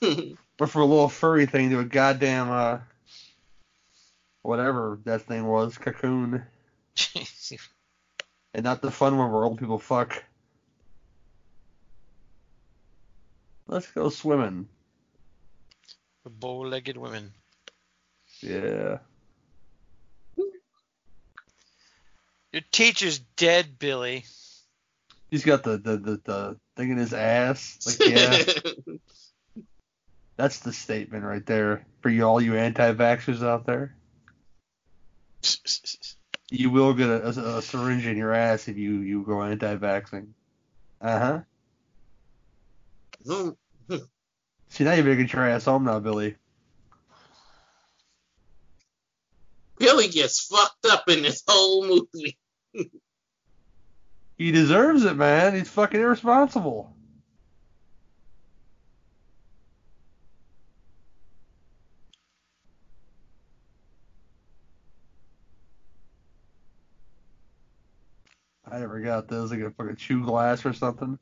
But 0.58 0.70
for 0.70 0.80
a 0.80 0.84
little 0.84 1.08
furry 1.08 1.46
thing 1.46 1.70
to 1.70 1.80
a 1.80 1.84
goddamn 1.84 2.50
uh 2.50 2.78
whatever 4.42 4.98
that 5.04 5.22
thing 5.22 5.46
was, 5.46 5.78
cocoon. 5.78 6.44
And 8.54 8.64
not 8.64 8.82
the 8.82 8.90
fun 8.90 9.16
one 9.16 9.32
where 9.32 9.44
old 9.44 9.58
people 9.58 9.78
fuck. 9.78 10.22
Let's 13.66 13.90
go 13.90 14.10
swimming. 14.10 14.68
the 16.24 16.30
bow-legged 16.30 16.96
women. 16.96 17.32
Yeah. 18.42 18.98
Your 22.52 22.62
teacher's 22.70 23.18
dead, 23.18 23.78
Billy. 23.78 24.26
He's 25.30 25.44
got 25.44 25.62
the, 25.62 25.78
the, 25.78 25.96
the, 25.96 26.20
the 26.22 26.56
thing 26.76 26.90
in 26.90 26.98
his 26.98 27.14
ass. 27.14 27.78
Like, 27.86 28.10
yeah. 28.10 28.42
That's 30.36 30.60
the 30.60 30.72
statement 30.72 31.24
right 31.24 31.44
there 31.44 31.86
for 32.00 32.08
you 32.08 32.24
all 32.24 32.40
you 32.40 32.56
anti-vaxxers 32.56 33.46
out 33.46 33.66
there. 33.66 33.94
You 36.50 36.70
will 36.70 36.94
get 36.94 37.08
a, 37.08 37.26
a, 37.26 37.58
a 37.58 37.62
syringe 37.62 38.06
in 38.06 38.16
your 38.16 38.32
ass 38.32 38.68
if 38.68 38.76
you 38.76 38.96
you 39.00 39.22
go 39.22 39.42
anti-vaxxing. 39.42 40.28
Uh 41.00 41.18
huh. 41.18 41.40
Mm, 43.26 43.56
See 44.68 44.84
now 44.84 44.94
you 44.94 45.02
better 45.02 45.16
get 45.16 45.32
your 45.32 45.48
ass 45.48 45.66
home 45.66 45.84
now, 45.84 45.98
Billy. 45.98 46.36
Billy 49.78 50.08
gets 50.08 50.46
fucked 50.46 50.86
up 50.86 51.08
in 51.08 51.22
this 51.22 51.42
whole 51.46 51.86
movie. 51.86 52.38
He 54.38 54.50
deserves 54.50 55.04
it, 55.04 55.14
man. 55.14 55.54
He's 55.54 55.68
fucking 55.68 56.00
irresponsible. 56.00 56.92
I 68.72 68.78
never 68.78 69.00
got 69.00 69.28
those. 69.28 69.50
Like 69.50 69.60
a 69.60 69.70
fucking 69.70 69.96
chew 69.96 70.24
glass 70.24 70.64
or 70.64 70.72
something. 70.72 71.18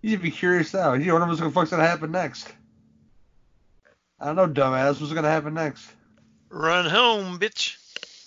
You'd 0.00 0.22
be 0.22 0.30
curious 0.30 0.72
now. 0.72 0.94
You 0.94 1.12
wonder 1.12 1.26
what's 1.26 1.40
gonna 1.40 1.52
fuck's 1.52 1.70
gonna 1.70 1.86
happen 1.86 2.12
next. 2.12 2.52
I 4.20 4.26
don't 4.26 4.36
know, 4.36 4.48
dumbass. 4.48 5.00
What's 5.00 5.12
gonna 5.12 5.28
happen 5.28 5.54
next? 5.54 5.90
Run 6.48 6.88
home, 6.88 7.40
bitch. 7.40 7.76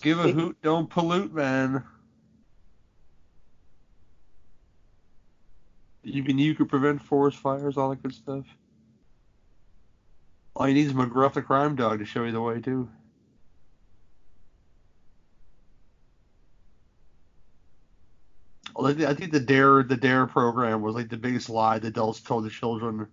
Give 0.02 0.18
a 0.18 0.30
hoot, 0.30 0.58
don't 0.62 0.90
pollute, 0.90 1.32
man. 1.32 1.82
You 6.02 6.22
even 6.22 6.38
you 6.38 6.54
could 6.54 6.68
prevent 6.68 7.02
forest 7.02 7.38
fires, 7.38 7.78
all 7.78 7.90
that 7.90 8.02
good 8.02 8.14
stuff. 8.14 8.44
All 10.54 10.68
you 10.68 10.74
need 10.74 10.86
is 10.86 10.92
McGruff 10.92 11.32
the 11.32 11.42
crime 11.42 11.76
dog 11.76 11.98
to 12.00 12.04
show 12.04 12.24
you 12.24 12.32
the 12.32 12.40
way 12.40 12.60
too. 12.60 12.88
I 18.84 18.90
I 18.90 19.14
think 19.14 19.32
the 19.32 19.40
Dare 19.40 19.82
the 19.82 19.96
Dare 19.96 20.26
program 20.26 20.82
was 20.82 20.94
like 20.94 21.08
the 21.08 21.16
biggest 21.16 21.48
lie 21.48 21.78
the 21.78 21.88
adults 21.88 22.20
told 22.20 22.44
the 22.44 22.50
children. 22.50 23.06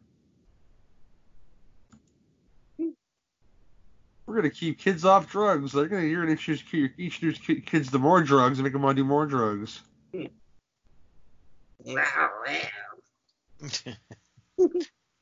We're 4.25 4.35
gonna 4.35 4.49
keep 4.49 4.79
kids 4.79 5.05
off 5.05 5.29
drugs. 5.29 5.71
They're 5.71 5.87
gonna 5.87 6.03
you're 6.03 6.21
gonna 6.21 6.31
introduce, 6.31 6.63
introduce 6.97 7.37
ki- 7.39 7.61
kids 7.61 7.91
to 7.91 7.99
more 7.99 8.21
drugs 8.23 8.57
and 8.57 8.63
make 8.63 8.73
them 8.73 8.81
want 8.81 8.97
to 8.97 9.03
do 9.03 9.07
more 9.07 9.25
drugs. 9.25 9.81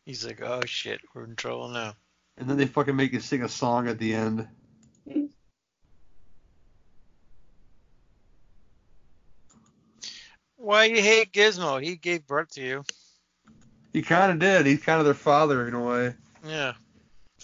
He's 0.05 0.25
like, 0.25 0.41
oh 0.41 0.61
shit, 0.65 1.01
we're 1.13 1.25
in 1.25 1.35
trouble 1.35 1.69
now. 1.69 1.93
And 2.37 2.49
then 2.49 2.57
they 2.57 2.65
fucking 2.65 2.95
make 2.95 3.13
you 3.13 3.19
sing 3.19 3.43
a 3.43 3.49
song 3.49 3.87
at 3.87 3.99
the 3.99 4.13
end. 4.13 4.47
Why 10.61 10.83
you 10.85 11.01
hate 11.01 11.33
Gizmo? 11.33 11.83
He 11.83 11.95
gave 11.95 12.27
birth 12.27 12.51
to 12.51 12.61
you. 12.61 12.83
He 13.93 14.03
kind 14.03 14.31
of 14.31 14.37
did. 14.37 14.67
He's 14.67 14.83
kind 14.83 14.99
of 14.99 15.05
their 15.05 15.15
father 15.15 15.67
in 15.67 15.73
a 15.73 15.83
way. 15.83 16.13
Yeah. 16.45 16.73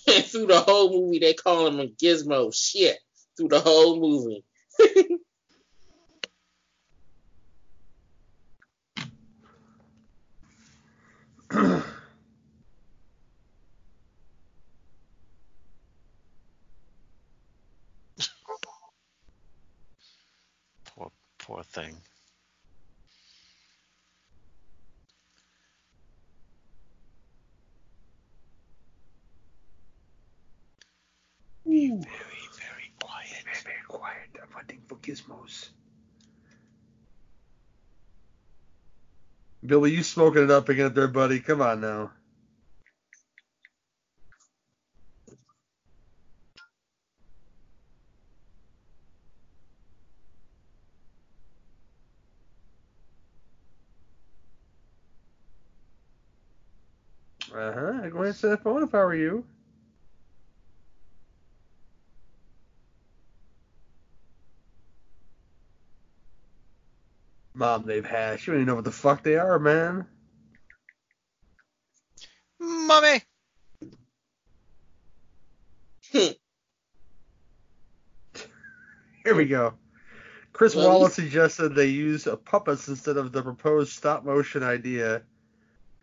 And 0.07 0.23
through 0.25 0.45
the 0.45 0.59
whole 0.59 0.91
movie, 0.91 1.17
they 1.17 1.33
call 1.33 1.65
him 1.65 1.79
a 1.79 1.87
gizmo 1.87 2.53
shit. 2.53 2.99
Through 3.35 3.47
the 3.47 3.59
whole 3.59 3.99
movie. 3.99 4.45
Poor, 20.85 21.11
poor 21.39 21.63
thing. 21.63 21.97
Very, 31.67 31.89
very 31.99 32.91
quiet. 33.01 33.43
Very, 33.43 33.61
very 33.63 33.83
quiet. 33.87 34.29
I'm 34.41 34.51
hunting 34.51 34.81
for 34.87 34.95
gizmos. 34.97 35.69
Billy, 39.67 39.91
you 39.93 40.03
smoking 40.03 40.45
it 40.45 40.51
up 40.51 40.69
again 40.69 40.93
there, 40.95 41.09
buddy. 41.09 41.41
Come 41.41 41.61
on 41.61 41.81
now. 41.81 42.11
Uh 57.55 57.73
huh. 57.73 58.01
I'd 58.03 58.11
go 58.13 58.19
ahead 58.19 58.27
and 58.29 58.35
set 58.35 58.63
phone 58.63 58.83
if 58.83 58.95
I 58.95 58.99
were 58.99 59.15
you. 59.15 59.45
Mom, 67.57 67.83
they've 67.87 68.05
hashed. 68.05 68.45
You 68.45 68.53
don't 68.53 68.61
even 68.61 68.67
know 68.67 68.75
what 68.75 68.85
the 68.85 68.91
fuck 68.91 69.23
they 69.23 69.35
are, 69.35 69.57
man. 69.57 70.05
Mommy. 72.59 73.21
Here 79.23 79.35
we 79.35 79.45
go. 79.45 79.73
Chris 80.53 80.75
Well, 80.75 81.01
Walas 81.01 81.11
suggested 81.11 81.69
they 81.69 81.87
use 81.87 82.27
puppets 82.45 82.87
instead 82.87 83.17
of 83.17 83.31
the 83.31 83.41
proposed 83.41 83.91
stop 83.91 84.23
motion 84.23 84.61
idea. 84.61 85.23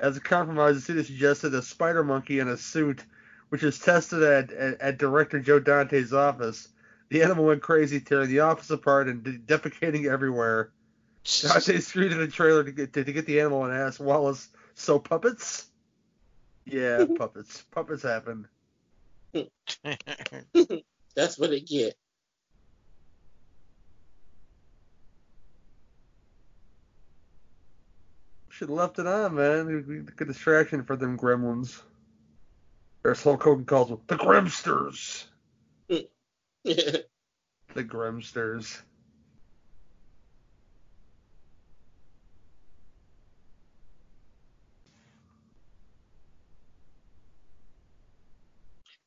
As 0.01 0.17
a 0.17 0.21
compromise, 0.21 0.75
the 0.75 0.81
studio 0.81 1.03
suggested 1.05 1.55
a 1.55 1.63
spider 1.63 2.03
monkey 2.03 2.41
in 2.41 2.49
a 2.49 2.57
suit, 2.57 3.05
which 3.51 3.63
was 3.63 3.79
tested 3.79 4.25
at, 4.25 4.51
at, 4.53 4.81
at 4.81 4.99
director 4.99 5.39
Joe 5.39 5.61
Dante's 5.61 6.13
office. 6.13 6.69
The 7.11 7.23
animal 7.23 7.45
went 7.45 7.63
crazy, 7.63 8.01
tearing 8.01 8.29
the 8.29 8.41
office 8.41 8.71
apart 8.71 9.07
and 9.09 9.23
de- 9.23 9.39
defecating 9.39 10.11
everywhere. 10.11 10.73
Dante 11.25 11.81
screwed 11.81 12.13
in 12.13 12.21
a 12.21 12.29
trailer 12.29 12.65
to 12.65 12.73
get 12.73 12.93
to, 12.93 13.05
to 13.05 13.13
get 13.13 13.27
the 13.27 13.41
animal 13.41 13.65
and 13.65 13.73
asked 13.75 13.99
Walas, 13.99 14.47
"So 14.75 14.99
puppets?" 14.99 15.67
Yeah, 16.67 17.05
puppets. 17.19 17.63
Puppets 17.71 18.03
happen. 18.03 18.47
That's 21.17 21.39
what 21.39 21.53
it 21.53 21.67
get. 21.67 21.97
Should 28.51 28.69
have 28.69 28.79
left 28.79 28.99
it 29.01 29.07
on, 29.07 29.35
man. 29.35 30.07
Good 30.17 30.29
distraction 30.29 30.85
for 30.85 30.97
them 30.97 31.19
gremlins. 31.19 31.81
Or 33.03 33.15
Hulk 33.15 33.43
Hogan 33.43 33.65
calls 33.65 33.89
them 33.89 34.01
the 34.07 34.17
Grimsters. 34.17 35.27
the 35.89 37.05
Grimsters. 37.75 38.81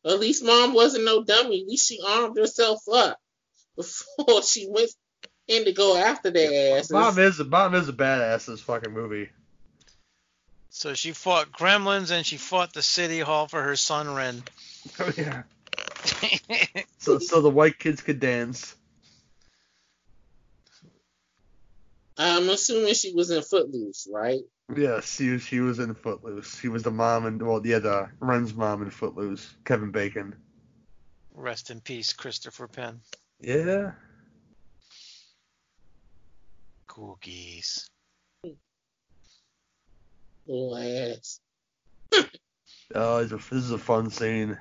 At 0.07 0.19
least 0.19 0.43
mom 0.43 0.73
wasn't 0.73 1.03
no 1.03 1.23
dummy. 1.23 1.61
At 1.61 1.67
least 1.67 1.87
she 1.87 1.99
armed 2.05 2.37
herself 2.37 2.81
up 2.91 3.19
before 3.75 4.41
she 4.43 4.67
went 4.69 4.91
in 5.47 5.65
to 5.65 5.73
go 5.73 5.97
after 5.97 6.31
their 6.31 6.77
asses. 6.77 6.91
Mom 6.91 7.19
is 7.19 7.39
a 7.39 7.43
mom 7.43 7.75
is 7.75 7.89
a 7.89 7.93
badass 7.93 8.47
in 8.47 8.53
this 8.53 8.61
fucking 8.61 8.93
movie. 8.93 9.29
So 10.69 10.93
she 10.93 11.11
fought 11.11 11.51
gremlins 11.51 12.11
and 12.11 12.25
she 12.25 12.37
fought 12.37 12.73
the 12.73 12.81
city 12.81 13.19
hall 13.19 13.47
for 13.47 13.61
her 13.61 13.75
son 13.75 14.13
Ren. 14.13 14.43
Oh 14.99 15.11
yeah. 15.17 15.43
so 16.99 17.19
so 17.19 17.41
the 17.41 17.49
white 17.49 17.77
kids 17.77 18.01
could 18.01 18.19
dance. 18.19 18.75
I'm 22.17 22.49
assuming 22.49 22.93
she 22.93 23.13
was 23.13 23.29
in 23.29 23.43
Footloose, 23.43 24.07
right? 24.11 24.41
Yes, 24.75 25.15
she 25.15 25.37
she 25.39 25.61
was 25.61 25.79
in 25.79 25.93
Footloose. 25.93 26.59
She 26.59 26.67
was 26.67 26.83
the 26.83 26.91
mom 26.91 27.25
and 27.25 27.41
well, 27.41 27.65
yeah, 27.65 27.79
the 27.79 28.09
Ren's 28.19 28.53
mom 28.53 28.81
in 28.81 28.89
Footloose. 28.89 29.55
Kevin 29.63 29.91
Bacon. 29.91 30.35
Rest 31.33 31.69
in 31.69 31.79
peace, 31.79 32.11
Christopher 32.13 32.67
Penn. 32.67 32.99
Yeah. 33.39 33.91
Cookies. 36.87 37.89
Little 40.45 40.77
ass. 40.77 41.39
oh, 42.95 43.23
this 43.23 43.51
is 43.51 43.71
a 43.71 43.77
fun 43.77 44.09
scene. 44.09 44.57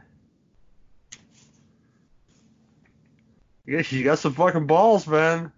Yeah, 3.67 3.83
she 3.83 4.05
got 4.05 4.21
some 4.21 4.35
fucking 4.35 4.67
balls, 4.67 5.07
man. 5.09 5.51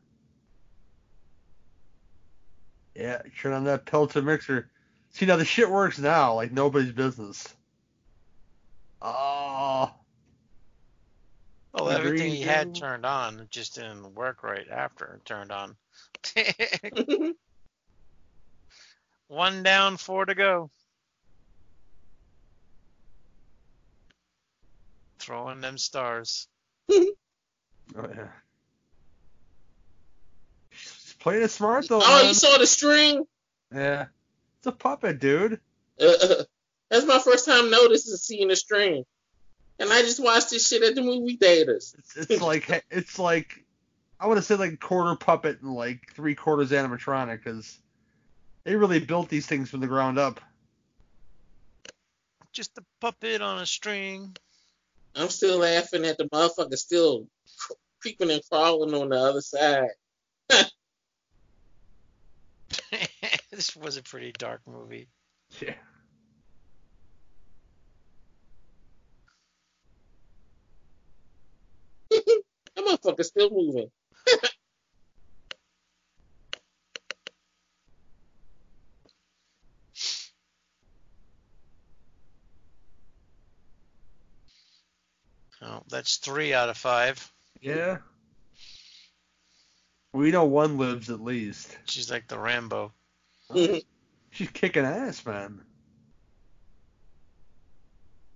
Yeah, 2.99 3.23
turn 3.41 3.53
on 3.53 3.65
that 3.65 3.87
Peltzer 3.87 4.23
mixer. 4.23 4.69
See 5.11 5.25
now 5.25 5.37
the 5.37 5.45
shit 5.45 5.71
works 5.71 6.01
now 6.01 6.35
like 6.35 6.51
nobody's 6.51 6.91
business. 6.91 7.47
Oh. 9.01 9.93
Well, 11.73 11.91
everything 11.91 12.33
he 12.33 12.43
had 12.43 12.75
turned 12.75 13.07
on 13.07 13.47
just 13.51 13.77
didn't 13.77 14.15
work 14.15 14.43
right 14.43 14.67
after 14.69 15.15
it 15.15 15.25
turned 15.25 15.53
on. 15.53 15.77
One 19.29 19.63
down, 19.63 19.97
four 19.97 20.25
to 20.25 20.35
go. 20.35 20.69
Throwing 25.21 25.61
them 25.61 25.79
stars. 25.79 26.49
oh 26.91 27.07
yeah. 27.95 28.29
She's 31.19 31.23
playing 31.23 31.43
it 31.43 31.51
smart 31.51 31.89
though. 31.89 32.01
Oh, 32.03 32.19
man. 32.19 32.29
you 32.29 32.35
saw 32.35 32.59
the 32.59 32.67
string? 32.67 33.25
Yeah. 33.75 34.07
It's 34.59 34.67
a 34.67 34.73
puppet, 34.73 35.21
dude. 35.21 35.61
Uh, 36.01 36.13
that's 36.91 37.07
my 37.07 37.19
first 37.19 37.47
time 37.47 37.71
noticing 37.71 38.17
seeing 38.17 38.49
the 38.49 38.57
string. 38.57 39.05
And 39.81 39.93
I 39.93 40.03
just 40.03 40.23
watched 40.23 40.51
this 40.51 40.67
shit 40.69 40.83
at 40.83 40.95
the 40.95 41.03
movie 41.03 41.37
theaters. 41.37 41.95
It's, 41.99 42.31
it's 42.31 42.43
like 42.43 42.85
it's 42.91 43.19
like 43.19 43.65
I 44.19 44.27
want 44.27 44.39
to 44.39 44.43
say 44.43 44.57
like 44.57 44.81
quarter 44.81 45.15
puppet 45.17 45.61
and 45.63 45.75
like 45.75 46.13
three 46.15 46.35
quarters 46.35 46.73
animatronic 46.73 47.43
because 47.45 47.79
they 48.65 48.75
really 48.75 48.99
built 48.99 49.29
these 49.29 49.47
things 49.47 49.71
from 49.71 49.81
the 49.81 49.87
ground 49.87 50.19
up. 50.19 50.41
Just 52.53 52.77
a 52.79 52.83
puppet 53.01 53.41
on 53.41 53.59
a 53.59 53.67
string. 53.67 54.37
I'm 55.15 55.29
still 55.29 55.59
laughing 55.59 56.05
at 56.05 56.19
the 56.19 56.25
motherfucker 56.25 56.77
still 56.77 57.27
creeping 58.01 58.31
and 58.31 58.43
crawling 58.51 58.95
on 58.95 59.09
the 59.11 59.17
other 59.17 59.41
side. 59.41 59.91
this 63.59 63.75
was 63.75 63.97
a 63.97 64.03
pretty 64.05 64.31
dark 64.39 64.61
movie. 64.69 65.09
Yeah. 65.61 65.75
that 72.11 72.43
motherfucker's 72.79 73.27
still 73.27 73.51
moving. 73.51 73.91
Oh, 85.61 85.83
that's 85.89 86.19
three 86.19 86.55
out 86.55 86.69
of 86.69 86.77
five. 86.77 87.33
Yeah. 87.61 87.97
We 90.13 90.31
know 90.31 90.45
one 90.45 90.79
lives 90.79 91.11
at 91.11 91.21
least. 91.21 91.77
She's 91.87 92.13
like 92.13 92.29
the 92.29 92.39
Rambo. 92.39 92.93
She's 94.31 94.51
kicking 94.51 94.85
ass, 94.85 95.25
man. 95.25 95.61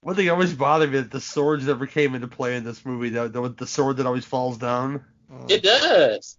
One 0.01 0.17
thing 0.17 0.29
always 0.31 0.53
bothered 0.53 0.91
me 0.91 0.99
that 0.99 1.11
the 1.11 1.21
swords 1.21 1.67
never 1.67 1.87
came 1.87 2.15
into 2.15 2.27
play 2.29 2.57
in 2.57 2.65
this 2.65 2.85
movie. 2.85 3.11
The, 3.11 3.29
the, 3.29 3.49
the 3.51 3.67
sword 3.67 3.99
that 3.99 4.07
always 4.07 4.25
falls 4.25 4.59
down. 4.59 5.05
It 5.49 5.63
does. 5.63 6.37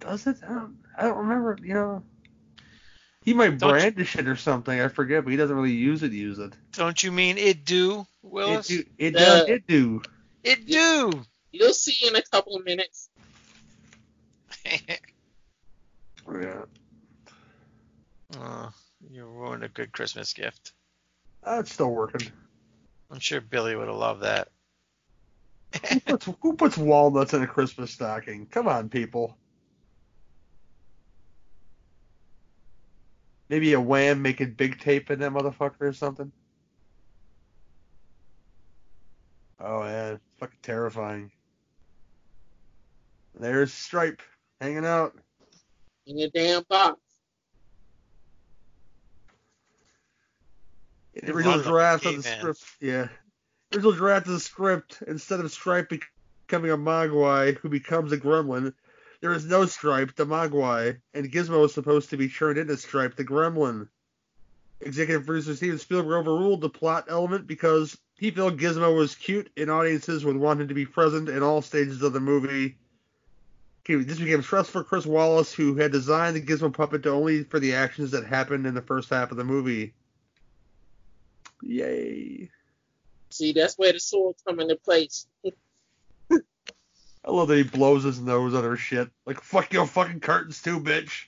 Does 0.00 0.26
it? 0.26 0.36
I 0.44 0.48
don't, 0.52 0.76
I 0.96 1.02
don't 1.04 1.16
remember. 1.18 1.56
You 1.62 1.74
know, 1.74 2.02
he 3.22 3.32
might 3.32 3.56
Don't 3.58 3.70
you- 3.70 3.74
brandish 3.80 4.16
it 4.16 4.28
or 4.28 4.36
something. 4.36 4.78
I 4.78 4.88
forget, 4.88 5.24
but 5.24 5.30
he 5.30 5.36
doesn't 5.36 5.54
really 5.56 5.72
use 5.72 6.02
it. 6.02 6.12
Use 6.12 6.38
it. 6.38 6.52
Don't 6.72 7.02
you 7.02 7.12
mean 7.12 7.38
it 7.38 7.64
do, 7.64 8.00
It 8.00 8.06
Willis? 8.22 8.66
do. 8.68 8.84
It 8.98 9.16
Uh, 9.16 9.18
does. 9.18 9.48
It 9.48 9.66
do. 9.66 10.02
It 10.44 10.66
do. 10.66 11.12
You'll 11.52 11.72
see 11.72 12.06
in 12.08 12.14
a 12.16 12.22
couple 12.22 12.56
of 12.56 12.64
minutes. 12.64 13.08
Yeah. 16.32 16.64
oh, 18.38 18.70
you 19.10 19.24
ruined 19.24 19.64
a 19.64 19.68
good 19.68 19.92
Christmas 19.92 20.32
gift. 20.32 20.72
Uh, 21.42 21.58
it's 21.60 21.72
still 21.72 21.90
working. 21.90 22.30
I'm 23.10 23.20
sure 23.20 23.40
Billy 23.40 23.74
would 23.74 23.88
have 23.88 23.96
loved 23.96 24.22
that. 24.22 24.48
Who 25.90 26.00
puts, 26.00 26.28
who 26.42 26.52
puts 26.54 26.76
walnuts 26.76 27.34
in 27.34 27.42
a 27.42 27.46
Christmas 27.46 27.92
stocking? 27.92 28.46
Come 28.46 28.68
on, 28.68 28.88
people. 28.88 29.36
Maybe 33.48 33.72
a 33.72 33.80
wham 33.80 34.20
making 34.20 34.54
big 34.54 34.78
tape 34.80 35.10
in 35.10 35.20
that 35.20 35.32
motherfucker 35.32 35.80
or 35.80 35.92
something. 35.92 36.32
Oh 39.60 39.82
yeah, 39.84 40.10
it's 40.12 40.24
fucking 40.38 40.58
terrifying. 40.62 41.30
There's 43.38 43.72
Stripe 43.72 44.22
hanging 44.60 44.84
out. 44.84 45.16
In 46.08 46.16
your 46.16 46.30
damn 46.30 46.62
box. 46.70 46.98
The 51.12 51.32
original 51.32 51.60
draft 51.60 52.06
of 52.06 52.16
the 52.16 52.22
script. 52.22 52.64
Yeah. 52.80 53.08
Original 53.74 53.92
draft 53.92 54.26
of 54.26 54.32
the 54.32 54.40
script, 54.40 55.02
instead 55.06 55.40
of 55.40 55.52
Stripe 55.52 55.90
becoming 55.90 56.70
a 56.70 56.78
Mogwai 56.78 57.58
who 57.58 57.68
becomes 57.68 58.12
a 58.12 58.16
gremlin, 58.16 58.72
there 59.20 59.34
is 59.34 59.44
no 59.44 59.66
Stripe, 59.66 60.14
the 60.16 60.24
Mogwai, 60.24 60.98
and 61.12 61.30
Gizmo 61.30 61.66
is 61.66 61.74
supposed 61.74 62.08
to 62.10 62.16
be 62.16 62.30
turned 62.30 62.56
into 62.56 62.78
Stripe, 62.78 63.16
the 63.16 63.24
gremlin. 63.24 63.88
Executive 64.80 65.26
producer 65.26 65.56
Steven 65.56 65.78
Spielberg 65.78 66.26
overruled 66.26 66.62
the 66.62 66.70
plot 66.70 67.06
element 67.08 67.46
because 67.46 67.98
he 68.16 68.30
felt 68.30 68.56
Gizmo 68.56 68.96
was 68.96 69.14
cute 69.14 69.50
and 69.58 69.70
audiences 69.70 70.24
would 70.24 70.36
want 70.36 70.62
him 70.62 70.68
to 70.68 70.74
be 70.74 70.86
present 70.86 71.28
in 71.28 71.42
all 71.42 71.60
stages 71.60 72.00
of 72.00 72.14
the 72.14 72.20
movie. 72.20 72.78
Okay, 73.90 74.02
This 74.02 74.18
became 74.18 74.42
stressful 74.42 74.82
for 74.82 74.86
Chris 74.86 75.06
Walas, 75.06 75.54
who 75.54 75.74
had 75.76 75.92
designed 75.92 76.36
the 76.36 76.42
Gizmo 76.42 76.70
puppet 76.70 77.04
to 77.04 77.10
only 77.10 77.44
for 77.44 77.58
the 77.58 77.74
actions 77.74 78.10
that 78.10 78.26
happened 78.26 78.66
in 78.66 78.74
the 78.74 78.82
first 78.82 79.08
half 79.08 79.30
of 79.30 79.38
the 79.38 79.44
movie. 79.44 79.94
Yay. 81.62 82.50
See, 83.30 83.52
that's 83.52 83.78
where 83.78 83.92
the 83.92 84.00
sword 84.00 84.36
come 84.46 84.60
into 84.60 84.76
place. 84.76 85.26
I 85.42 87.30
love 87.30 87.48
that 87.48 87.56
he 87.56 87.62
blows 87.62 88.04
his 88.04 88.20
nose 88.20 88.54
on 88.54 88.62
her 88.62 88.76
shit. 88.76 89.08
Like, 89.24 89.40
fuck 89.40 89.72
your 89.72 89.86
fucking 89.86 90.20
curtains 90.20 90.60
too, 90.62 90.80
bitch. 90.80 91.24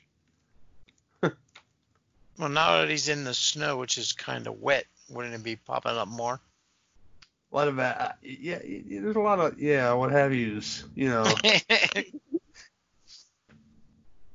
Well, 2.38 2.48
now 2.48 2.78
that 2.78 2.88
he's 2.88 3.10
in 3.10 3.24
the 3.24 3.34
snow, 3.34 3.76
which 3.76 3.98
is 3.98 4.14
kind 4.14 4.46
of 4.46 4.62
wet, 4.62 4.86
wouldn't 5.10 5.34
it 5.34 5.42
be 5.42 5.56
popping 5.56 5.92
up 5.92 6.08
more? 6.08 6.40
A 7.52 7.54
lot 7.54 7.68
of 7.68 7.76
that. 7.76 8.16
Yeah, 8.22 8.60
yeah, 8.64 9.02
there's 9.02 9.16
a 9.16 9.20
lot 9.20 9.38
of, 9.40 9.60
yeah, 9.60 9.92
what 9.92 10.10
have 10.10 10.32
yous. 10.32 10.84
You 10.94 11.10
know. 11.10 11.34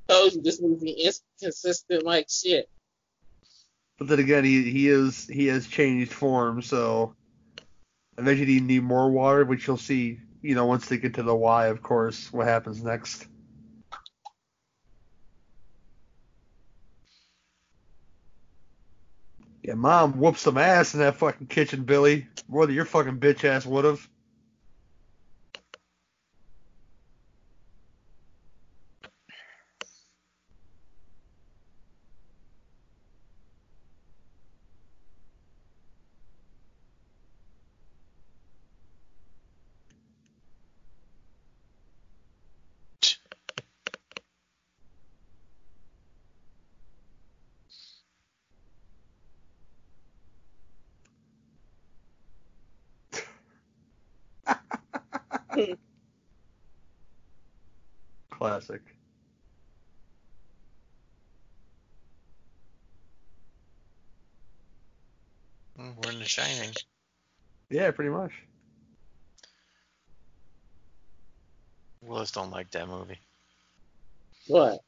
told 0.07 0.33
you 0.33 0.41
this 0.41 0.61
movie 0.61 0.91
is 0.91 1.21
consistent 1.41 2.03
like 2.03 2.27
shit. 2.29 2.69
But 3.97 4.07
then 4.07 4.19
again, 4.19 4.43
he 4.43 4.69
he 4.69 4.89
is 4.89 5.25
he 5.27 5.47
has 5.47 5.67
changed 5.67 6.11
form, 6.11 6.61
so 6.61 7.15
eventually 8.17 8.53
he 8.53 8.59
need 8.59 8.83
more 8.83 9.09
water, 9.09 9.45
which 9.45 9.67
you'll 9.67 9.77
see. 9.77 10.19
You 10.41 10.53
know, 10.53 10.65
once 10.65 10.87
they 10.87 10.97
get 10.97 11.15
to 11.15 11.23
the 11.23 11.35
Y, 11.35 11.67
of 11.67 11.81
course, 11.81 12.31
what 12.31 12.45
happens 12.45 12.83
next. 12.83 13.25
Yeah, 19.63 19.73
mom 19.73 20.19
whooped 20.19 20.37
some 20.37 20.59
ass 20.59 20.93
in 20.93 20.99
that 20.99 21.15
fucking 21.15 21.47
kitchen, 21.47 21.85
Billy. 21.85 22.27
More 22.47 22.67
than 22.67 22.75
your 22.75 22.85
fucking 22.85 23.19
bitch 23.19 23.43
ass 23.43 23.65
would 23.65 23.85
have. 23.85 24.07
Yeah, 67.76 67.91
pretty 67.91 68.09
much. 68.09 68.32
Willis 72.01 72.32
don't 72.32 72.49
like 72.49 72.71
that 72.71 72.88
movie. 72.88 73.19
What? 74.47 74.80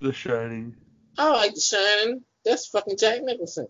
The 0.00 0.12
Shining. 0.12 0.74
I 1.16 1.30
like 1.30 1.54
The 1.54 1.60
Shining. 1.60 2.24
That's 2.44 2.66
fucking 2.66 2.96
Jack 2.98 3.22
Nicholson. 3.22 3.68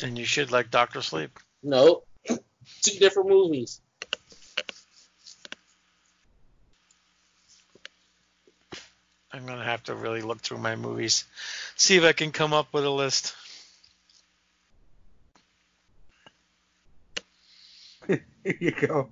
Then 0.00 0.16
you 0.16 0.24
should 0.24 0.50
like 0.50 0.70
Doctor 0.70 1.02
Sleep. 1.02 1.38
Nope. 1.62 2.08
Two 2.26 2.98
different 2.98 3.28
movies. 3.28 3.82
I'm 9.30 9.44
gonna 9.44 9.62
have 9.62 9.82
to 9.84 9.94
really 9.94 10.22
look 10.22 10.40
through 10.40 10.56
my 10.56 10.74
movies, 10.74 11.24
see 11.76 11.98
if 11.98 12.04
I 12.04 12.14
can 12.14 12.32
come 12.32 12.54
up 12.54 12.72
with 12.72 12.86
a 12.86 12.90
list. 12.90 13.34
Here 18.08 18.24
you 18.60 18.72
go. 18.72 19.10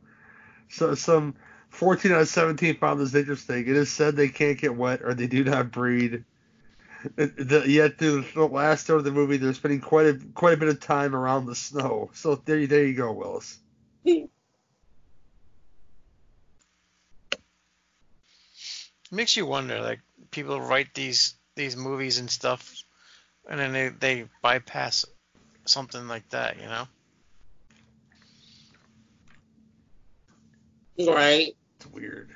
So 0.69 0.95
some 0.97 1.37
14 1.71 2.13
out 2.13 2.23
of 2.23 2.29
17 2.29 2.79
found 2.79 3.01
this 3.01 3.15
interesting. 3.15 3.61
It 3.61 3.69
is 3.77 3.93
said 3.93 4.17
they 4.17 4.29
can't 4.29 4.59
get 4.59 4.75
wet 4.75 5.03
or 5.05 5.15
they 5.15 5.27
do 5.29 5.45
not 5.45 5.71
breed. 5.71 6.25
The- 7.15 7.65
yet 7.67 7.99
through 7.99 8.25
the 8.35 8.47
last 8.47 8.87
third 8.87 8.97
of 8.97 9.05
the 9.05 9.13
movie, 9.13 9.37
they're 9.37 9.55
spending 9.55 9.81
quite 9.81 10.07
a 10.07 10.19
quite 10.35 10.55
a 10.55 10.57
bit 10.57 10.69
of 10.69 10.81
time 10.81 11.15
around 11.15 11.47
the 11.47 11.55
snow. 11.55 12.11
So 12.15 12.35
there, 12.37 12.59
you- 12.59 12.67
there 12.67 12.85
you 12.85 12.95
go, 12.95 13.13
Willis. 13.13 13.59
Makes 19.13 19.37
you 19.37 19.47
wonder, 19.47 19.81
like 19.81 20.01
people 20.33 20.61
write 20.61 20.93
these 20.95 21.35
these 21.55 21.77
movies 21.77 22.19
and 22.19 22.29
stuff, 22.29 22.75
and 23.49 23.61
then 23.61 23.73
they 23.73 23.89
they 23.91 24.25
bypass 24.43 25.05
something 25.65 26.09
like 26.09 26.29
that, 26.31 26.57
you 26.57 26.67
know? 26.67 26.89
Right. 30.99 31.57
It's 31.77 31.87
weird. 31.87 32.31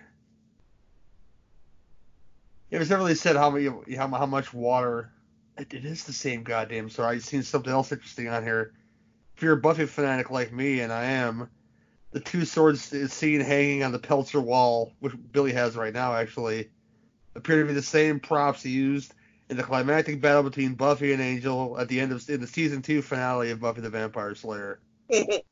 It 2.71 2.79
was 2.79 2.91
never 2.91 3.03
really 3.03 3.15
said 3.15 3.37
how 3.37 3.51
many 3.51 3.67
how, 3.97 4.09
how 4.09 4.27
much 4.27 4.53
water. 4.53 5.13
It, 5.59 5.75
it 5.75 5.85
is 5.85 6.05
the 6.05 6.13
same 6.13 6.43
goddamn 6.43 6.89
story. 6.89 7.17
I've 7.17 7.25
seen 7.25 7.43
something 7.43 7.73
else 7.73 7.91
interesting 7.93 8.29
on 8.29 8.43
here. 8.43 8.75
If 9.37 9.43
you're 9.43 9.55
a 9.55 9.61
Buffy 9.61 9.87
fanatic 9.87 10.31
like 10.31 10.53
me, 10.53 10.81
and 10.81 10.93
I 10.93 11.05
am, 11.05 11.49
the 12.13 12.21
two 12.21 12.45
swords 12.45 12.93
is 12.93 13.13
seen 13.13 13.41
hanging 13.41 13.83
on 13.83 13.93
the 13.93 13.99
Peltzer 13.99 14.41
wall, 14.41 14.93
which 15.01 15.15
Billy 15.33 15.53
has 15.53 15.77
right 15.77 15.93
now, 15.93 16.15
actually, 16.15 16.71
appear 17.35 17.61
to 17.61 17.69
be 17.69 17.75
the 17.75 17.83
same 17.83 18.21
props 18.21 18.65
used 18.65 19.15
in 19.49 19.57
the 19.57 19.63
climactic 19.63 20.21
battle 20.21 20.43
between 20.43 20.75
Buffy 20.75 21.13
and 21.13 21.21
Angel 21.21 21.79
at 21.79 21.89
the 21.89 22.01
end 22.01 22.13
of 22.13 22.29
in 22.29 22.41
the 22.41 22.47
season 22.47 22.83
two 22.83 23.03
finale 23.03 23.51
of 23.51 23.61
Buffy 23.61 23.81
the 23.81 23.91
Vampire 23.91 24.35
Slayer. 24.35 24.81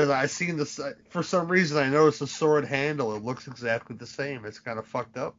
Because 0.00 0.14
I 0.14 0.24
seen 0.24 0.56
this 0.56 0.78
uh, 0.78 0.94
for 1.10 1.22
some 1.22 1.46
reason 1.48 1.76
I 1.76 1.90
noticed 1.90 2.20
the 2.20 2.26
sword 2.26 2.64
handle. 2.64 3.14
It 3.14 3.22
looks 3.22 3.46
exactly 3.46 3.96
the 3.96 4.06
same. 4.06 4.46
It's 4.46 4.58
kind 4.58 4.78
of 4.78 4.86
fucked 4.86 5.18
up. 5.18 5.36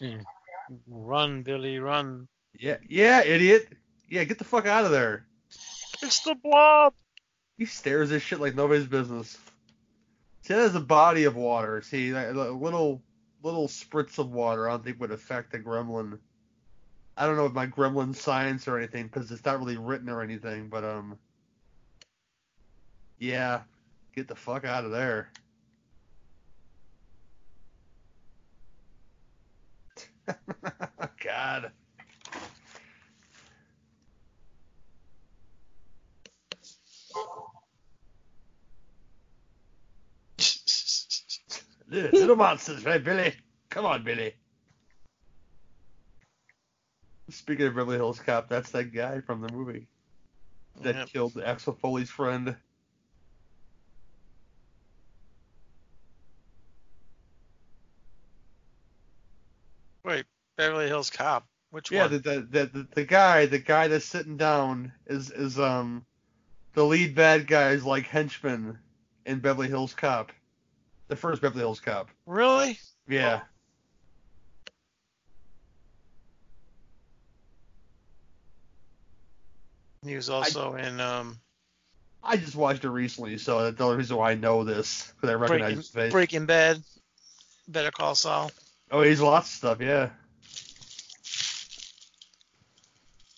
run, 0.86 1.42
Billy, 1.42 1.80
run. 1.80 2.28
Yeah, 2.56 2.76
yeah, 2.88 3.24
idiot. 3.24 3.72
Yeah, 4.08 4.22
get 4.22 4.38
the 4.38 4.44
fuck 4.44 4.66
out 4.66 4.84
of 4.84 4.92
there. 4.92 5.26
It's 6.00 6.20
the 6.20 6.36
blob. 6.36 6.94
He 7.58 7.64
stares 7.64 8.12
at 8.12 8.22
shit 8.22 8.38
like 8.38 8.54
nobody's 8.54 8.86
business. 8.86 9.36
See, 10.42 10.54
that 10.54 10.60
is 10.60 10.76
a 10.76 10.80
body 10.80 11.24
of 11.24 11.34
water. 11.34 11.82
See, 11.82 12.12
like, 12.12 12.28
a 12.28 12.30
little 12.30 13.02
little 13.42 13.68
spritz 13.68 14.18
of 14.18 14.30
water. 14.30 14.68
I 14.68 14.72
don't 14.72 14.84
think 14.84 15.00
would 15.00 15.10
affect 15.10 15.52
the 15.52 15.58
gremlin. 15.58 16.18
I 17.16 17.26
don't 17.26 17.36
know 17.36 17.46
if 17.46 17.52
my 17.52 17.66
gremlin 17.66 18.14
science 18.14 18.66
or 18.68 18.78
anything 18.78 19.06
because 19.06 19.30
it's 19.30 19.44
not 19.44 19.58
really 19.58 19.76
written 19.76 20.08
or 20.08 20.22
anything. 20.22 20.68
But 20.68 20.84
um, 20.84 21.18
yeah, 23.18 23.62
get 24.14 24.28
the 24.28 24.34
fuck 24.34 24.64
out 24.64 24.84
of 24.84 24.90
there. 24.90 25.30
God. 31.22 31.72
Little 41.92 42.10
little 42.20 42.36
monsters, 42.36 42.84
right, 42.84 43.02
Billy? 43.04 43.34
Come 43.70 43.84
on, 43.86 44.02
Billy. 44.02 44.34
Speaking 47.30 47.66
of 47.66 47.74
Beverly 47.74 47.96
Hills 47.96 48.20
Cop, 48.20 48.48
that's 48.48 48.70
that 48.72 48.92
guy 48.92 49.20
from 49.20 49.40
the 49.42 49.52
movie 49.52 49.86
that 50.82 50.96
Yep. 50.96 51.08
killed 51.08 51.38
Axel 51.44 51.74
Foley's 51.74 52.10
friend. 52.10 52.56
Wait, 60.04 60.26
Beverly 60.56 60.88
Hills 60.88 61.10
Cop. 61.10 61.46
Which 61.70 61.90
Yeah, 61.90 62.06
one? 62.06 62.10
the, 62.10 62.18
the 62.18 62.40
the 62.50 62.66
the 62.66 62.88
the 62.94 63.04
guy, 63.04 63.46
the 63.46 63.58
guy 63.58 63.88
that's 63.88 64.04
sitting 64.06 64.36
down 64.36 64.92
is 65.06 65.30
is 65.30 65.58
um 65.58 66.04
the 66.74 66.84
lead 66.84 67.14
bad 67.14 67.46
guy's 67.46 67.84
like 67.84 68.06
henchman 68.06 68.78
in 69.26 69.40
Beverly 69.40 69.68
Hills 69.68 69.94
Cop, 69.94 70.32
the 71.12 71.16
first 71.16 71.42
Beverly 71.42 71.60
Hills 71.60 71.78
Cop. 71.78 72.08
Really? 72.24 72.78
Yeah. 73.06 73.42
He 80.06 80.16
was 80.16 80.30
also 80.30 80.74
in 80.74 81.00
um, 81.00 81.38
I 82.24 82.38
just 82.38 82.56
watched 82.56 82.84
it 82.84 82.88
recently, 82.88 83.36
so 83.36 83.62
that's 83.62 83.76
the 83.76 83.84
only 83.84 83.98
reason 83.98 84.16
why 84.16 84.30
I 84.30 84.34
know 84.34 84.64
this 84.64 85.12
because 85.14 85.28
I 85.30 85.34
recognize 85.34 85.60
Breaking, 85.60 85.76
his 85.76 85.88
face. 85.90 86.12
Breaking 86.12 86.46
Bad. 86.46 86.82
Better 87.68 87.90
Call 87.90 88.14
Saul. 88.14 88.50
Oh, 88.90 89.02
he's 89.02 89.20
lots 89.20 89.48
of 89.48 89.54
stuff, 89.54 89.80
yeah. 89.80 90.08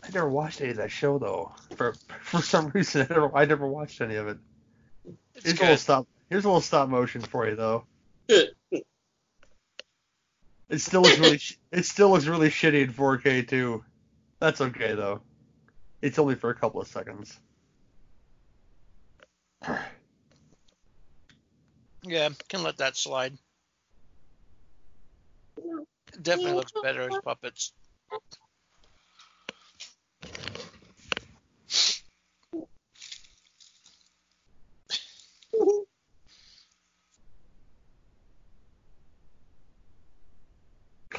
I 0.05 0.11
never 0.11 0.29
watched 0.29 0.61
any 0.61 0.71
of 0.71 0.77
that 0.77 0.93
show 0.93 1.19
though. 1.19 1.53
For 1.77 1.95
for 2.21 2.41
some 2.41 2.69
reason, 2.69 3.03
I 3.11 3.15
never 3.15 3.37
I 3.37 3.45
never 3.45 3.67
watched 3.67 4.01
any 4.01 4.15
of 4.15 4.29
it. 4.29 4.39
It's 5.35 5.47
little 5.47 5.67
good. 5.67 5.79
stop. 5.79 6.07
Here's 6.31 6.45
a 6.45 6.49
little 6.49 6.61
stop 6.61 6.89
motion 6.89 7.21
for 7.21 7.49
you 7.49 7.57
though. 7.57 7.85
It 10.71 10.81
still 10.81 11.03
looks 11.03 11.19
really 11.19 11.39
sh- 11.39 11.59
it 11.71 11.85
still 11.85 12.11
looks 12.11 12.25
really 12.25 12.49
shitty 12.49 12.85
in 12.85 12.93
4K 12.93 13.47
too. 13.47 13.85
That's 14.41 14.61
okay 14.63 14.95
though. 14.95 15.21
It's 16.01 16.19
only 16.19 16.35
for 16.35 16.51
a 16.51 16.55
couple 16.55 16.81
of 16.81 16.89
seconds. 16.89 17.39
Yeah, 22.07 22.29
can 22.51 22.63
let 22.63 22.77
that 22.79 22.99
slide. 22.99 23.39
Definitely 26.21 26.53
looks 26.53 26.73
better 26.83 27.09
as 27.09 27.19
puppets. 27.25 27.73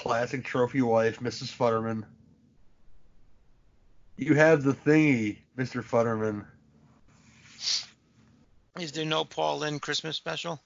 Classic 0.05 0.43
trophy 0.43 0.83
wife, 0.83 1.19
Mrs. 1.19 1.51
Futterman. 1.51 2.03
You 4.17 4.35
have 4.35 4.61
the 4.61 4.73
thingy, 4.73 5.37
Mr. 5.57 5.83
Futterman. 5.83 6.45
Is 8.79 8.91
there 8.91 9.03
no 9.03 9.25
Paul 9.25 9.59
Lynde 9.59 9.81
Christmas 9.81 10.15
special? 10.15 10.61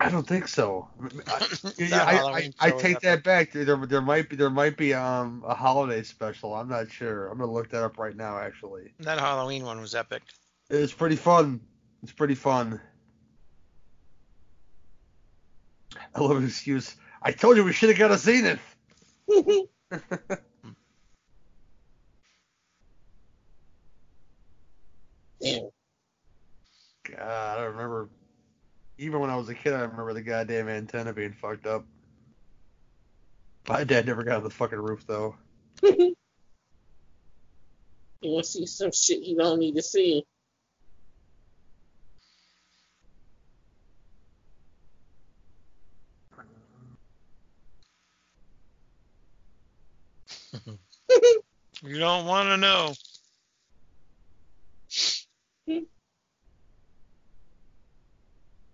I 0.00 0.10
don't 0.10 0.26
think 0.26 0.48
so. 0.48 0.88
I, 1.28 1.46
yeah, 1.78 2.02
I, 2.02 2.16
I, 2.18 2.50
I 2.58 2.70
take 2.72 2.98
that 3.00 3.22
back. 3.22 3.52
There, 3.52 3.76
there 3.86 4.02
might 4.02 4.28
be 4.28 4.34
there 4.34 4.50
might 4.50 4.76
be 4.76 4.92
um 4.92 5.44
a 5.46 5.54
holiday 5.54 6.02
special. 6.02 6.52
I'm 6.52 6.68
not 6.68 6.90
sure. 6.90 7.28
I'm 7.28 7.38
gonna 7.38 7.52
look 7.52 7.70
that 7.70 7.84
up 7.84 7.98
right 7.98 8.16
now. 8.16 8.36
Actually, 8.36 8.92
That 8.98 9.20
Halloween 9.20 9.64
one 9.64 9.80
was 9.80 9.94
epic. 9.94 10.22
it's 10.70 10.92
pretty 10.92 11.16
fun. 11.16 11.60
It's 12.02 12.12
pretty 12.12 12.34
fun. 12.34 12.80
I 16.14 16.20
love 16.20 16.36
an 16.38 16.44
excuse. 16.44 16.96
I 17.26 17.32
told 17.32 17.56
you 17.56 17.64
we 17.64 17.72
should 17.72 17.88
have 17.88 17.98
got 17.98 18.12
a 18.12 18.18
Zenith. 18.18 18.60
Damn. 19.28 19.66
God, 27.02 27.58
I 27.58 27.64
remember. 27.64 28.08
Even 28.98 29.18
when 29.18 29.28
I 29.28 29.34
was 29.34 29.48
a 29.48 29.54
kid, 29.56 29.72
I 29.72 29.80
remember 29.80 30.12
the 30.12 30.22
goddamn 30.22 30.68
antenna 30.68 31.12
being 31.12 31.32
fucked 31.32 31.66
up. 31.66 31.84
My 33.68 33.82
dad 33.82 34.06
never 34.06 34.22
got 34.22 34.36
on 34.36 34.44
the 34.44 34.50
fucking 34.50 34.78
roof 34.78 35.04
though. 35.04 35.34
you 35.82 36.14
want 38.22 38.44
to 38.44 38.50
see 38.52 38.66
some 38.66 38.92
shit 38.92 39.24
you 39.24 39.36
don't 39.36 39.58
need 39.58 39.74
to 39.74 39.82
see. 39.82 40.24
You 51.86 51.98
don't 51.98 52.26
want 52.26 52.48
to 52.48 52.56
know. 52.56 52.94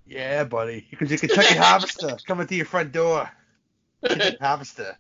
Yeah, 0.07 0.45
buddy. 0.45 0.87
Because 0.91 1.11
your 1.11 1.19
Kentucky 1.19 1.55
Harvester 1.57 2.17
coming 2.27 2.47
to 2.47 2.55
your 2.55 2.67
front 2.67 2.93
door. 2.93 3.31
Kentucky 4.05 4.37
Harvester. 4.41 4.99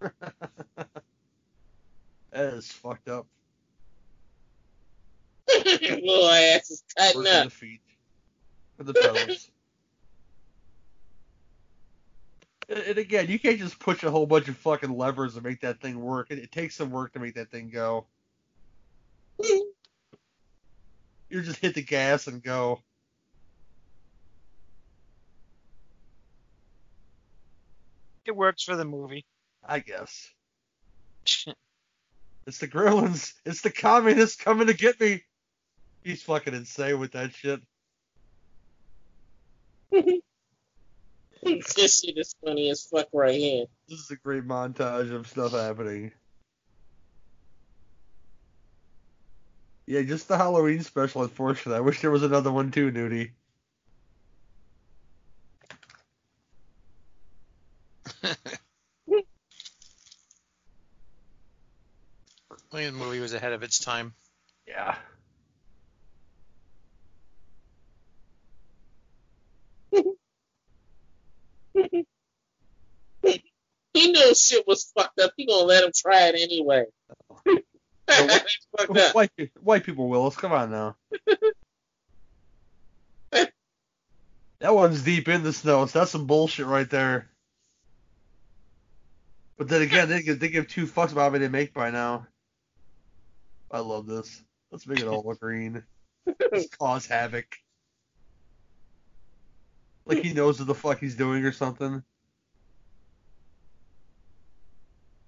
that 0.00 0.14
is 2.32 2.70
fucked 2.70 3.08
up. 3.08 3.26
Little 5.64 6.28
ass 6.28 6.70
is 6.70 6.84
Worse 6.98 7.12
cutting 7.14 7.22
than 7.24 7.36
up. 7.38 7.44
the 7.44 7.50
feet. 7.50 7.80
For 8.76 8.84
the 8.84 8.94
pedals. 8.94 9.50
And, 12.70 12.78
and 12.78 12.98
again, 12.98 13.28
you 13.28 13.38
can't 13.38 13.58
just 13.58 13.78
push 13.78 14.02
a 14.04 14.10
whole 14.10 14.26
bunch 14.26 14.48
of 14.48 14.56
fucking 14.56 14.96
levers 14.96 15.34
and 15.34 15.44
make 15.44 15.60
that 15.60 15.80
thing 15.80 16.00
work. 16.00 16.28
It, 16.30 16.38
it 16.38 16.52
takes 16.52 16.76
some 16.76 16.90
work 16.90 17.12
to 17.12 17.18
make 17.18 17.34
that 17.34 17.50
thing 17.50 17.68
go. 17.68 18.06
You 19.42 21.42
just 21.42 21.58
hit 21.58 21.74
the 21.74 21.82
gas 21.82 22.26
and 22.26 22.42
go. 22.42 22.80
It 28.24 28.36
works 28.36 28.62
for 28.62 28.76
the 28.76 28.84
movie. 28.84 29.24
I 29.66 29.80
guess. 29.80 30.30
It's 32.46 32.58
the 32.58 32.66
Gremlins. 32.66 33.34
It's 33.44 33.60
the 33.60 33.70
communists 33.70 34.42
coming 34.42 34.66
to 34.66 34.72
get 34.72 34.98
me. 34.98 35.22
He's 36.02 36.22
fucking 36.22 36.54
insane 36.54 36.98
with 36.98 37.12
that 37.12 37.32
shit. 37.32 37.60
this 41.76 42.00
shit 42.00 42.18
is 42.18 42.34
funny 42.44 42.70
as 42.70 42.84
fuck 42.84 43.08
right 43.12 43.34
here. 43.34 43.66
This 43.88 44.00
is 44.00 44.10
a 44.10 44.16
great 44.16 44.44
montage 44.44 45.12
of 45.12 45.26
stuff 45.26 45.52
happening. 45.52 46.12
Yeah, 49.86 50.02
just 50.02 50.28
the 50.28 50.36
Halloween 50.36 50.82
special, 50.82 51.22
unfortunately. 51.22 51.76
I 51.76 51.80
wish 51.80 52.00
there 52.00 52.10
was 52.10 52.22
another 52.22 52.52
one 52.52 52.70
too, 52.70 52.92
Nudie. 52.92 53.32
I 58.24 58.34
think 62.72 62.92
the 62.92 62.94
movie 62.98 63.20
was 63.20 63.34
ahead 63.34 63.52
of 63.52 63.62
its 63.62 63.78
time. 63.80 64.14
Yeah. 64.66 64.96
He 73.92 74.12
knew 74.12 74.34
shit 74.34 74.66
was 74.66 74.90
fucked 74.96 75.18
up. 75.20 75.32
He 75.36 75.46
gonna 75.46 75.64
let 75.64 75.84
him 75.84 75.90
try 75.94 76.28
it 76.28 76.36
anyway. 76.36 76.84
That's 78.06 78.56
fucked 78.78 78.96
up. 78.96 79.14
White, 79.14 79.30
pe- 79.36 79.50
white 79.60 79.84
people, 79.84 80.08
Willis, 80.08 80.36
come 80.36 80.52
on 80.52 80.70
now. 80.70 80.96
that 84.60 84.74
one's 84.74 85.02
deep 85.02 85.28
in 85.28 85.42
the 85.42 85.52
snow, 85.52 85.86
so 85.86 85.98
that's 85.98 86.12
some 86.12 86.26
bullshit 86.26 86.66
right 86.66 86.88
there. 86.88 87.28
But 89.58 89.68
then 89.68 89.82
again, 89.82 90.08
they 90.08 90.22
give, 90.22 90.40
they 90.40 90.48
give 90.48 90.68
two 90.68 90.86
fucks 90.86 91.12
about 91.12 91.32
how 91.32 91.38
they 91.38 91.48
make 91.48 91.74
by 91.74 91.90
now. 91.90 92.26
I 93.70 93.80
love 93.80 94.06
this. 94.06 94.42
Let's 94.70 94.86
make 94.86 95.00
it 95.00 95.06
all 95.06 95.22
look 95.26 95.40
green. 95.40 95.82
Just 96.54 96.78
cause 96.78 97.06
havoc. 97.06 97.46
Like 100.06 100.22
he 100.22 100.32
knows 100.32 100.58
what 100.58 100.66
the 100.66 100.74
fuck 100.74 100.98
he's 100.98 101.14
doing 101.14 101.44
or 101.44 101.52
something. 101.52 102.02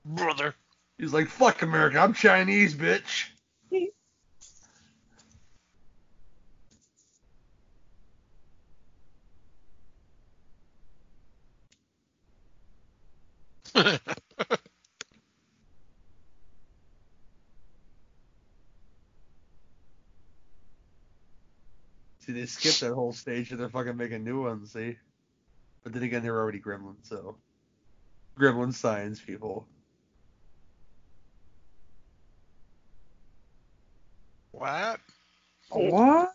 Brother. 0.05 0.55
He's 0.99 1.13
like, 1.13 1.29
fuck 1.29 1.63
America, 1.63 1.99
I'm 1.99 2.15
Chinese, 2.15 2.75
bitch. 2.75 3.32
See, 22.53 22.69
they 22.69 22.73
skipped 22.73 22.81
that 22.91 22.95
whole 22.95 23.13
stage 23.13 23.51
and 23.51 23.61
they're 23.61 23.69
fucking 23.69 23.97
making 23.97 24.25
new 24.25 24.43
ones, 24.43 24.73
see? 24.73 24.97
But 25.83 25.93
then 25.93 26.03
again, 26.03 26.23
they 26.23 26.31
were 26.31 26.41
already 26.41 26.61
gremlins, 26.61 27.05
so. 27.09 27.37
Gremlin 28.39 28.73
science 28.73 29.21
people. 29.21 29.67
what? 34.63 35.01
What? 35.71 36.33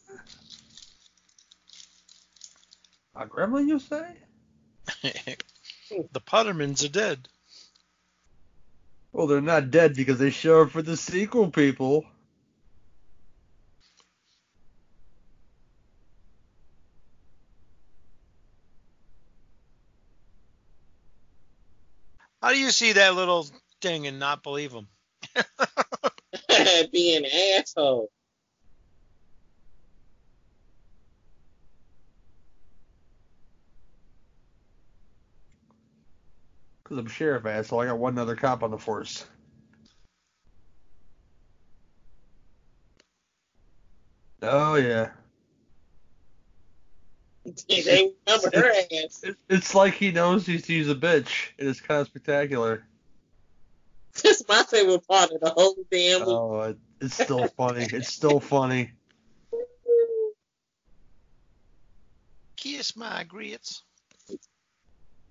A 3.15 3.25
gremlin, 3.25 3.67
you 3.67 3.79
say? 3.79 4.05
the 6.11 6.19
Futtermans 6.19 6.83
are 6.83 6.89
dead. 6.89 7.27
Well, 9.11 9.27
they're 9.27 9.41
not 9.41 9.71
dead 9.71 9.95
because 9.95 10.19
they 10.19 10.29
show 10.29 10.63
up 10.63 10.71
for 10.71 10.81
the 10.81 10.97
sequel, 10.97 11.49
people. 11.49 12.05
How 22.47 22.53
do 22.53 22.59
you 22.59 22.71
see 22.71 22.93
that 22.93 23.13
little 23.13 23.45
thing 23.81 24.07
and 24.07 24.19
not 24.19 24.41
believe 24.41 24.71
him? 24.71 24.87
Being 26.93 27.25
an 27.25 27.31
asshole. 27.59 28.09
Because 36.81 36.99
I'm 36.99 37.07
sheriff 37.07 37.45
asshole. 37.45 37.81
I 37.81 37.87
got 37.87 37.97
one 37.97 38.17
other 38.17 38.37
cop 38.37 38.63
on 38.63 38.71
the 38.71 38.77
force. 38.77 39.25
Oh, 44.41 44.75
yeah. 44.75 45.09
They 47.69 48.11
remember 48.27 48.49
her 48.53 48.71
ass. 49.03 49.23
It's 49.49 49.73
like 49.73 49.93
he 49.93 50.11
knows 50.11 50.45
he's, 50.45 50.65
he's 50.65 50.89
a 50.89 50.95
bitch. 50.95 51.49
It 51.57 51.67
is 51.67 51.81
kind 51.81 52.01
of 52.01 52.07
spectacular. 52.07 52.85
That's 54.23 54.47
my 54.47 54.63
favorite 54.63 55.07
part 55.07 55.31
of 55.31 55.41
the 55.41 55.49
whole 55.49 55.75
damn 55.91 56.19
movie. 56.21 56.31
Oh, 56.31 56.61
it, 56.61 56.77
it's 56.99 57.13
still 57.13 57.47
funny. 57.47 57.87
It's 57.91 58.11
still 58.11 58.39
funny. 58.39 58.91
Kiss 62.55 62.95
my 62.95 63.23
grits. 63.23 63.83
Oh, 64.29 64.35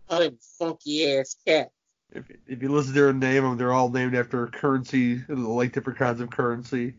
all 0.09 0.21
them 0.21 0.39
funky 0.59 1.19
ass 1.19 1.37
cats. 1.45 1.71
If, 2.13 2.31
if 2.47 2.63
you 2.63 2.69
listen 2.69 2.95
to 2.95 3.01
their 3.01 3.13
name, 3.13 3.57
they're 3.57 3.73
all 3.73 3.91
named 3.91 4.15
after 4.15 4.47
currency, 4.47 5.23
like 5.29 5.73
different 5.73 5.99
kinds 5.99 6.21
of 6.21 6.31
currency. 6.31 6.95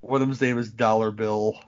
One 0.00 0.22
of 0.22 0.26
them's 0.26 0.40
name 0.40 0.56
is 0.58 0.70
Dollar 0.70 1.10
Bill. 1.10 1.60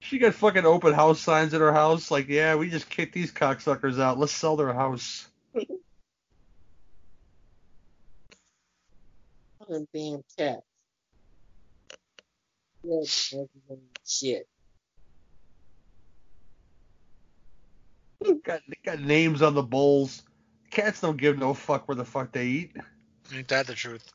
She 0.00 0.18
got 0.18 0.34
fucking 0.34 0.66
open 0.66 0.92
house 0.92 1.18
signs 1.18 1.54
at 1.54 1.62
her 1.62 1.72
house. 1.72 2.10
Like, 2.10 2.28
yeah, 2.28 2.56
we 2.56 2.68
just 2.68 2.90
kicked 2.90 3.14
these 3.14 3.32
cocksuckers 3.32 3.98
out. 3.98 4.18
Let's 4.18 4.32
sell 4.32 4.54
their 4.54 4.74
house. 4.74 5.26
All 9.58 9.66
them 9.68 9.88
damn 9.94 10.22
cats. 10.36 10.60
Shit. 14.06 14.46
Got 18.44 18.60
they 18.68 18.76
got 18.84 19.00
names 19.00 19.40
on 19.40 19.54
the 19.54 19.62
bowls. 19.62 20.22
Cats 20.70 21.00
don't 21.00 21.16
give 21.16 21.38
no 21.38 21.54
fuck 21.54 21.88
where 21.88 21.96
the 21.96 22.04
fuck 22.04 22.30
they 22.32 22.46
eat. 22.46 22.76
Ain't 23.34 23.48
that 23.48 23.66
the 23.66 23.74
truth? 23.74 24.12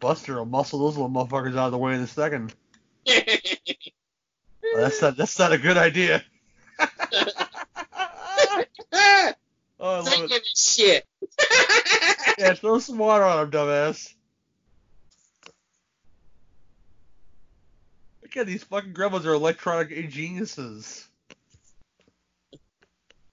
Buster 0.00 0.36
will 0.36 0.46
muscle 0.46 0.78
those 0.80 0.96
little 0.96 1.10
motherfuckers 1.10 1.56
out 1.56 1.66
of 1.66 1.72
the 1.72 1.78
way 1.78 1.94
in 1.94 2.00
a 2.00 2.06
second. 2.06 2.54
That's 4.76 5.00
not 5.00 5.16
that's 5.16 5.38
not 5.38 5.52
a 5.52 5.58
good 5.58 5.76
idea. 5.78 6.22
oh, 6.78 6.84
I 9.80 10.00
love 10.00 10.30
it. 10.30 10.48
shit. 10.54 11.06
Yeah, 12.38 12.54
throw 12.54 12.78
some 12.78 12.98
water 12.98 13.24
on 13.24 13.44
him, 13.44 13.50
dumbass. 13.50 14.14
Look 18.22 18.36
at 18.36 18.46
these 18.46 18.62
fucking 18.62 18.94
gremlins 18.94 19.24
are 19.24 19.32
electronic 19.32 19.88
geniuses. 20.10 21.08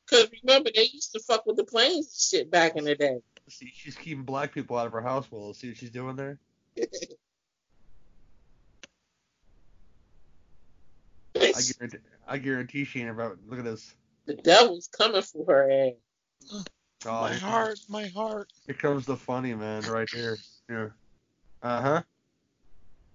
Cause 0.09 0.27
remember 0.43 0.71
they 0.73 0.89
used 0.91 1.11
to 1.13 1.19
fuck 1.19 1.45
with 1.45 1.57
the 1.57 1.65
planes 1.65 2.07
and 2.07 2.39
shit 2.41 2.49
back 2.49 2.75
in 2.77 2.85
the 2.85 2.95
day. 2.95 3.19
See, 3.49 3.71
she's 3.75 3.95
keeping 3.95 4.23
black 4.23 4.53
people 4.53 4.75
out 4.77 4.87
of 4.87 4.93
her 4.93 5.01
house. 5.01 5.27
Well, 5.29 5.53
see 5.53 5.67
what 5.67 5.77
she's 5.77 5.91
doing 5.91 6.15
there. 6.15 6.39
I 6.77 6.87
guarantee, 11.77 11.97
I 12.27 12.37
guarantee 12.37 12.85
she 12.85 13.01
ain't 13.01 13.09
about. 13.09 13.37
Look 13.47 13.59
at 13.59 13.65
this. 13.65 13.93
the 14.25 14.35
devil's 14.35 14.87
coming 14.87 15.21
for 15.21 15.45
her 15.45 15.71
ass. 15.71 15.93
Oh, 17.05 17.21
my 17.21 17.29
here- 17.31 17.39
heart, 17.39 17.79
my 17.87 18.07
heart. 18.07 18.51
Here 18.65 18.75
comes 18.75 19.05
the 19.05 19.15
funny 19.15 19.53
man 19.53 19.83
right 19.83 20.09
here. 20.09 20.37
Here. 20.67 20.95
Uh 21.61 21.81
huh. 21.81 22.01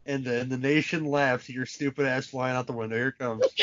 And 0.06 0.24
the 0.24 0.40
and 0.40 0.50
the 0.50 0.58
nation 0.58 1.04
laughs 1.04 1.50
at 1.50 1.54
your 1.54 1.66
stupid 1.66 2.06
ass 2.06 2.26
flying 2.26 2.56
out 2.56 2.66
the 2.66 2.72
window. 2.72 2.96
Here 2.96 3.08
it 3.08 3.18
comes. 3.18 3.44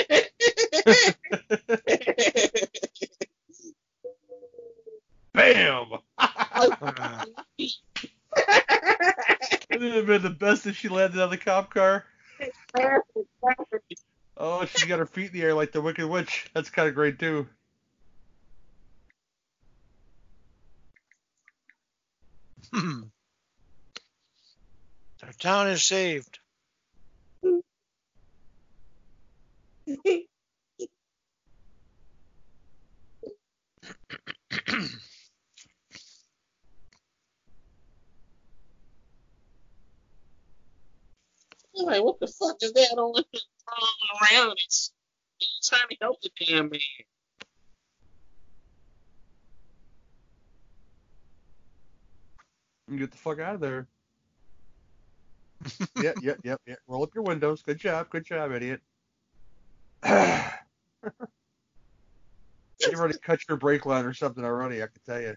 Bam! 5.33 5.85
It 9.69 9.81
would 9.81 10.06
been 10.22 10.31
the 10.31 10.38
best 10.38 10.65
if 10.65 10.76
she 10.76 10.89
landed 10.89 11.22
on 11.22 11.30
the 11.30 11.38
cop 11.38 11.73
car. 11.73 12.06
Oh, 14.38 14.65
she 14.65 14.88
got 14.88 14.99
her 14.99 15.06
feet 15.06 15.27
in 15.27 15.34
the 15.34 15.44
air 15.44 15.53
like 15.53 15.72
the 15.72 15.81
Wicked 15.81 16.07
Witch. 16.07 16.49
That's 16.53 16.69
kind 16.69 16.88
of 16.88 16.95
great 16.95 17.19
too. 17.19 17.48
Hmm. 22.73 23.03
Our 25.23 25.31
town 25.34 25.68
is 25.69 25.84
saved. 25.84 26.39
I'm 41.80 41.85
like, 41.85 42.03
what 42.03 42.19
the 42.19 42.27
fuck 42.97 43.15
is 43.15 43.23
that 43.33 43.41
on 43.41 43.45
crawling 43.65 44.43
around? 44.47 44.57
It's 44.65 44.91
he's 45.37 45.69
trying 45.69 45.87
to 45.89 45.97
help 46.01 46.21
the 46.21 46.29
damn 46.39 46.69
man. 46.69 46.79
Get 52.97 53.11
the 53.11 53.17
fuck 53.17 53.39
out 53.39 53.55
of 53.55 53.61
there. 53.61 53.87
yep, 56.01 56.15
yep, 56.21 56.37
yep, 56.43 56.61
yep. 56.65 56.79
Roll 56.87 57.03
up 57.03 57.13
your 57.13 57.23
windows. 57.23 57.61
Good 57.61 57.79
job, 57.79 58.09
good 58.09 58.25
job, 58.25 58.51
idiot. 58.53 58.81
you 62.79 62.97
already 62.97 63.17
cut 63.19 63.39
your 63.49 63.57
brake 63.57 63.85
line 63.85 64.05
or 64.05 64.13
something 64.13 64.43
already, 64.43 64.81
I 64.81 64.87
can 64.87 65.01
tell 65.05 65.21
you. 65.21 65.35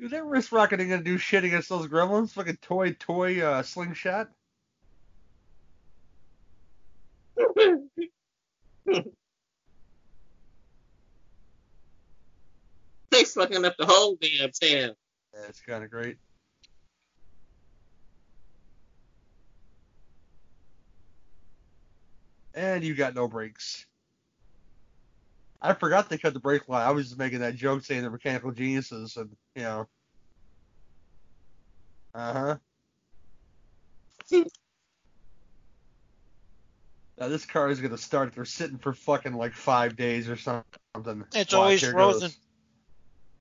Is 0.00 0.12
that 0.12 0.24
wrist 0.24 0.50
rocketing 0.50 0.88
gonna 0.88 1.02
do 1.02 1.18
shit 1.18 1.44
against 1.44 1.68
those 1.68 1.86
gremlins? 1.86 2.30
Fucking 2.30 2.56
toy, 2.62 2.92
toy, 2.98 3.42
uh, 3.42 3.62
slingshot? 3.62 4.30
They 13.10 13.24
fucking 13.24 13.64
up 13.64 13.74
the 13.76 13.86
whole 13.86 14.16
damn 14.20 14.50
town. 14.50 14.94
That's 15.34 15.60
kind 15.62 15.82
of 15.82 15.90
great. 15.90 16.16
And 22.54 22.84
you 22.84 22.94
got 22.94 23.14
no 23.14 23.26
brakes. 23.26 23.84
I 25.62 25.74
forgot 25.74 26.08
they 26.08 26.18
cut 26.18 26.32
the 26.32 26.40
brake 26.40 26.68
line. 26.68 26.86
I 26.86 26.90
was 26.90 27.08
just 27.08 27.18
making 27.18 27.40
that 27.40 27.54
joke 27.54 27.84
saying 27.84 28.00
they're 28.00 28.10
mechanical 28.10 28.52
geniuses, 28.52 29.16
and 29.16 29.30
you 29.54 29.62
know. 29.62 29.88
Uh 32.14 32.32
huh. 32.32 32.56
now 37.18 37.28
this 37.28 37.44
car 37.44 37.68
is 37.68 37.80
gonna 37.80 37.98
start. 37.98 38.34
They're 38.34 38.44
sitting 38.44 38.78
for 38.78 38.92
fucking 38.94 39.34
like 39.34 39.52
five 39.52 39.96
days 39.96 40.28
or 40.28 40.36
something. 40.36 40.64
It's 41.34 41.52
Watch, 41.52 41.54
always 41.54 41.84
frozen. 41.84 42.28
goes. 42.28 42.38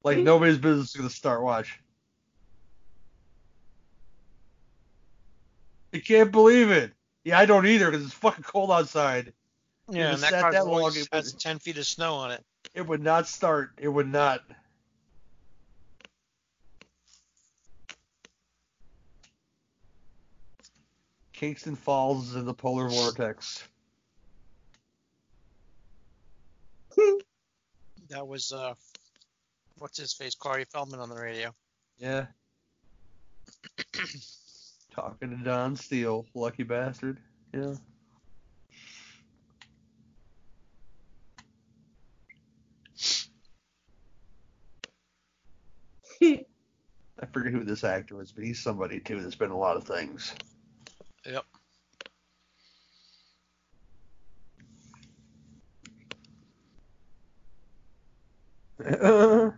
Like 0.03 0.17
nobody's 0.17 0.57
business 0.57 0.89
is 0.89 0.95
gonna 0.95 1.09
start. 1.09 1.41
Watch. 1.41 1.79
I 5.93 5.99
can't 5.99 6.31
believe 6.31 6.69
it. 6.69 6.93
Yeah, 7.23 7.39
I 7.39 7.45
don't 7.45 7.65
either 7.65 7.89
because 7.89 8.05
it's 8.05 8.13
fucking 8.13 8.43
cold 8.43 8.71
outside. 8.71 9.33
Yeah, 9.91 10.13
and 10.13 10.21
that 10.23 10.29
sat 10.31 10.51
that 10.51 10.67
long, 10.67 10.91
it 10.95 11.07
has 11.11 11.33
would- 11.33 11.39
10 11.39 11.59
feet 11.59 11.77
of 11.77 11.85
snow 11.85 12.15
on 12.15 12.31
it. 12.31 12.43
It 12.73 12.85
would 12.85 13.01
not 13.01 13.27
start. 13.27 13.71
It 13.77 13.87
would 13.87 14.07
not. 14.07 14.41
Kingston 21.33 21.75
Falls 21.75 22.35
in 22.35 22.45
the 22.45 22.53
polar 22.53 22.89
vortex. 22.89 23.63
That 28.09 28.27
was, 28.27 28.51
uh, 28.51 28.73
what's 29.77 29.99
his 29.99 30.13
face? 30.13 30.33
Corey 30.33 30.65
Feldman 30.65 30.99
on 30.99 31.09
the 31.09 31.15
radio. 31.15 31.53
Yeah. 31.99 32.25
Talking 34.95 35.29
to 35.29 35.35
Don 35.43 35.75
Steele, 35.75 36.25
lucky 36.33 36.63
bastard. 36.63 37.19
Yeah. 37.53 37.75
I 46.21 47.25
forget 47.31 47.51
who 47.51 47.63
this 47.63 47.83
actor 47.83 48.21
is, 48.21 48.31
but 48.31 48.43
he's 48.43 48.59
somebody 48.59 48.99
too 48.99 49.21
that's 49.21 49.35
been 49.35 49.51
a 49.51 49.57
lot 49.57 49.77
of 49.77 49.83
things. 49.83 50.33
Yep. 51.25 51.45
Uh, 59.01 59.51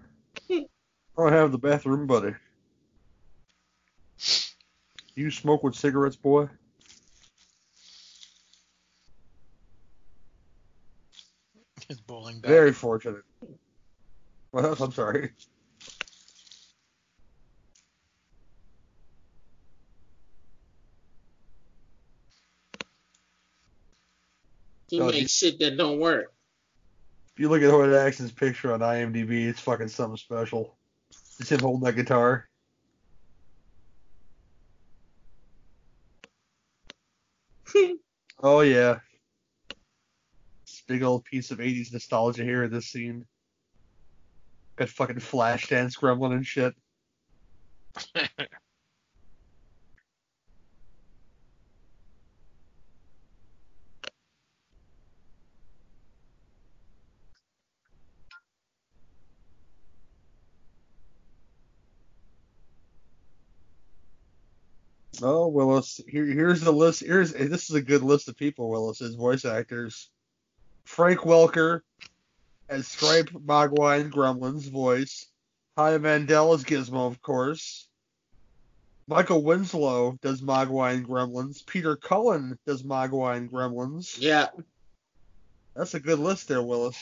I 1.18 1.32
have 1.32 1.52
the 1.52 1.58
bathroom 1.58 2.08
buddy. 2.08 2.34
You 5.16 5.30
smoke 5.30 5.64
with 5.64 5.76
cigarettes, 5.76 6.16
boy? 6.16 6.48
His 11.88 12.00
bowling 12.00 12.40
bag. 12.40 12.50
Very 12.50 12.72
fortunate. 12.74 13.24
Well, 14.52 14.76
I'm 14.82 14.92
sorry. 14.92 15.32
He 24.92 25.00
Oh, 25.00 25.10
makes 25.10 25.32
shit 25.32 25.58
that 25.60 25.78
don't 25.78 26.00
work. 26.00 26.34
If 27.34 27.40
you 27.40 27.48
look 27.48 27.62
at 27.62 27.72
Hoyt 27.72 27.94
Axton's 27.94 28.34
picture 28.34 28.74
on 28.74 28.82
IMDb, 28.82 29.48
it's 29.48 29.62
fucking 29.62 29.88
something 29.88 30.18
special. 30.18 30.78
It's 31.40 31.50
him 31.50 31.62
holding 31.62 31.86
that 31.86 31.96
guitar. 31.96 32.48
Oh 38.44 38.62
yeah. 38.62 38.98
This 40.66 40.82
big 40.88 41.04
old 41.04 41.24
piece 41.26 41.52
of 41.52 41.60
80s 41.60 41.94
nostalgia 41.94 42.44
here 42.44 42.64
in 42.64 42.72
this 42.72 42.88
scene. 42.88 43.26
Got 44.78 44.90
fucking 44.90 45.18
Flashdance 45.18 45.96
gremlin 45.96 46.34
and 46.34 46.46
shit. 46.46 46.74
Oh, 65.22 65.48
Willis. 65.48 66.02
Here, 66.08 66.26
here's 66.26 66.62
the 66.62 66.72
list. 66.72 67.02
Here's 67.02 67.34
this 67.34 67.70
is 67.70 67.76
a 67.76 67.82
good 67.82 68.04
list 68.04 68.28
of 68.28 68.38
people. 68.38 68.70
Willis, 68.70 69.00
his 69.00 69.16
voice 69.16 69.46
actors. 69.46 70.10
Frank 70.84 71.20
Welker 71.20 71.82
as 72.70 72.88
Stripe 72.88 73.30
Mogwai 73.30 74.02
and 74.02 74.12
Gremlin's 74.12 74.68
voice. 74.68 75.28
Howie 75.78 76.00
Mandel 76.00 76.54
as 76.54 76.64
Gizmo, 76.64 77.08
of 77.08 77.22
course. 77.22 77.88
Michael 79.08 79.44
Winslow 79.44 80.18
does 80.22 80.42
Mogwai 80.42 80.94
and 80.94 81.08
Gremlins. 81.08 81.66
Peter 81.66 81.96
Cullen 81.96 82.58
does 82.66 82.84
Mogwai 82.84 83.38
and 83.38 83.52
Gremlins. 83.52 84.18
Yeah. 84.20 84.48
That's 85.76 85.94
a 85.94 86.00
good 86.00 86.20
list 86.20 86.48
there, 86.48 86.62
Willis. 86.62 86.98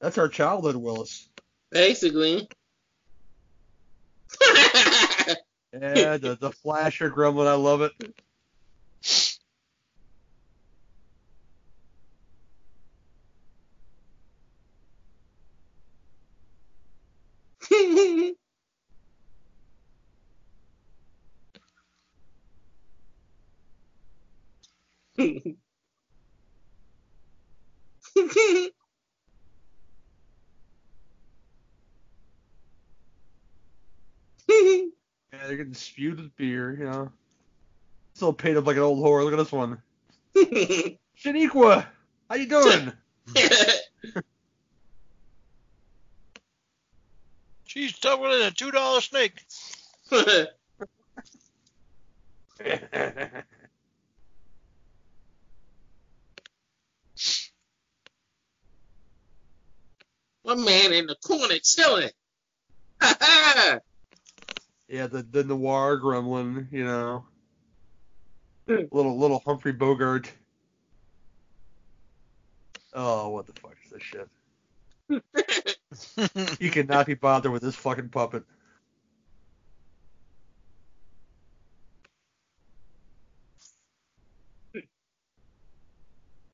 That's 0.00 0.18
our 0.18 0.28
childhood, 0.28 0.76
Willis. 0.76 1.28
Basically. 1.70 2.48
Yeah, 5.72 6.18
the, 6.18 6.36
the 6.36 6.52
Flasher 6.52 7.10
Gremlin, 7.10 7.46
I 7.46 7.54
love 7.54 7.82
it. 7.82 7.92
Yeah, 35.72 35.78
they're 35.78 35.80
getting 35.80 35.80
spewed 35.80 36.20
with 36.20 36.36
beer, 36.36 36.76
you 36.78 36.84
know. 36.84 37.12
Still 38.14 38.32
painted 38.32 38.58
up 38.58 38.66
like 38.66 38.76
an 38.76 38.82
old 38.82 38.98
whore. 38.98 39.24
Look 39.24 39.32
at 39.32 39.36
this 39.36 39.52
one. 39.52 39.82
Shaniqua, 40.36 41.86
how 42.28 42.36
you 42.36 42.46
doing? 42.46 42.92
She's 47.66 47.98
tougher 47.98 48.28
than 48.28 48.42
a 48.48 48.50
two 48.50 48.70
dollar 48.70 49.00
snake. 49.00 49.40
My 60.44 60.54
man 60.56 60.92
in 60.92 61.06
the 61.06 61.16
corner 61.24 61.58
chilling. 61.62 62.10
Yeah, 64.92 65.06
the 65.06 65.22
the 65.22 65.42
noir 65.42 65.98
gremlin, 65.98 66.70
you 66.70 66.84
know. 66.84 67.24
Hmm. 68.68 68.84
little 68.92 69.18
little 69.18 69.42
Humphrey 69.46 69.72
Bogart. 69.72 70.30
Oh, 72.92 73.30
what 73.30 73.46
the 73.46 73.54
fuck 73.54 73.76
is 73.84 73.90
this 73.90 74.02
shit? 74.02 74.28
You 76.60 76.70
cannot 76.70 77.06
be 77.06 77.14
bothered 77.14 77.52
with 77.52 77.62
this 77.62 77.76
fucking 77.76 78.10
puppet. 78.10 78.44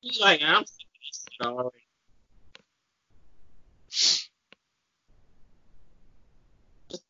He's 0.01 0.19
like, 0.19 0.41
I'm 0.43 0.65
sick 0.65 0.87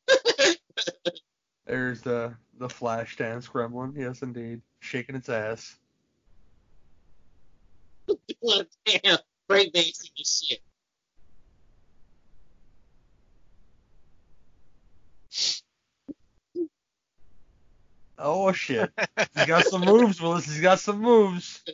of 0.88 0.94
this 1.06 1.16
shit 1.16 1.22
already. 1.22 1.22
There's 1.66 2.02
the 2.02 2.36
the 2.58 2.70
flash 2.70 3.18
dance 3.18 3.48
gremlin. 3.48 3.94
Yes, 3.96 4.22
indeed, 4.22 4.62
shaking 4.80 5.16
its 5.16 5.30
ass. 5.30 5.78
Doing 8.08 8.66
damn 8.86 9.18
breakdancing 9.50 10.12
and 10.18 10.26
shit. 10.26 10.60
Oh 18.18 18.52
shit, 18.52 18.92
he's 19.34 19.46
got 19.46 19.66
some 19.66 19.82
moves, 19.82 20.22
Willis. 20.22 20.46
He's 20.46 20.60
got 20.60 20.80
some 20.80 21.00
moves. 21.00 21.64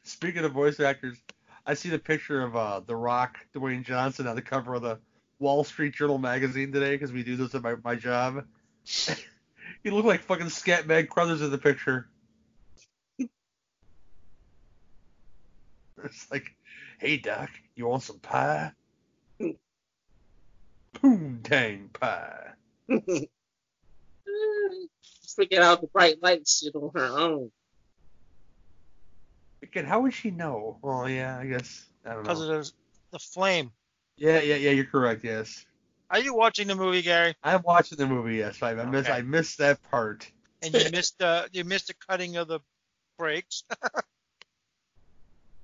Speaking 0.03 0.45
of 0.45 0.52
voice 0.52 0.80
actors, 0.80 1.18
I 1.66 1.74
see 1.74 1.90
the 1.90 1.99
picture 1.99 2.41
of 2.41 2.56
uh, 2.56 2.82
The 2.86 2.95
Rock, 2.95 3.38
Dwayne 3.53 3.84
Johnson, 3.84 4.28
on 4.28 4.36
the 4.36 4.41
cover 4.41 4.76
of 4.76 4.82
the 4.82 4.99
Wall 5.40 5.64
Street 5.64 5.94
Journal 5.94 6.18
magazine 6.18 6.72
today 6.72 6.91
because 6.91 7.11
we 7.11 7.24
do 7.24 7.36
this 7.36 7.53
at 7.56 7.61
my, 7.61 7.76
my 7.84 7.95
job. 7.95 8.45
he 8.86 9.90
looked 9.90 10.07
like 10.07 10.22
fucking 10.22 10.48
Scatman 10.48 11.10
Crothers 11.10 11.41
in 11.41 11.52
the 11.52 11.57
picture. 11.57 12.07
It's 16.03 16.32
like, 16.32 16.56
hey 16.99 17.18
Doc, 17.18 17.49
you 17.76 17.88
want 17.88 18.03
some 18.03 18.20
pie? 18.20 18.72
Poontang 20.95 21.94
pie. 21.94 22.52
Figure 25.36 25.61
out 25.61 25.82
the 25.82 25.88
bright 25.88 26.22
light 26.22 26.48
shit 26.48 26.76
on 26.76 26.91
her 26.95 27.20
own. 27.20 27.52
Again, 29.61 29.86
how 29.86 30.02
would 30.02 30.14
she 30.14 30.32
know? 30.32 30.78
Well, 30.82 31.07
yeah, 31.10 31.38
I 31.38 31.45
guess 31.45 31.88
I 32.06 32.14
don't 32.14 32.24
Because 32.24 32.41
of 32.41 32.48
the, 32.48 32.72
the 33.11 33.20
flame. 33.20 33.72
Yeah, 34.18 34.41
yeah, 34.41 34.56
yeah. 34.56 34.72
You're 34.72 34.86
correct. 34.86 35.24
Yes, 35.24 35.66
Are 36.10 36.20
you 36.20 36.34
watching 36.34 36.68
the 36.68 36.76
movie, 36.76 37.02
Gary? 37.02 37.36
I'm 37.44 37.61
watching 37.64 37.98
the 37.98 38.07
movie. 38.07 38.38
Yes, 38.38 38.61
I, 38.61 38.72
I 38.72 38.86
missed. 38.86 39.10
Okay. 39.10 39.18
I 39.18 39.22
missed 39.22 39.57
that 39.60 39.80
part. 39.91 40.30
And 40.61 40.74
you 40.74 40.90
missed 40.91 41.22
uh 41.22 41.45
you 41.52 41.64
missed 41.64 41.88
the 41.88 41.94
cutting 42.07 42.38
of 42.38 42.48
the 42.48 42.60
brakes. 43.18 43.64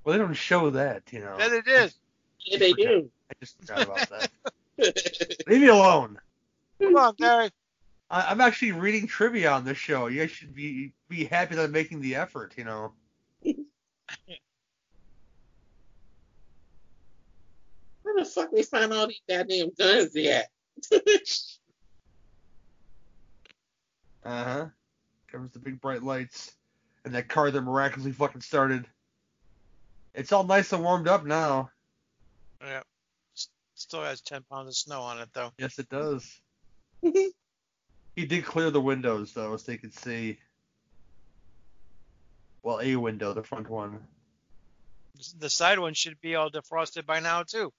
Well, 0.06 0.14
they 0.14 0.20
don't 0.20 0.36
show 0.36 0.70
that, 0.70 1.02
you 1.12 1.20
know. 1.20 1.36
yeah, 1.40 1.56
it 1.56 1.68
is. 1.68 1.96
Yeah, 2.46 2.60
they 2.60 2.74
do. 2.74 3.10
I 3.32 3.34
just 3.40 3.58
forgot 3.60 3.82
about 3.82 4.10
that. 4.10 4.30
Leave 5.48 5.62
me 5.62 5.68
alone. 5.68 6.20
Come 6.80 6.96
on, 6.96 7.16
Gary. 7.18 7.50
I, 8.10 8.32
I'm 8.32 8.42
actually 8.42 8.72
reading 8.72 9.08
trivia 9.08 9.52
on 9.52 9.66
this 9.66 9.78
show. 9.78 10.08
You 10.08 10.20
guys 10.22 10.32
should 10.32 10.54
be 10.54 10.94
be 11.10 11.26
happy 11.26 11.56
that 11.56 11.66
I'm 11.66 11.72
making 11.72 12.02
the 12.02 12.16
effort, 12.16 12.54
you 12.58 12.64
know. 12.64 12.94
Where 18.04 18.16
the 18.16 18.26
fuck 18.26 18.52
we 18.52 18.64
find 18.64 18.94
all 18.94 19.08
these 19.08 19.22
goddamn 19.28 19.72
guns 19.78 20.16
at? 20.16 20.48
Uh 24.24 24.44
huh. 24.44 24.66
Comes 25.32 25.52
the 25.52 25.60
big 25.60 25.80
bright 25.82 26.04
lights, 26.04 26.56
and 27.04 27.14
that 27.14 27.28
car 27.28 27.52
that 27.52 27.62
miraculously 27.62 28.12
fucking 28.12 28.42
started. 28.42 28.88
It's 30.14 30.32
all 30.32 30.44
nice 30.44 30.72
and 30.74 30.84
warmed 30.84 31.08
up 31.08 31.26
now. 31.26 31.70
Yeah. 32.62 32.82
Still 33.76 34.04
has 34.04 34.22
ten 34.22 34.44
pounds 34.50 34.70
of 34.70 34.76
snow 34.76 35.02
on 35.02 35.20
it 35.20 35.30
though. 35.34 35.52
Yes, 35.58 35.78
it 35.80 35.90
does. 35.90 36.42
He 38.16 38.26
did 38.26 38.46
clear 38.46 38.72
the 38.72 38.82
windows 38.82 39.34
though, 39.34 39.58
so 39.58 39.72
they 39.72 39.78
could 39.78 39.94
see. 39.94 40.40
Well, 42.64 42.80
a 42.82 42.96
window, 42.96 43.34
the 43.34 43.44
front 43.44 43.70
one. 43.70 44.00
The 45.38 45.50
side 45.50 45.80
one 45.80 45.94
should 45.94 46.20
be 46.22 46.36
all 46.36 46.50
defrosted 46.50 47.06
by 47.06 47.20
now 47.20 47.44
too. 47.44 47.72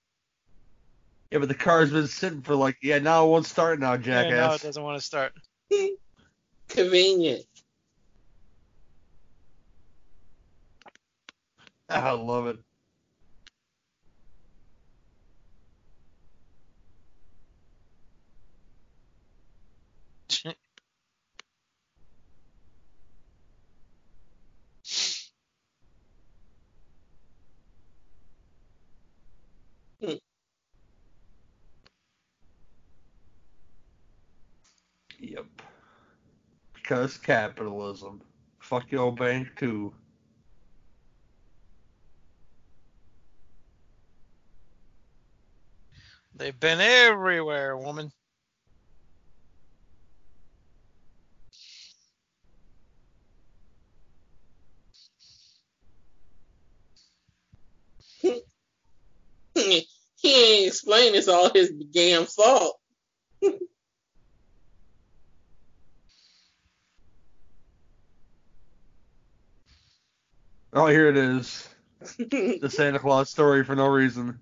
Yeah, 1.31 1.39
but 1.39 1.49
the 1.49 1.55
car's 1.55 1.91
been 1.91 2.07
sitting 2.07 2.43
for 2.43 2.55
like, 2.55 2.77
yeah, 2.83 2.99
now 2.99 3.27
it 3.27 3.31
won't 3.31 3.47
start 3.47 3.81
now, 3.81 3.97
jackass. 3.97 4.31
Yeah, 4.31 4.37
no, 4.37 4.43
jackass. 4.43 4.63
it 4.63 4.67
doesn't 4.67 4.83
want 4.83 5.01
to 5.01 5.05
start. 5.05 5.33
Convenient. 6.69 7.45
I 11.89 12.13
love 12.13 12.47
it. 12.47 12.59
Yep. 35.21 35.47
Because 36.75 37.19
capitalism. 37.19 38.23
Fuck 38.61 38.91
your 38.93 39.15
bank 39.15 39.49
too. 39.59 39.93
They've 46.35 46.59
been 46.59 46.81
everywhere, 46.81 47.77
woman. 47.77 48.11
he 59.55 59.87
ain't 60.25 60.67
explain 60.69 61.15
it's 61.15 61.29
all 61.29 61.51
his 61.53 61.73
damn 61.93 62.27
fault. 62.27 62.79
Oh, 70.77 70.89
here 70.89 71.09
it 71.09 71.17
is. 71.17 71.67
the 72.19 72.69
Santa 72.69 72.99
Claus 72.99 73.31
story 73.31 73.65
for 73.65 73.75
no 73.75 73.87
reason. 73.87 74.39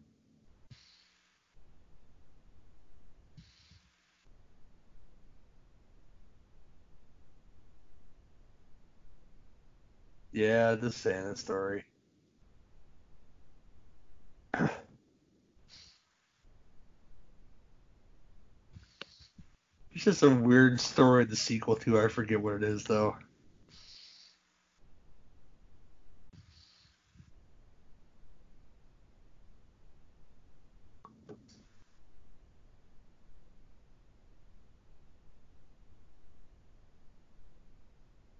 Yeah, 10.32 10.74
the 10.74 10.90
Santa 10.90 11.36
story. 11.36 11.84
It's 19.92 20.02
just 20.02 20.24
a 20.24 20.30
weird 20.30 20.80
story, 20.80 21.26
the 21.26 21.36
sequel 21.36 21.76
to. 21.76 22.00
I 22.00 22.08
forget 22.08 22.42
what 22.42 22.54
it 22.54 22.64
is, 22.64 22.82
though. 22.82 23.14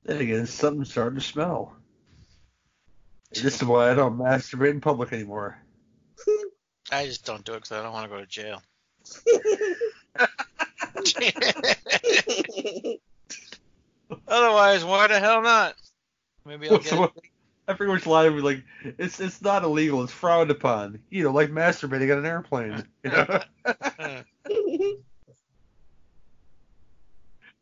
Then 0.05 0.20
again, 0.20 0.47
something's 0.47 0.90
starting 0.90 1.18
to 1.18 1.24
smell. 1.24 1.74
This 3.32 3.56
is 3.56 3.64
why 3.64 3.90
I 3.90 3.94
don't 3.94 4.18
masturbate 4.18 4.70
in 4.70 4.81
public 4.81 5.12
anymore. 5.12 5.59
I 6.93 7.06
just 7.06 7.24
don't 7.24 7.44
do 7.44 7.52
it 7.52 7.56
because 7.56 7.72
I 7.72 7.82
don't 7.82 7.93
want 7.93 8.09
to 8.10 8.16
go 8.16 8.20
to 8.20 8.26
jail. 8.26 8.62
Otherwise, 14.28 14.85
why 14.85 15.09
the 15.09 15.18
hell 15.18 15.43
not? 15.43 15.74
Maybe 16.44 16.68
I'll 16.68 16.78
get. 16.78 17.10
I 17.66 17.72
forget 17.72 17.94
which 17.94 18.06
line 18.06 18.26
it 18.26 18.31
was 18.31 18.44
like. 18.44 18.62
It's 18.98 19.18
it's 19.20 19.40
not 19.40 19.64
illegal. 19.64 20.02
It's 20.02 20.12
frowned 20.12 20.51
upon. 20.51 20.98
You 21.09 21.24
know, 21.24 21.32
like 21.32 21.51
masturbating 21.51 22.12
on 22.12 22.18
an 22.18 22.26
airplane. 22.26 22.85
You 23.02 23.10
know? 23.10 23.40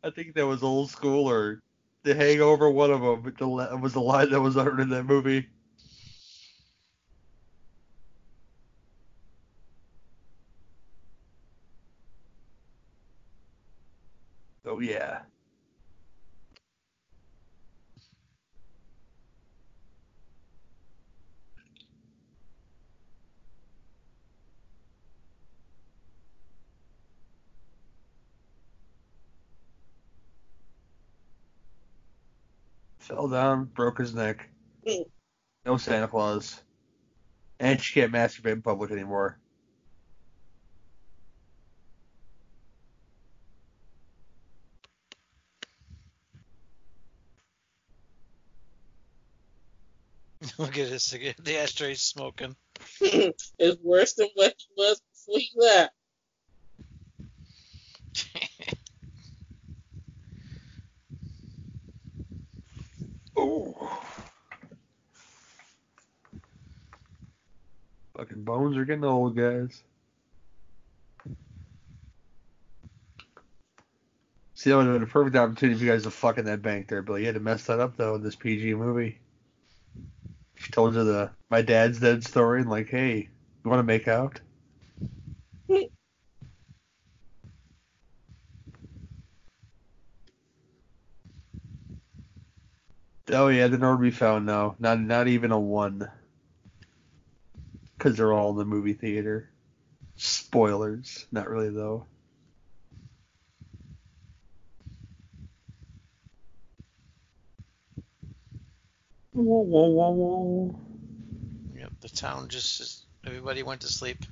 I 0.03 0.09
think 0.09 0.35
that 0.35 0.45
was 0.45 0.61
old 0.61 0.91
school 0.91 1.29
or 1.29 1.61
The 2.03 2.15
Hangover. 2.15 2.69
One 2.69 2.91
of 2.91 3.01
them. 3.01 3.33
The 3.37 3.47
was 3.81 3.93
the 3.93 4.01
line 4.01 4.29
that 4.31 4.41
was 4.41 4.57
uttered 4.57 4.79
in 4.79 4.89
that 4.89 5.05
movie. 5.05 5.47
Oh 14.65 14.79
yeah. 14.79 15.21
Fell 32.99 33.22
down, 33.33 33.65
broke 33.65 33.97
his 33.97 34.15
neck. 34.15 34.49
Mm. 34.87 35.05
No 35.65 35.77
Santa 35.77 36.07
Claus. 36.07 36.61
And 37.59 37.81
she 37.81 37.99
can't 37.99 38.11
masturbate 38.13 38.53
in 38.53 38.61
public 38.61 38.91
anymore. 38.91 39.39
Look 50.57 50.77
at 50.77 50.89
this 50.89 51.13
again. 51.13 51.35
The 51.41 51.57
ashtray's 51.57 52.01
smoking. 52.01 52.55
it's 53.01 53.77
worse 53.81 54.13
than 54.13 54.27
what 54.35 54.55
he 54.57 54.67
was 54.75 55.01
before 55.11 55.39
he 55.39 55.51
left. 55.55 55.93
Oh. 63.35 64.01
Fucking 68.17 68.43
bones 68.43 68.77
are 68.77 68.85
getting 68.85 69.03
old, 69.03 69.35
guys. 69.35 69.83
See, 74.55 74.69
that 74.69 74.77
would 74.77 74.85
have 74.85 74.95
been 74.95 75.03
a 75.03 75.07
perfect 75.07 75.35
opportunity 75.35 75.79
for 75.79 75.85
you 75.85 75.91
guys 75.91 76.03
to 76.03 76.11
fuck 76.11 76.37
in 76.37 76.45
that 76.45 76.61
bank 76.61 76.87
there, 76.87 77.01
Billy. 77.01 77.21
You 77.21 77.27
had 77.27 77.35
to 77.35 77.41
mess 77.41 77.65
that 77.65 77.79
up 77.79 77.97
though 77.97 78.15
in 78.15 78.23
this 78.23 78.35
PG 78.35 78.75
movie. 78.75 79.19
She 80.55 80.71
told 80.71 80.93
you 80.95 81.03
the 81.03 81.31
my 81.49 81.61
dad's 81.61 81.99
dead 81.99 82.23
story 82.23 82.61
and 82.61 82.69
like, 82.69 82.89
hey, 82.89 83.29
you 83.63 83.69
want 83.69 83.79
to 83.79 83.83
make 83.83 84.07
out? 84.07 84.39
Oh 93.31 93.47
yeah, 93.47 93.67
they're 93.67 93.79
nowhere 93.79 93.97
be 93.97 94.11
found 94.11 94.45
now. 94.45 94.75
Not 94.79 94.99
not 94.99 95.27
even 95.27 95.51
a 95.51 95.59
one. 95.59 96.09
Because 98.03 98.17
they're 98.17 98.33
all 98.33 98.49
in 98.49 98.57
the 98.57 98.65
movie 98.65 98.91
theater. 98.91 99.49
Spoilers. 100.17 101.25
Not 101.31 101.49
really 101.49 101.69
though. 101.69 102.05
Whoa, 109.31 109.61
whoa, 109.61 109.87
whoa, 109.87 110.09
whoa. 110.09 110.79
Yep, 111.77 111.91
the 112.01 112.09
town 112.09 112.49
just 112.49 112.81
is, 112.81 113.05
everybody 113.25 113.63
went 113.63 113.79
to 113.81 113.87
sleep. 113.87 114.25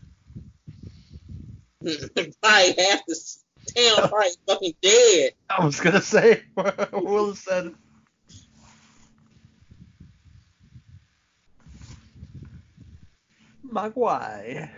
probably 1.82 2.76
half 2.78 3.06
the 3.08 3.38
town 3.74 4.10
probably 4.10 4.32
fucking 4.48 4.76
dead. 4.82 5.32
I 5.50 5.64
was 5.64 5.80
gonna 5.80 6.02
say 6.02 6.44
Will 6.92 7.36
said 7.36 7.74
Magwai. 13.72 14.70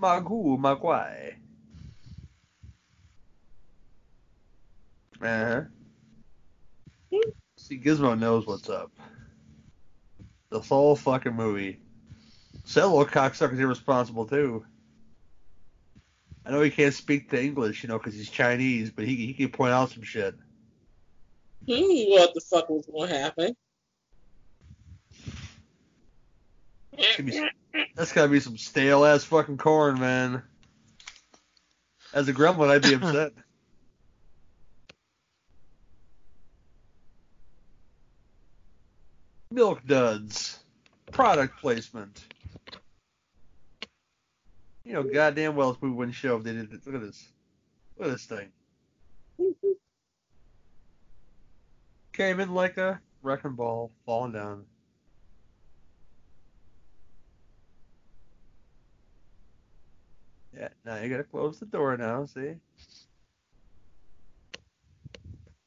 Magu 0.00 0.58
Magwai. 0.58 1.36
Uh-huh. 5.22 5.62
See, 7.56 7.78
Gizmo 7.78 8.18
knows 8.18 8.46
what's 8.46 8.68
up. 8.68 8.92
The 10.50 10.60
whole 10.60 10.94
fucking 10.94 11.34
movie. 11.34 11.80
So 12.64 12.80
that 12.80 12.86
little 12.88 13.06
cocksucker's 13.06 13.58
irresponsible 13.58 14.26
too. 14.26 14.66
I 16.44 16.50
know 16.50 16.60
he 16.60 16.70
can't 16.70 16.94
speak 16.94 17.30
the 17.30 17.42
English, 17.42 17.82
you 17.82 17.88
know, 17.88 17.98
because 17.98 18.14
he's 18.14 18.30
Chinese, 18.30 18.90
but 18.90 19.04
he 19.04 19.16
he 19.16 19.32
can 19.32 19.48
point 19.48 19.72
out 19.72 19.90
some 19.90 20.02
shit. 20.02 20.34
He 21.64 21.80
knew 21.80 22.10
what 22.10 22.34
the 22.34 22.40
fuck 22.40 22.68
was 22.68 22.86
gonna 22.86 23.18
happen. 23.18 23.56
Give 25.16 25.24
me 25.24 26.82
some- 27.32 27.50
That's 27.94 28.12
gotta 28.12 28.28
be 28.28 28.40
some 28.40 28.56
stale 28.56 29.04
ass 29.04 29.24
fucking 29.24 29.58
corn, 29.58 29.98
man. 30.00 30.42
As 32.12 32.28
a 32.28 32.32
gremlin, 32.32 32.68
I'd 32.70 32.82
be 32.82 32.94
upset. 32.94 33.32
Milk 39.50 39.86
duds. 39.86 40.58
Product 41.12 41.58
placement. 41.60 42.24
You 44.84 44.92
know, 44.92 45.02
goddamn 45.02 45.56
well 45.56 45.72
this 45.72 45.82
movie 45.82 45.94
wouldn't 45.96 46.14
show 46.16 46.36
if 46.36 46.44
they 46.44 46.52
did. 46.52 46.70
Look 46.86 46.94
at 46.94 47.00
this. 47.00 47.28
Look 47.98 48.08
at 48.08 48.12
this 48.12 48.26
thing. 48.26 48.48
Came 52.12 52.40
in 52.40 52.54
like 52.54 52.76
a 52.76 53.00
wrecking 53.22 53.52
ball, 53.54 53.90
falling 54.04 54.32
down. 54.32 54.64
Yeah, 60.56 60.68
now 60.84 60.96
you 61.00 61.10
gotta 61.10 61.24
close 61.24 61.58
the 61.58 61.66
door 61.66 61.96
now, 61.96 62.24
see? 62.24 62.54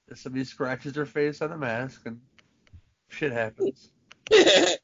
If 0.07 0.17
somebody 0.17 0.43
scratches 0.45 0.93
their 0.93 1.05
face 1.05 1.41
on 1.41 1.51
the 1.51 1.57
mask 1.57 2.01
and 2.05 2.19
shit 3.09 3.31
happens. 3.31 3.91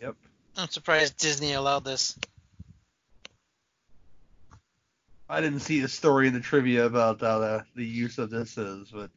Yep. 0.00 0.16
I'm 0.56 0.68
surprised 0.68 1.18
Disney 1.18 1.52
allowed 1.52 1.84
this. 1.84 2.18
I 5.28 5.40
didn't 5.40 5.60
see 5.60 5.82
a 5.82 5.88
story 5.88 6.26
in 6.26 6.34
the 6.34 6.40
trivia 6.40 6.86
about 6.86 7.20
how 7.20 7.38
the, 7.38 7.64
the 7.76 7.84
use 7.84 8.18
of 8.18 8.30
this 8.30 8.56
is, 8.56 8.90
but 8.90 9.10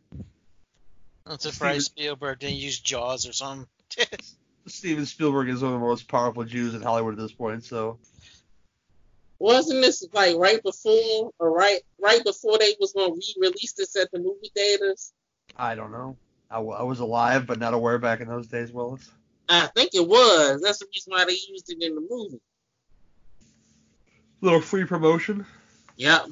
I'm 1.25 1.39
surprised 1.39 1.85
Spielberg 1.85 2.39
didn't 2.39 2.57
use 2.57 2.79
Jaws 2.79 3.25
or 3.25 3.33
something. 3.33 3.65
Steven 4.67 5.05
Spielberg 5.05 5.49
is 5.49 5.61
one 5.61 5.73
of 5.73 5.79
the 5.79 5.85
most 5.85 6.07
powerful 6.07 6.43
Jews 6.43 6.73
in 6.73 6.81
Hollywood 6.81 7.13
at 7.13 7.19
this 7.19 7.33
point, 7.33 7.63
so 7.63 7.99
Wasn't 9.39 9.81
this 9.81 10.05
like 10.13 10.35
right 10.37 10.61
before 10.63 11.31
or 11.39 11.51
right 11.51 11.81
right 12.01 12.23
before 12.23 12.57
they 12.57 12.75
was 12.79 12.93
gonna 12.93 13.13
re-release 13.13 13.73
this 13.73 13.95
at 13.95 14.09
the 14.11 14.19
movie 14.19 14.51
theaters? 14.55 15.13
I 15.57 15.75
don't 15.75 15.91
know. 15.91 16.17
I, 16.49 16.55
w- 16.55 16.75
I 16.75 16.83
was 16.83 16.99
alive, 16.99 17.45
but 17.45 17.59
not 17.59 17.73
aware 17.73 17.97
back 17.97 18.21
in 18.21 18.27
those 18.27 18.47
days, 18.47 18.71
Willis. 18.71 19.09
I 19.49 19.67
think 19.75 19.91
it 19.93 20.07
was. 20.07 20.61
That's 20.61 20.79
the 20.79 20.85
reason 20.93 21.11
why 21.11 21.25
they 21.25 21.33
used 21.33 21.69
it 21.69 21.81
in 21.81 21.95
the 21.95 22.07
movie. 22.09 22.39
Little 24.41 24.61
free 24.61 24.85
promotion. 24.85 25.45
Yep. 25.97 26.27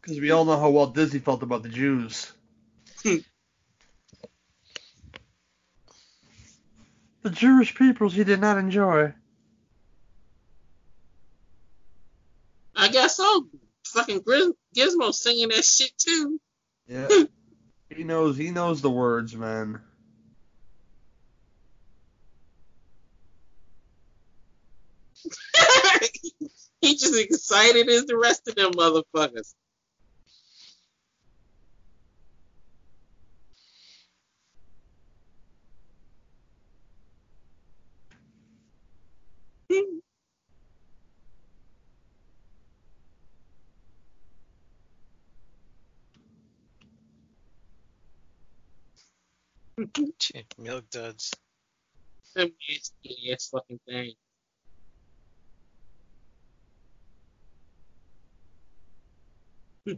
Because 0.00 0.20
we 0.20 0.30
all 0.32 0.44
know 0.44 0.58
how 0.58 0.70
Walt 0.70 0.94
Disney 0.94 1.20
felt 1.20 1.42
about 1.42 1.62
the 1.62 1.68
Jews. 1.68 2.32
The 3.04 3.24
Jewish 7.30 7.74
peoples 7.74 8.14
he 8.14 8.24
did 8.24 8.40
not 8.40 8.58
enjoy. 8.58 9.12
I 12.76 12.88
guess 12.88 13.16
so. 13.16 13.46
Fucking 13.86 14.22
Giz- 14.26 14.52
Gizmo 14.74 15.12
singing 15.12 15.48
that 15.48 15.64
shit 15.64 15.92
too. 15.98 16.40
Yeah. 16.86 17.08
he 17.94 18.04
knows 18.04 18.36
he 18.36 18.50
knows 18.50 18.80
the 18.82 18.90
words, 18.90 19.36
man. 19.36 19.80
he 26.80 26.96
just 26.96 27.16
excited 27.16 27.88
as 27.88 28.06
the 28.06 28.16
rest 28.16 28.48
of 28.48 28.54
them 28.56 28.72
motherfuckers. 28.72 29.54
Milk 50.58 50.90
duds. 50.90 51.32
Them 52.34 52.52
nasty 52.68 53.32
ass 53.32 53.48
fucking 53.52 53.80
thing. 53.86 54.12
Hmm. 59.86 59.94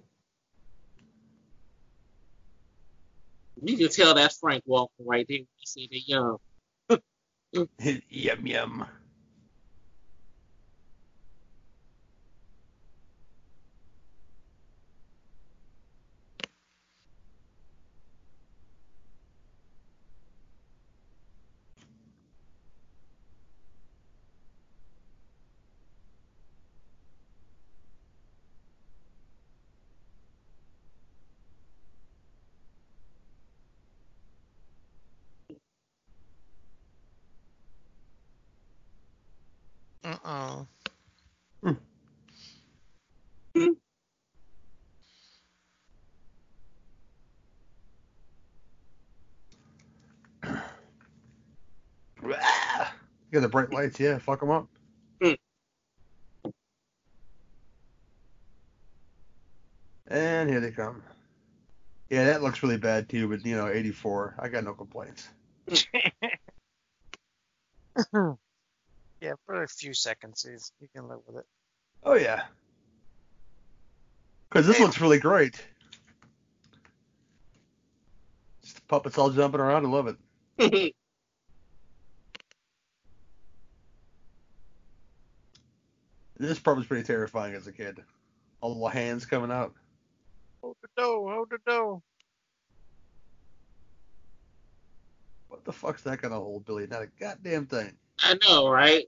You 3.63 3.77
can 3.77 3.89
tell 3.89 4.15
that's 4.15 4.39
Frank 4.39 4.65
Welker 4.69 4.89
right 5.01 5.27
there. 5.29 5.39
You 5.39 5.47
see 5.65 5.89
the 5.91 6.01
young. 6.07 6.39
yum 8.11 8.47
yum. 8.47 8.87
You 53.35 53.41
the 53.41 53.49
bright 53.49 53.73
lights, 53.73 53.99
yeah. 53.99 54.19
Fuck 54.19 54.39
them 54.39 54.51
up. 54.51 54.69
Hmm. 55.21 55.33
And 60.07 60.49
here 60.49 60.61
they 60.61 60.71
come. 60.71 61.03
Yeah, 62.11 62.27
that 62.27 62.45
looks 62.45 62.63
really 62.63 62.77
bad 62.77 63.09
too, 63.09 63.27
but 63.27 63.45
you 63.45 63.57
know, 63.57 63.67
84. 63.67 64.37
I 64.39 64.47
got 64.47 64.63
no 64.63 64.73
complaints. 64.73 65.29
Yeah, 69.21 69.33
for 69.47 69.63
a 69.63 69.69
few 69.69 69.95
seconds, 69.95 70.47
he's, 70.47 70.71
you 70.81 70.89
can 70.95 71.09
live 71.09 71.21
with 71.27 71.39
it. 71.39 71.47
Oh 72.03 72.15
yeah. 72.15 72.43
Because 74.51 74.67
this 74.67 74.79
looks 74.79 75.01
really 75.01 75.19
great. 75.19 75.65
Just 78.63 78.75
the 78.75 78.83
puppets 78.83 79.17
all 79.17 79.31
jumping 79.31 79.61
around. 79.61 79.87
I 79.87 79.89
love 79.89 80.15
it. 80.59 80.95
This 86.47 86.59
part 86.59 86.77
was 86.77 86.87
pretty 86.87 87.05
terrifying 87.05 87.55
as 87.55 87.67
a 87.67 87.73
kid. 87.73 88.03
All 88.61 88.83
the 88.83 88.91
hands 88.91 89.27
coming 89.27 89.51
out. 89.51 89.73
Hold 90.63 90.77
the 90.83 90.89
dough, 90.97 91.29
hold 91.29 91.51
the 91.51 91.59
dough. 91.67 92.03
What 95.49 95.65
the 95.65 95.73
fuck's 95.73 96.03
that 96.03 96.21
gonna 96.21 96.37
hold, 96.37 96.65
Billy? 96.65 96.87
Not 96.87 97.03
a 97.03 97.09
goddamn 97.19 97.67
thing. 97.67 97.97
I 98.19 98.39
know, 98.47 98.69
right? 98.69 99.05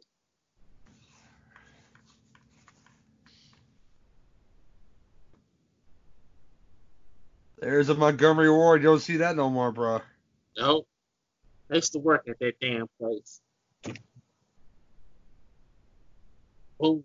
There's 7.58 7.88
a 7.88 7.94
Montgomery 7.94 8.50
Ward. 8.50 8.82
You 8.82 8.88
don't 8.88 9.00
see 9.00 9.16
that 9.18 9.34
no 9.34 9.48
more, 9.50 9.72
bro. 9.72 10.00
Nope. 10.56 10.86
I 11.70 11.76
used 11.76 11.92
to 11.92 11.98
work 11.98 12.28
at 12.28 12.38
that 12.38 12.60
damn 12.60 12.86
place. 13.00 13.40
Oh, 16.78 17.02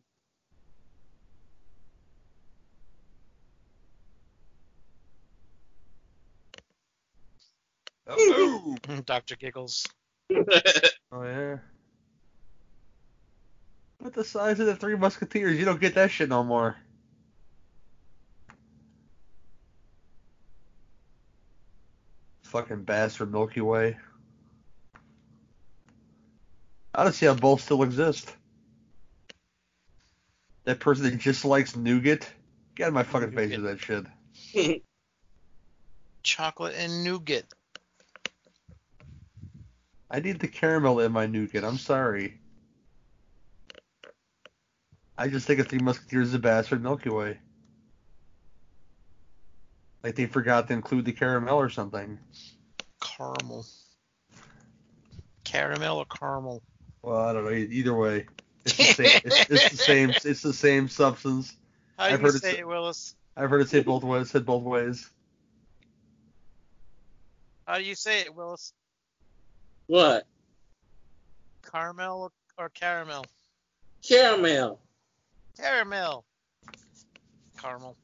Oh, 8.14 8.76
Dr. 9.06 9.36
Giggles. 9.36 9.88
oh 10.32 11.24
yeah. 11.24 11.58
What 14.00 14.14
the 14.14 14.24
size 14.24 14.60
of 14.60 14.66
the 14.66 14.76
Three 14.76 14.96
Musketeers? 14.96 15.58
You 15.58 15.66
don't 15.66 15.80
get 15.80 15.96
that 15.96 16.12
shit 16.12 16.30
no 16.30 16.44
more. 16.44 16.76
Fucking 22.44 22.84
bastard 22.84 23.32
Milky 23.32 23.62
Way. 23.62 23.98
I 26.94 27.04
don't 27.04 27.14
see 27.14 27.28
how 27.28 27.36
both 27.36 27.62
still 27.62 27.84
exist. 27.84 28.36
That 30.66 30.80
person 30.80 31.06
that 31.06 31.18
just 31.18 31.46
likes 31.46 31.76
nougat. 31.76 32.30
Get 32.76 32.86
out 32.86 32.88
of 32.90 32.94
my 32.94 33.04
fucking 33.04 33.32
face 33.32 33.56
with 33.56 33.64
that 33.64 33.80
shit. 33.80 34.06
Chocolate 36.24 36.76
and 36.78 37.04
nougat. 37.04 37.46
I 40.14 40.20
need 40.20 40.40
the 40.40 40.48
caramel 40.50 41.00
in 41.00 41.14
my 41.14 41.26
nougat. 41.26 41.64
I'm 41.64 41.78
sorry. 41.78 42.38
I 45.18 45.30
just 45.30 45.48
think 45.48 45.62
of 45.62 45.68
Three 45.68 45.80
Musketeers 45.80 46.30
is 46.30 46.34
a 46.34 46.40
bastard 46.40 46.84
Milky 46.84 47.10
Way. 47.10 47.40
Like 50.04 50.16
they 50.16 50.26
forgot 50.26 50.68
to 50.68 50.74
include 50.74 51.06
the 51.06 51.14
caramel 51.14 51.58
or 51.58 51.70
something. 51.70 52.20
Caramel. 53.02 53.66
Caramel 55.46 55.98
or 56.00 56.06
caramel? 56.06 56.62
Well, 57.04 57.18
I 57.18 57.32
don't 57.32 57.46
know. 57.46 57.52
Either 57.52 57.94
way, 57.94 58.26
it's 58.66 58.76
the 58.78 58.84
same. 58.84 59.22
it's, 59.24 59.50
it's 59.50 59.70
the 59.70 59.78
same. 59.78 60.10
It's 60.10 60.42
the 60.42 60.54
same 60.54 60.90
substance. 60.90 61.56
How 61.98 62.08
do 62.08 62.14
I've 62.16 62.20
you 62.20 62.26
heard 62.26 62.36
it 62.36 62.42
say 62.42 62.52
s- 62.54 62.60
it, 62.60 62.68
Willis? 62.68 63.16
I've 63.38 63.50
heard 63.50 63.62
it 63.62 63.70
say 63.70 63.82
both 63.82 64.04
ways. 64.04 64.30
Said 64.30 64.46
both 64.46 64.64
ways. 64.64 65.10
How 67.66 67.78
do 67.78 67.84
you 67.84 67.96
say 67.96 68.22
it, 68.22 68.36
Willis? 68.36 68.74
What? 69.88 70.26
Caramel 71.72 72.32
or 72.58 72.70
caramel? 72.70 73.26
Caramel. 74.02 74.80
Caramel. 75.58 76.26
Caramel. 77.62 77.98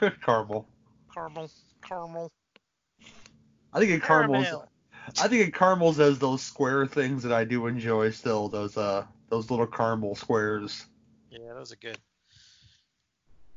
caramel. 0.24 0.66
Caramel. 1.12 1.50
Caramel. 1.82 2.32
I 3.72 3.78
think 3.78 3.92
it 3.92 4.02
caramels. 4.02 4.44
Caramel. 4.44 4.68
I 5.20 5.28
think 5.28 5.48
it 5.48 5.54
caramels 5.54 5.98
as 6.00 6.18
those 6.18 6.42
square 6.42 6.86
things 6.86 7.22
that 7.24 7.32
I 7.32 7.44
do 7.44 7.66
enjoy 7.66 8.10
still. 8.10 8.48
Those 8.48 8.76
uh, 8.76 9.04
those 9.28 9.50
little 9.50 9.66
caramel 9.66 10.14
squares. 10.14 10.86
Yeah, 11.30 11.54
those 11.54 11.72
are 11.72 11.76
good. 11.76 11.98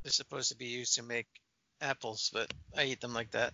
They're 0.04 0.12
supposed 0.12 0.50
to 0.50 0.58
be 0.58 0.66
used 0.66 0.96
to 0.96 1.04
make 1.04 1.28
apples, 1.82 2.32
but 2.34 2.52
I 2.78 2.86
eat 2.86 3.02
them 3.02 3.14
like 3.14 3.32
that. 3.32 3.54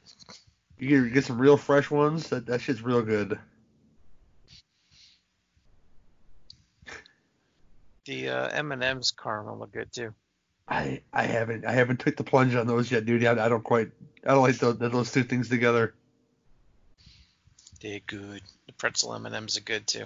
You 0.78 0.90
get, 0.90 0.96
you 0.96 1.10
get 1.10 1.26
some 1.26 1.40
real 1.40 1.58
fresh 1.58 1.92
ones. 1.92 2.30
That 2.30 2.46
that 2.48 2.62
shit's 2.62 2.82
real 2.82 3.02
good. 3.02 3.40
The 8.06 8.30
uh, 8.30 8.48
M&M's 8.50 9.12
caramel 9.12 9.60
look 9.60 9.72
good 9.72 9.92
too. 9.92 10.14
I 10.68 11.02
I 11.14 11.24
haven't 11.24 11.66
I 11.66 11.74
haven't 11.74 12.00
took 12.00 12.16
the 12.18 12.24
plunge 12.24 12.56
on 12.56 12.66
those 12.68 12.90
yet, 12.92 13.06
dude. 13.06 13.26
I, 13.26 13.46
I 13.46 13.50
don't 13.50 13.64
quite 13.64 13.92
I 14.26 14.34
don't 14.34 14.42
like 14.44 14.58
those, 14.58 14.78
those 14.78 15.12
two 15.12 15.24
things 15.24 15.50
together. 15.50 15.94
They're 17.82 18.00
good. 18.06 18.42
The 18.68 18.74
pretzel 18.74 19.14
M&M's 19.16 19.58
are 19.58 19.62
good 19.62 19.88
too. 19.88 20.06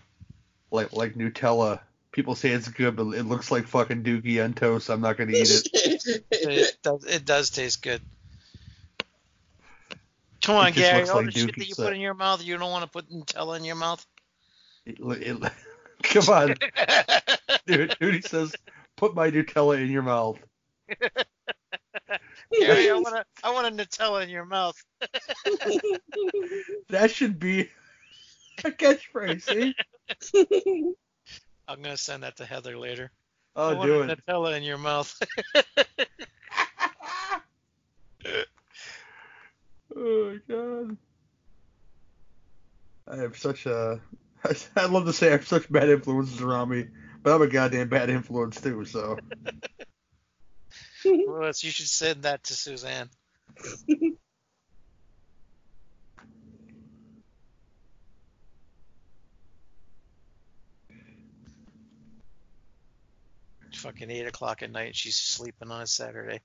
Like 0.71 0.93
like 0.93 1.15
Nutella. 1.15 1.81
People 2.11 2.35
say 2.35 2.51
it's 2.51 2.69
good, 2.69 2.95
but 2.95 3.07
it 3.11 3.23
looks 3.23 3.51
like 3.51 3.67
fucking 3.67 4.03
Dookie 4.03 4.43
on 4.43 4.53
toast. 4.53 4.89
I'm 4.89 5.01
not 5.01 5.17
gonna 5.17 5.31
eat 5.33 5.49
it. 5.51 6.23
It 6.31 6.77
does, 6.81 7.03
it 7.05 7.25
does 7.25 7.49
taste 7.49 7.81
good. 7.83 8.01
Come 10.41 10.55
on, 10.55 10.71
Gary. 10.71 11.07
All 11.09 11.17
like 11.17 11.25
the 11.25 11.31
shit 11.31 11.55
that 11.55 11.67
you 11.67 11.73
said. 11.73 11.85
put 11.85 11.93
in 11.93 11.99
your 11.99 12.13
mouth, 12.13 12.43
you 12.43 12.57
don't 12.57 12.71
want 12.71 12.83
to 12.83 12.89
put 12.89 13.09
Nutella 13.09 13.57
in 13.57 13.65
your 13.65 13.75
mouth. 13.75 14.05
It- 14.85 14.97
it- 14.99 15.51
come 16.09 16.29
on, 16.29 16.55
dude. 17.67 17.95
Dude, 17.99 18.15
he 18.15 18.21
says, 18.21 18.53
put 18.95 19.15
my 19.15 19.29
Nutella 19.29 19.81
in 19.83 19.89
your 19.91 20.03
mouth. 20.03 20.39
Gary, 22.59 22.89
I 22.89 22.93
want 22.93 23.15
a, 23.15 23.25
I 23.43 23.51
want 23.51 23.67
a 23.67 23.83
Nutella 23.83 24.23
in 24.23 24.29
your 24.29 24.45
mouth. 24.45 24.75
That 26.89 27.11
should 27.11 27.39
be 27.39 27.69
a 28.63 28.71
catchphrase. 28.71 29.41
See? 29.41 29.75
I'm 31.67 31.81
gonna 31.81 31.97
send 31.97 32.23
that 32.23 32.37
to 32.37 32.45
Heather 32.45 32.77
later. 32.77 33.11
Oh, 33.55 33.69
I 33.69 33.69
I'll 33.71 33.77
want 33.77 33.87
do 33.87 34.01
a 34.01 34.07
it. 34.07 34.19
Nutella 34.27 34.55
in 34.57 34.63
your 34.63 34.77
mouth. 34.77 35.17
oh 39.95 40.39
god. 40.47 40.97
I 43.07 43.17
have 43.17 43.37
such 43.37 43.65
a. 43.65 43.99
I'd 44.75 44.89
love 44.89 45.05
to 45.05 45.13
say 45.13 45.27
I 45.29 45.31
have 45.31 45.47
such 45.47 45.71
bad 45.71 45.89
influences 45.89 46.41
around 46.41 46.69
me, 46.69 46.87
but 47.23 47.33
I'm 47.33 47.41
a 47.41 47.47
goddamn 47.47 47.89
bad 47.89 48.09
influence 48.09 48.59
too. 48.61 48.85
So 48.85 49.17
Willis, 51.05 51.63
you 51.63 51.71
should 51.71 51.87
send 51.87 52.23
that 52.23 52.43
to 52.45 52.53
Suzanne. 52.53 53.09
Fucking 63.73 64.09
eight 64.09 64.25
o'clock 64.25 64.63
at 64.63 64.71
night. 64.71 64.95
She's 64.95 65.17
sleeping 65.17 65.69
on 65.69 65.81
a 65.81 65.87
Saturday. 65.87 66.39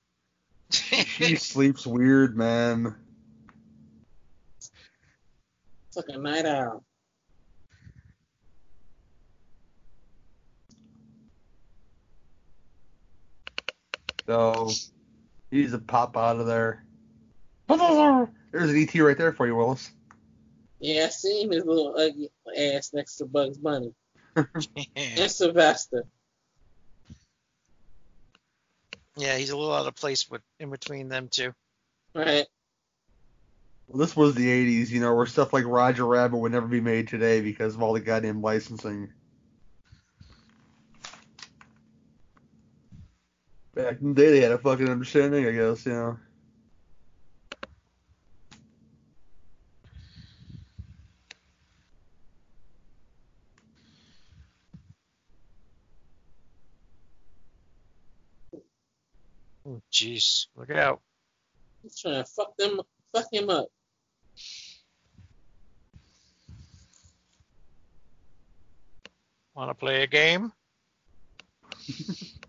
she 0.70 1.36
sleeps 1.36 1.86
weird, 1.86 2.36
man. 2.36 2.96
It's 5.88 5.96
like 5.96 6.06
a 6.08 6.18
night 6.18 6.44
owl. 6.44 6.84
So 14.30 14.70
he 15.50 15.58
needs 15.58 15.72
to 15.72 15.78
pop 15.78 16.16
out 16.16 16.38
of 16.38 16.46
there. 16.46 16.84
There's 17.68 18.70
an 18.70 18.76
ET 18.76 18.94
right 18.94 19.18
there 19.18 19.32
for 19.32 19.44
you, 19.44 19.56
Willis. 19.56 19.90
Yeah, 20.78 21.06
I 21.06 21.08
seen 21.08 21.50
his 21.50 21.64
little 21.64 21.96
ugly 21.98 22.30
ass 22.56 22.92
next 22.92 23.16
to 23.16 23.26
Bugs 23.26 23.58
Bunny 23.58 23.92
yeah, 24.36 24.84
and 24.94 25.30
Sylvester. 25.30 26.04
Yeah, 29.16 29.36
he's 29.36 29.50
a 29.50 29.56
little 29.56 29.74
out 29.74 29.88
of 29.88 29.96
place 29.96 30.30
with 30.30 30.42
in 30.60 30.70
between 30.70 31.08
them 31.08 31.26
two. 31.28 31.52
Right. 32.14 32.46
Well, 33.88 33.98
this 33.98 34.14
was 34.14 34.36
the 34.36 34.46
80s, 34.46 34.90
you 34.90 35.00
know, 35.00 35.12
where 35.12 35.26
stuff 35.26 35.52
like 35.52 35.64
Roger 35.66 36.06
Rabbit 36.06 36.36
would 36.36 36.52
never 36.52 36.68
be 36.68 36.80
made 36.80 37.08
today 37.08 37.40
because 37.40 37.74
of 37.74 37.82
all 37.82 37.94
the 37.94 38.00
goddamn 38.00 38.42
licensing. 38.42 39.12
Back 43.74 44.00
in 44.00 44.14
the 44.14 44.14
day, 44.14 44.30
they 44.32 44.40
had 44.40 44.52
a 44.52 44.58
fucking 44.58 44.88
understanding, 44.88 45.46
I 45.46 45.52
guess, 45.52 45.86
you 45.86 45.92
know. 45.92 46.18
Oh, 59.66 59.80
Jeez, 59.92 60.46
look 60.56 60.70
out. 60.70 61.00
He's 61.82 61.98
trying 61.98 62.24
to 62.24 62.24
fuck 62.24 62.56
them, 62.56 62.80
fuck 63.14 63.26
him 63.32 63.50
up. 63.50 63.68
Want 69.54 69.70
to 69.70 69.74
play 69.74 70.02
a 70.02 70.06
game? 70.08 70.52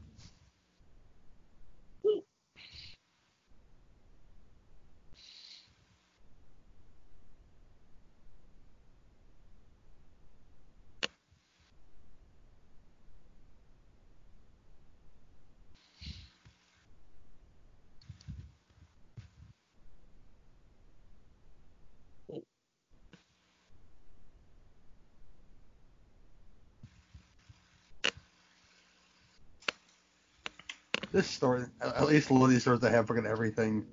This 31.22 31.30
store, 31.30 31.70
at 31.80 32.08
least 32.08 32.32
a 32.32 32.34
lot 32.34 32.46
of 32.46 32.50
these 32.50 32.64
stores 32.64 32.80
that 32.80 32.94
have 32.94 33.08
fucking 33.08 33.28
everything. 33.28 33.86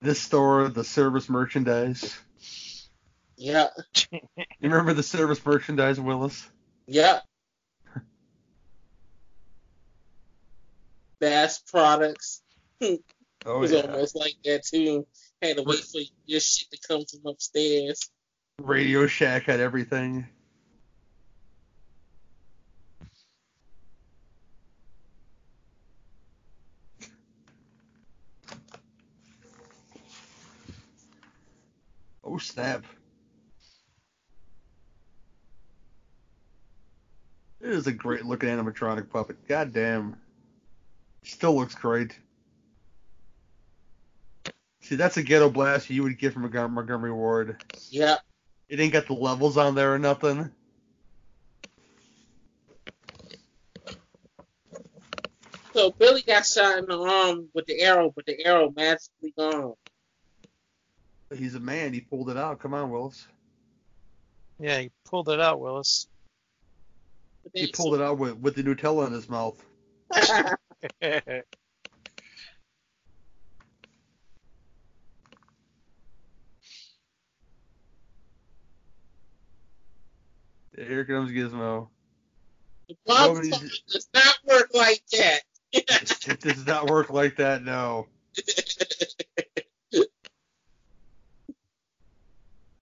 This 0.00 0.20
store, 0.20 0.68
the 0.68 0.84
service 0.84 1.28
merchandise. 1.28 2.16
Yeah. 3.36 3.66
You 4.12 4.20
remember 4.60 4.94
the 4.94 5.02
service 5.02 5.44
merchandise, 5.44 5.98
Willis? 5.98 6.48
Yeah. 6.86 7.18
Best 11.18 11.66
Products 11.66 12.42
Oh, 12.80 12.96
it 13.44 13.58
was 13.58 13.72
yeah. 13.72 13.80
almost 13.80 14.14
like 14.14 14.36
that 14.44 14.64
too. 14.64 15.04
Had 15.42 15.56
to 15.56 15.64
wait 15.64 15.80
for 15.80 16.00
your 16.26 16.38
shit 16.38 16.70
to 16.70 16.78
come 16.86 17.02
from 17.04 17.28
upstairs. 17.28 18.08
Radio 18.60 19.08
Shack 19.08 19.46
had 19.46 19.58
everything. 19.58 20.28
Oh 32.24 32.38
snap. 32.38 32.84
It 37.60 37.70
is 37.70 37.86
a 37.86 37.92
great 37.92 38.24
looking 38.24 38.48
animatronic 38.48 39.08
puppet. 39.08 39.46
God 39.46 39.72
damn. 39.72 40.16
Still 41.22 41.56
looks 41.56 41.74
great. 41.74 42.18
See, 44.80 44.96
that's 44.96 45.16
a 45.16 45.22
ghetto 45.22 45.48
blast 45.48 45.88
you 45.90 46.02
would 46.02 46.18
get 46.18 46.32
from 46.32 46.42
Montgomery 46.42 46.74
Montgomery 46.74 47.12
Ward. 47.12 47.62
Yeah. 47.88 48.16
It 48.68 48.80
ain't 48.80 48.92
got 48.92 49.06
the 49.06 49.12
levels 49.12 49.56
on 49.56 49.76
there 49.76 49.94
or 49.94 49.98
nothing. 49.98 50.50
So 55.72 55.92
Billy 55.92 56.22
got 56.22 56.44
shot 56.44 56.78
in 56.78 56.86
the 56.86 56.98
arm 56.98 57.48
with 57.54 57.66
the 57.66 57.80
arrow, 57.80 58.12
but 58.14 58.26
the 58.26 58.44
arrow 58.44 58.72
magically 58.74 59.32
gone. 59.38 59.74
He's 61.36 61.54
a 61.54 61.60
man. 61.60 61.92
He 61.92 62.00
pulled 62.00 62.30
it 62.30 62.36
out. 62.36 62.58
Come 62.60 62.74
on, 62.74 62.90
Willis. 62.90 63.26
Yeah, 64.58 64.80
he 64.80 64.90
pulled 65.04 65.28
it 65.28 65.40
out, 65.40 65.60
Willis. 65.60 66.06
He 67.54 67.66
pulled 67.68 67.94
it 67.96 68.00
out 68.00 68.18
with, 68.18 68.36
with 68.38 68.54
the 68.54 68.62
Nutella 68.62 69.06
in 69.06 69.12
his 69.12 69.28
mouth. 69.28 69.60
Here 80.76 81.04
comes 81.04 81.30
Gizmo. 81.30 81.88
Bob 83.06 83.28
Nobody's- 83.34 83.58
Talk 83.58 83.70
does 83.88 84.08
not 84.14 84.34
work 84.44 84.70
like 84.74 85.02
that. 85.12 85.40
It 85.72 86.40
does 86.40 86.66
not 86.66 86.88
work 86.90 87.10
like 87.10 87.36
that, 87.36 87.62
no. 87.62 88.06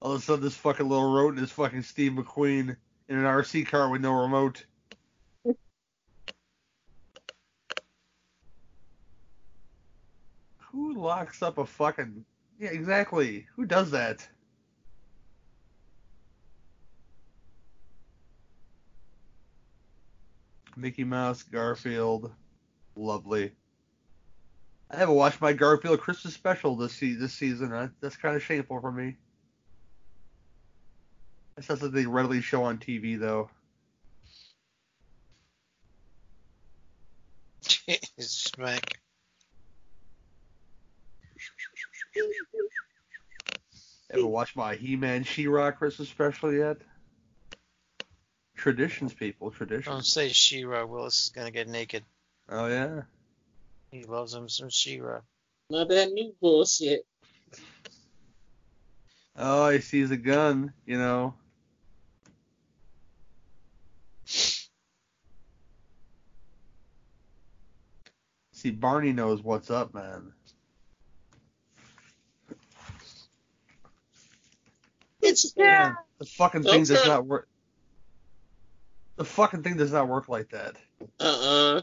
All 0.00 0.12
of 0.12 0.20
a 0.20 0.24
sudden, 0.24 0.44
this 0.44 0.56
fucking 0.56 0.88
little 0.88 1.12
rodent 1.12 1.42
is 1.42 1.50
fucking 1.50 1.82
Steve 1.82 2.12
McQueen 2.12 2.76
in 3.08 3.18
an 3.18 3.24
RC 3.24 3.66
car 3.66 3.90
with 3.90 4.00
no 4.00 4.12
remote. 4.12 4.64
who 10.72 10.94
locks 10.94 11.42
up 11.42 11.58
a 11.58 11.66
fucking 11.66 12.24
yeah 12.58 12.70
exactly 12.70 13.46
who 13.56 13.66
does 13.66 13.90
that? 13.90 14.26
Mickey 20.76 21.04
Mouse, 21.04 21.42
Garfield, 21.42 22.32
lovely. 22.96 23.52
I 24.90 24.96
haven't 24.96 25.16
watched 25.16 25.40
my 25.40 25.52
Garfield 25.52 26.00
Christmas 26.00 26.32
special 26.32 26.76
this 26.76 26.94
se- 26.94 27.14
this 27.14 27.34
season. 27.34 27.72
Uh, 27.72 27.88
that's 28.00 28.16
kind 28.16 28.34
of 28.34 28.42
shameful 28.42 28.80
for 28.80 28.90
me. 28.90 29.16
That's 31.60 31.68
not 31.68 31.78
something 31.80 32.02
they 32.02 32.06
readily 32.06 32.40
show 32.40 32.64
on 32.64 32.78
TV 32.78 33.20
though. 33.20 33.50
Smack. 38.18 38.98
Ever 44.10 44.26
watched 44.26 44.56
my 44.56 44.74
He-Man 44.74 45.22
She-Ra 45.22 45.72
Christmas 45.72 46.08
special 46.08 46.50
yet? 46.50 46.78
Traditions, 48.56 49.12
people, 49.12 49.50
traditions. 49.50 49.94
Don't 49.94 50.06
say 50.06 50.30
She-Ra. 50.30 50.86
Willis 50.86 51.24
is 51.24 51.28
gonna 51.28 51.50
get 51.50 51.68
naked. 51.68 52.04
Oh 52.48 52.68
yeah. 52.68 53.02
He 53.90 54.04
loves 54.04 54.32
him 54.32 54.48
some 54.48 54.70
She-Ra. 54.70 55.20
Not 55.68 55.90
that 55.90 56.10
new 56.12 56.34
bullshit. 56.40 57.04
Oh, 59.36 59.68
he 59.68 59.80
sees 59.80 60.10
a 60.10 60.16
gun, 60.16 60.72
you 60.86 60.96
know. 60.96 61.34
See, 68.60 68.70
Barney 68.70 69.14
knows 69.14 69.42
what's 69.42 69.70
up, 69.70 69.94
man. 69.94 70.34
It's 75.22 75.56
Man, 75.56 75.96
the 76.18 76.26
fucking 76.26 76.64
thing 76.64 76.84
does 76.84 77.06
not 77.06 77.24
work. 77.24 77.48
The 79.16 79.24
fucking 79.24 79.62
thing 79.62 79.78
does 79.78 79.92
not 79.92 80.08
work 80.08 80.28
like 80.28 80.50
that. 80.50 80.76
Uh-uh. 81.18 81.80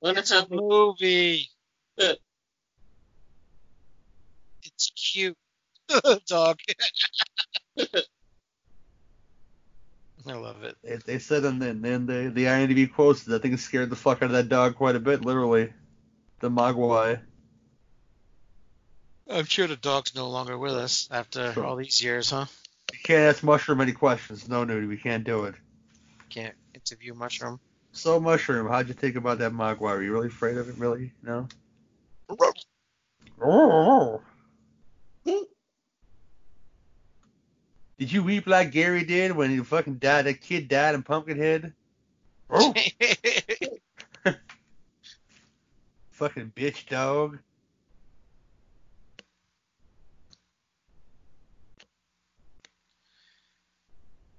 Wonder 0.00 0.18
It's 0.18 0.32
a 0.32 0.44
movie. 0.50 1.48
Uh. 1.96 2.14
it's 4.64 4.90
cute. 4.90 5.38
Dog. 6.26 6.58
I 10.26 10.32
love 10.34 10.62
it. 10.62 10.76
They, 10.82 10.96
they 10.96 11.18
said 11.18 11.44
in 11.44 11.58
the, 11.58 11.68
in 11.68 11.82
the, 12.06 12.30
the 12.34 12.44
IMDb 12.46 12.92
quotes 12.92 13.24
that 13.24 13.42
thing 13.42 13.56
scared 13.56 13.90
the 13.90 13.96
fuck 13.96 14.18
out 14.22 14.26
of 14.26 14.32
that 14.32 14.48
dog 14.48 14.76
quite 14.76 14.96
a 14.96 15.00
bit, 15.00 15.24
literally. 15.24 15.72
The 16.40 16.50
Mogwai. 16.50 17.20
I'm 19.28 19.44
sure 19.46 19.66
the 19.66 19.76
dog's 19.76 20.14
no 20.14 20.28
longer 20.28 20.56
with 20.58 20.72
us 20.74 21.08
after 21.10 21.52
Sure. 21.52 21.64
all 21.64 21.76
these 21.76 22.02
years, 22.02 22.30
huh? 22.30 22.46
You 22.92 22.98
can't 23.02 23.34
ask 23.34 23.42
Mushroom 23.42 23.80
any 23.80 23.92
questions. 23.92 24.48
No, 24.48 24.64
nudie, 24.64 24.88
we 24.88 24.96
can't 24.98 25.24
do 25.24 25.44
it. 25.44 25.54
Can't 26.30 26.54
interview 26.74 27.14
Mushroom. 27.14 27.60
So, 27.92 28.18
Mushroom, 28.20 28.68
how'd 28.68 28.88
you 28.88 28.94
think 28.94 29.16
about 29.16 29.38
that 29.38 29.52
Mogwai? 29.52 29.78
Were 29.80 30.02
you 30.02 30.12
really 30.12 30.28
afraid 30.28 30.56
of 30.56 30.68
it, 30.68 30.76
really? 30.78 31.12
No? 31.22 31.48
Oh. 33.40 34.22
Did 37.98 38.10
you 38.12 38.22
weep 38.24 38.46
like 38.46 38.72
Gary 38.72 39.04
did 39.04 39.32
when 39.32 39.50
he 39.50 39.58
fucking 39.58 39.98
died? 39.98 40.26
That 40.26 40.40
kid 40.40 40.68
died 40.68 40.94
in 40.94 41.02
Pumpkinhead? 41.02 41.72
Oh, 42.50 42.74
fucking 46.10 46.52
bitch 46.56 46.88
dog. 46.88 47.38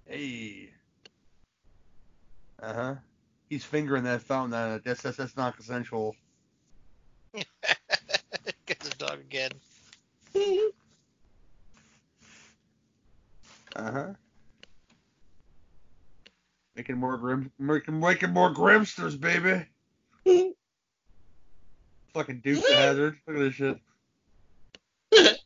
Hey. 0.06 0.70
Uh 2.62 2.74
huh. 2.74 2.96
He's 3.50 3.64
fingering 3.64 4.04
that 4.04 4.22
fountain. 4.22 4.54
Uh, 4.54 4.80
that's, 4.84 5.02
that's 5.02 5.18
that's 5.18 5.38
not 5.38 5.56
consensual. 5.56 6.16
Get 7.34 8.80
the 8.80 8.96
dog 8.98 9.20
again. 9.20 9.52
Uh 13.76 13.92
huh. 13.92 14.14
Making 16.76 16.98
more 16.98 17.18
grim, 17.18 17.52
making 17.58 18.00
making 18.00 18.32
more 18.32 18.52
grimsters, 18.52 19.16
baby. 19.16 19.66
Fucking 22.14 22.40
Duke 22.40 22.64
the 22.68 22.76
Hazard. 22.76 23.18
Look 23.28 23.38
at 23.38 23.40
this 23.40 23.54
shit. 23.54 23.80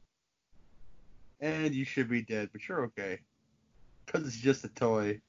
And 1.42 1.74
you 1.74 1.86
should 1.86 2.10
be 2.10 2.22
dead, 2.22 2.50
but 2.52 2.68
you're 2.68 2.84
okay. 2.88 3.20
Cause 4.08 4.26
it's 4.26 4.36
just 4.36 4.66
a 4.66 4.68
toy. 4.68 5.22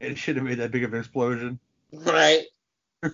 And 0.00 0.12
it 0.12 0.16
shouldn't 0.16 0.46
have 0.46 0.48
made 0.48 0.62
that 0.64 0.70
big 0.70 0.84
of 0.84 0.94
an 0.94 1.00
explosion. 1.00 1.60
right. 1.92 2.46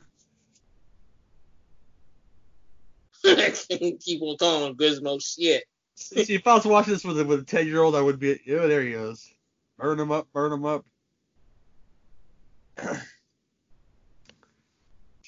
Keep 3.25 4.23
on 4.23 4.37
calling 4.37 4.77
Gizmo 4.77 5.21
shit. 5.21 5.65
See, 5.97 6.35
if 6.35 6.47
I 6.47 6.55
was 6.55 6.67
watching 6.67 6.93
this 6.93 7.05
with 7.05 7.19
a, 7.19 7.25
with 7.25 7.41
a 7.41 7.45
ten 7.45 7.67
year 7.67 7.83
old, 7.83 7.97
I 7.97 8.03
would 8.03 8.19
be, 8.19 8.39
oh, 8.51 8.69
there 8.69 8.83
he 8.83 8.93
goes. 8.93 9.29
Burn 9.79 9.99
him 9.99 10.13
up, 10.13 10.29
burn 10.33 10.53
him 10.53 10.65
up. 10.65 10.85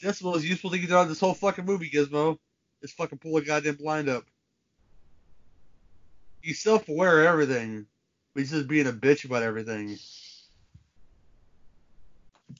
That's 0.02 0.20
the 0.20 0.26
most 0.26 0.44
useful 0.44 0.70
thing 0.70 0.82
you 0.82 0.86
done 0.86 1.04
in 1.04 1.08
this 1.08 1.20
whole 1.20 1.34
fucking 1.34 1.64
movie, 1.64 1.90
Gizmo. 1.90 2.38
Is 2.82 2.92
fucking 2.92 3.18
pull 3.18 3.36
a 3.36 3.42
goddamn 3.42 3.74
blind 3.74 4.08
up. 4.08 4.24
He's 6.40 6.60
self 6.60 6.88
aware 6.88 7.20
of 7.20 7.26
everything. 7.26 7.86
But 8.34 8.40
he's 8.42 8.50
just 8.52 8.68
being 8.68 8.86
a 8.86 8.92
bitch 8.92 9.24
about 9.24 9.42
everything. 9.42 9.98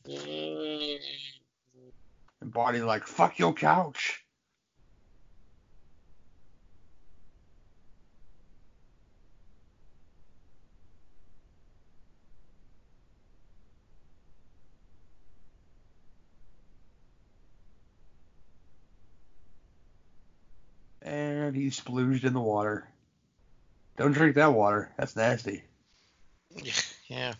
Mm. 0.09 0.99
And 2.41 2.53
Barney's 2.53 2.83
like, 2.83 3.07
fuck 3.07 3.39
your 3.39 3.53
couch. 3.53 4.25
And 21.49 21.57
he 21.57 21.69
splooged 21.69 22.25
in 22.25 22.35
the 22.35 22.41
water. 22.41 22.87
Don't 23.97 24.13
drink 24.13 24.35
that 24.35 24.53
water. 24.53 24.93
That's 24.99 25.17
nasty. 25.17 25.65
Yeah. 27.09 27.33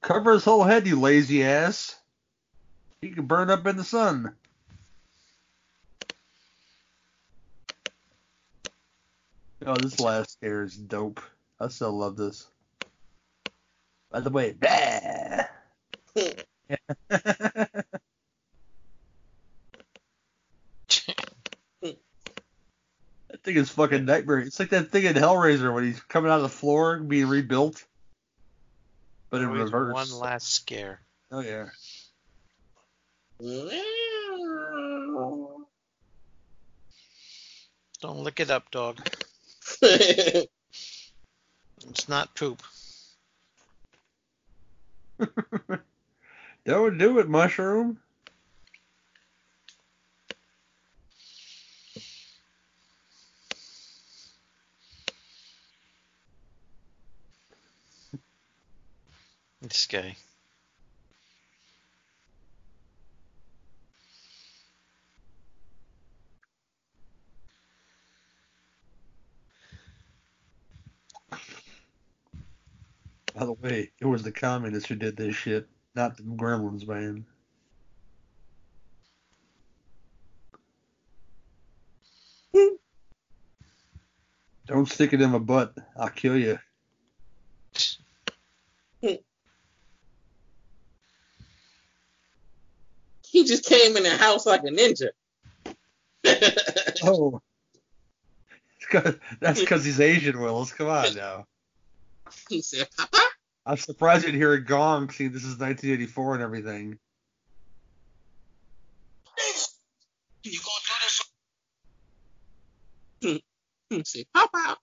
Cover 0.00 0.32
his 0.32 0.44
whole 0.44 0.64
head, 0.64 0.86
you 0.86 0.98
lazy 0.98 1.44
ass. 1.44 1.96
He 3.02 3.10
can 3.10 3.26
burn 3.26 3.50
up 3.50 3.66
in 3.66 3.76
the 3.76 3.84
sun. 3.84 4.34
Oh, 9.64 9.76
this 9.76 10.00
last 10.00 10.32
scare 10.32 10.64
is 10.64 10.76
dope. 10.76 11.20
I 11.60 11.68
still 11.68 11.92
love 11.92 12.16
this. 12.16 12.48
By 14.10 14.20
the 14.20 14.30
way, 14.30 14.52
blah. 14.52 14.68
that 16.14 16.28
thing 23.42 23.56
is 23.56 23.70
fucking 23.70 24.04
nightmare. 24.04 24.40
It's 24.40 24.58
like 24.58 24.70
that 24.70 24.90
thing 24.90 25.04
in 25.04 25.14
Hellraiser 25.14 25.72
when 25.72 25.84
he's 25.84 26.00
coming 26.00 26.30
out 26.30 26.36
of 26.36 26.42
the 26.42 26.48
floor 26.48 26.98
being 26.98 27.28
rebuilt, 27.28 27.84
but 29.30 29.40
in 29.40 29.48
Always 29.48 29.64
reverse. 29.64 29.94
One 29.94 30.20
last 30.20 30.52
scare. 30.52 31.00
Oh 31.30 31.40
yeah. 31.40 31.66
Don't 38.00 38.24
lick 38.24 38.40
it 38.40 38.50
up, 38.50 38.68
dog. 38.72 39.00
It's 39.82 40.46
not 42.08 42.34
poop. 42.36 42.62
that 45.18 45.80
would 46.66 46.98
do 46.98 47.18
it, 47.18 47.28
mushroom. 47.28 47.98
This 59.60 59.86
guy. 59.86 60.16
Wait, 73.34 73.92
it 74.00 74.04
was 74.04 74.22
the 74.22 74.32
communists 74.32 74.88
who 74.88 74.94
did 74.94 75.16
this 75.16 75.34
shit, 75.34 75.68
not 75.94 76.16
the 76.16 76.22
gremlins, 76.22 76.86
man. 76.86 77.24
Don't 84.66 84.88
stick 84.88 85.12
it 85.12 85.20
in 85.20 85.30
my 85.30 85.38
butt. 85.38 85.74
I'll 85.96 86.08
kill 86.08 86.36
you. 86.36 86.58
He 93.32 93.44
just 93.44 93.64
came 93.64 93.96
in 93.96 94.02
the 94.02 94.14
house 94.14 94.44
like 94.44 94.60
a 94.60 94.66
ninja. 94.66 95.08
Oh. 97.02 97.40
That's 99.40 99.60
because 99.60 99.86
he's 99.86 100.00
Asian, 100.00 100.38
Willis. 100.38 100.72
Come 100.72 100.88
on 100.88 101.14
now. 101.14 101.46
he 102.50 102.60
said, 102.60 102.88
Papa. 102.94 103.21
I'm 103.64 103.76
surprised 103.76 104.26
you'd 104.26 104.34
hear 104.34 104.52
a 104.52 104.60
gong, 104.60 105.10
seeing 105.10 105.30
this 105.32 105.44
is 105.44 105.58
1984 105.58 106.34
and 106.34 106.42
everything. 106.42 106.98
You 110.42 110.58
go 110.58 110.70
do 113.22 113.30
this? 113.30 113.40
He 113.88 114.02
said, 114.04 114.24
Papa. 114.34 114.76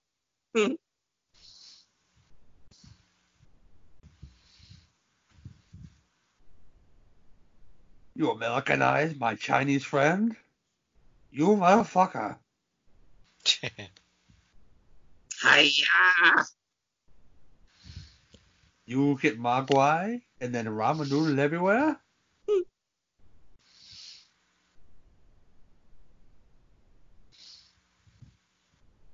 You 8.15 8.31
Americanize 8.31 9.15
my 9.19 9.35
Chinese 9.35 9.84
friend? 9.84 10.35
You 11.31 11.47
motherfucker. 11.47 12.38
Hiya. 15.41 16.45
You 18.90 19.20
get 19.22 19.40
Mogwai 19.40 20.20
and 20.41 20.56
then 20.56 20.66
ramen 20.66 21.11
noodle 21.11 21.40
everywhere? 21.40 21.95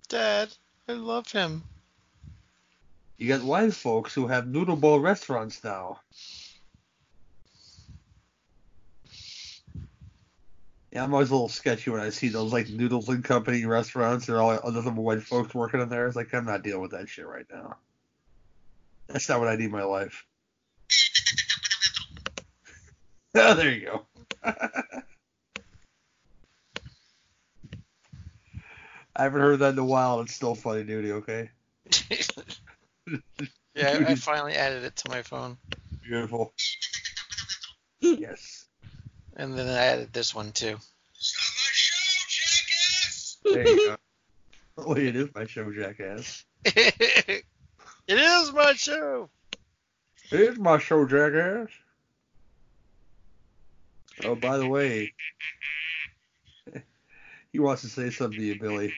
Dad, 0.07 0.53
I 0.87 0.93
love 0.93 1.29
him. 1.29 1.61
You 3.17 3.27
got 3.27 3.43
white 3.43 3.73
folks 3.73 4.13
who 4.13 4.27
have 4.27 4.47
noodle 4.47 4.77
bowl 4.77 5.01
restaurants 5.01 5.61
now. 5.61 5.99
Yeah, 10.93 11.03
I'm 11.03 11.13
always 11.13 11.31
a 11.31 11.33
little 11.33 11.49
sketchy 11.49 11.91
when 11.91 11.99
I 11.99 12.11
see 12.11 12.29
those 12.29 12.53
like 12.53 12.69
noodles 12.69 13.09
and 13.09 13.25
company 13.25 13.65
restaurants 13.65 14.29
and 14.29 14.37
all 14.37 14.51
other 14.51 14.81
white 14.91 15.23
folks 15.23 15.53
working 15.53 15.81
in 15.81 15.89
there. 15.89 16.07
It's 16.07 16.15
like 16.15 16.33
I'm 16.33 16.45
not 16.45 16.63
dealing 16.63 16.81
with 16.81 16.91
that 16.91 17.09
shit 17.09 17.27
right 17.27 17.45
now. 17.51 17.75
That's 19.07 19.29
not 19.29 19.39
what 19.39 19.49
I 19.49 19.55
need 19.55 19.65
in 19.65 19.71
my 19.71 19.83
life. 19.83 20.25
oh, 23.35 23.53
there 23.53 23.71
you 23.71 23.85
go. 23.85 24.05
I 29.15 29.23
haven't 29.23 29.41
heard 29.41 29.59
that 29.59 29.73
in 29.73 29.79
a 29.79 29.85
while. 29.85 30.19
and 30.19 30.27
It's 30.27 30.35
still 30.35 30.55
funny, 30.55 30.83
duty. 30.83 31.11
Okay. 31.13 31.49
yeah, 33.75 34.03
I, 34.07 34.11
I 34.11 34.15
finally 34.15 34.55
added 34.55 34.83
it 34.83 34.95
to 34.97 35.09
my 35.09 35.21
phone, 35.21 35.57
Beautiful. 36.03 36.53
Yes. 37.99 38.65
and 39.37 39.57
then 39.57 39.67
I 39.67 39.85
added 39.85 40.11
this 40.13 40.33
one 40.35 40.51
too. 40.51 40.77
Show, 41.19 41.41
there 43.53 43.67
you 43.67 43.87
go. 43.87 43.95
Oh, 44.77 44.93
it 44.93 45.15
is 45.15 45.29
my 45.33 45.45
show, 45.45 45.71
jackass. 45.71 46.43
It 48.07 48.17
is 48.17 48.53
my 48.53 48.73
show. 48.73 49.29
It 50.31 50.39
is 50.39 50.57
my 50.57 50.77
show, 50.79 51.05
jackass. 51.05 51.69
Oh, 54.23 54.35
by 54.35 54.57
the 54.57 54.67
way, 54.67 55.13
he 57.51 57.59
wants 57.59 57.81
to 57.83 57.89
say 57.89 58.09
something 58.09 58.39
to 58.39 58.45
you, 58.45 58.55
Billy. 58.55 58.93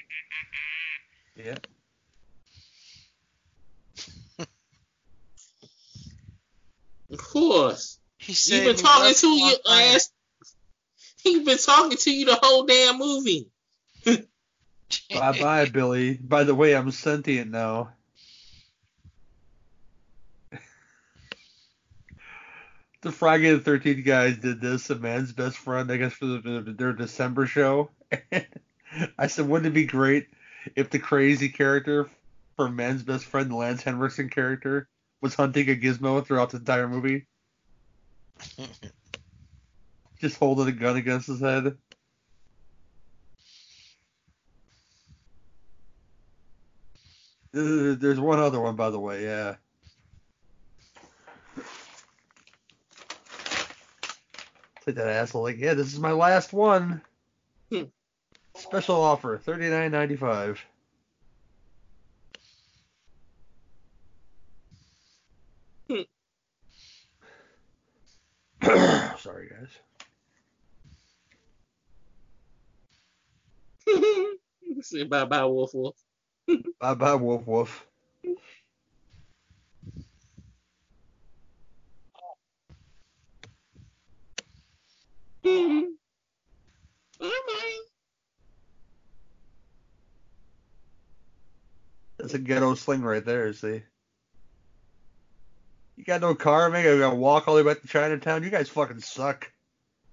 Yeah. 1.36 1.58
Of 7.10 7.20
course. 7.20 8.00
He 8.18 8.34
said 8.34 8.54
He 8.54 8.60
said 8.60 8.66
been 8.66 8.84
talking 8.84 9.06
left 9.06 9.20
to 9.22 9.28
one 9.30 9.38
you 9.38 9.46
night. 9.46 9.62
last. 9.66 10.14
He 11.24 11.40
been 11.44 11.58
talking 11.58 11.98
to 11.98 12.12
you 12.12 12.26
the 12.26 12.36
whole 12.36 12.66
damn 12.66 12.98
movie. 12.98 13.48
Bye 14.06 14.28
bye, 15.10 15.66
Billy. 15.66 16.16
By 16.16 16.44
the 16.44 16.54
way, 16.54 16.76
I'm 16.76 16.92
sentient 16.92 17.50
now. 17.50 17.94
The 23.08 23.14
Friday 23.14 23.54
the 23.56 23.72
13th 23.72 24.06
guys 24.06 24.38
did 24.38 24.60
this, 24.62 24.90
a 24.90 24.96
man's 24.96 25.32
best 25.32 25.58
friend, 25.58 25.92
I 25.92 25.98
guess, 25.98 26.14
for 26.14 26.26
the, 26.26 26.76
their 26.78 26.94
December 26.94 27.48
show. 27.48 27.90
I 29.18 29.28
said, 29.28 29.48
wouldn't 29.48 29.68
it 29.68 29.74
be 29.74 29.86
great 29.86 30.28
if 30.76 30.90
the 30.90 31.00
crazy 31.00 31.50
character 31.50 32.10
for 32.56 32.70
Man's 32.70 33.04
Best 33.04 33.26
Friend, 33.26 33.50
the 33.50 33.56
Lance 33.56 33.84
Henriksen 33.84 34.30
character, 34.30 34.90
was 35.22 35.36
hunting 35.36 35.70
a 35.70 35.76
gizmo 35.76 36.26
throughout 36.26 36.50
the 36.50 36.58
entire 36.58 36.88
movie? 36.88 37.26
Just 40.20 40.38
holding 40.38 40.68
a 40.68 40.72
gun 40.72 40.98
against 40.98 41.28
his 41.28 41.40
head. 41.40 41.78
There's 47.54 48.20
one 48.20 48.40
other 48.40 48.60
one, 48.60 48.76
by 48.76 48.90
the 48.90 49.00
way, 49.00 49.24
yeah. 49.24 49.56
Take 54.88 54.96
that 54.96 55.08
asshole 55.08 55.44
like, 55.44 55.58
yeah, 55.60 55.74
this 55.74 55.94
is 55.94 56.00
my 56.00 56.14
last 56.14 56.54
one. 56.54 57.02
Hmm. 57.70 57.84
Special 58.56 58.96
offer, 58.96 59.38
thirty 59.38 59.70
nine 59.70 59.92
ninety 59.92 60.16
five. 60.16 60.66
Hmm. 65.90 66.04
Sorry, 69.20 69.50
guys. 69.50 69.70
Say 74.82 75.04
bye 75.04 75.26
bye, 75.26 75.44
Wolf 75.44 75.74
Wolf. 75.74 75.98
Bye 76.80 76.94
bye, 76.94 77.16
woof 77.16 77.46
woof. 77.46 77.86
Bye 87.20 87.20
bye. 87.20 87.80
That's 92.18 92.34
a 92.34 92.40
ghetto 92.40 92.74
sling 92.76 93.02
right 93.04 93.24
there, 93.24 93.54
see? 93.54 93.82
You 95.96 96.04
got 96.04 96.22
no 96.22 96.36
car, 96.36 96.70
man? 96.70 96.84
You 96.86 97.00
gotta 97.00 97.16
walk 97.16 97.48
all 97.48 97.56
the 97.56 97.64
way 97.64 97.74
back 97.74 97.82
to 97.82 97.88
Chinatown? 97.88 98.44
You 98.44 98.50
guys 98.50 98.68
fucking 98.70 99.00
suck. 99.00 99.52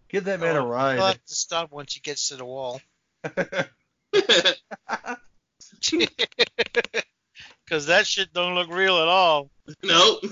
Give 0.09 0.25
that 0.25 0.41
man 0.41 0.57
a 0.57 0.61
Oh, 0.61 0.63
You'll 0.63 0.71
ride. 0.71 0.99
have 1.01 1.25
to 1.25 1.35
stop 1.35 1.73
once 1.73 1.95
he 1.95 2.01
gets 2.01 2.29
to 2.29 2.37
the 2.37 2.45
wall. 2.45 2.81
Because 7.65 7.87
that 7.87 8.07
shit 8.07 8.33
don't 8.35 8.55
look 8.55 8.69
real 8.71 8.99
at 8.99 9.09
all. 9.09 9.51
nope. 9.83 10.23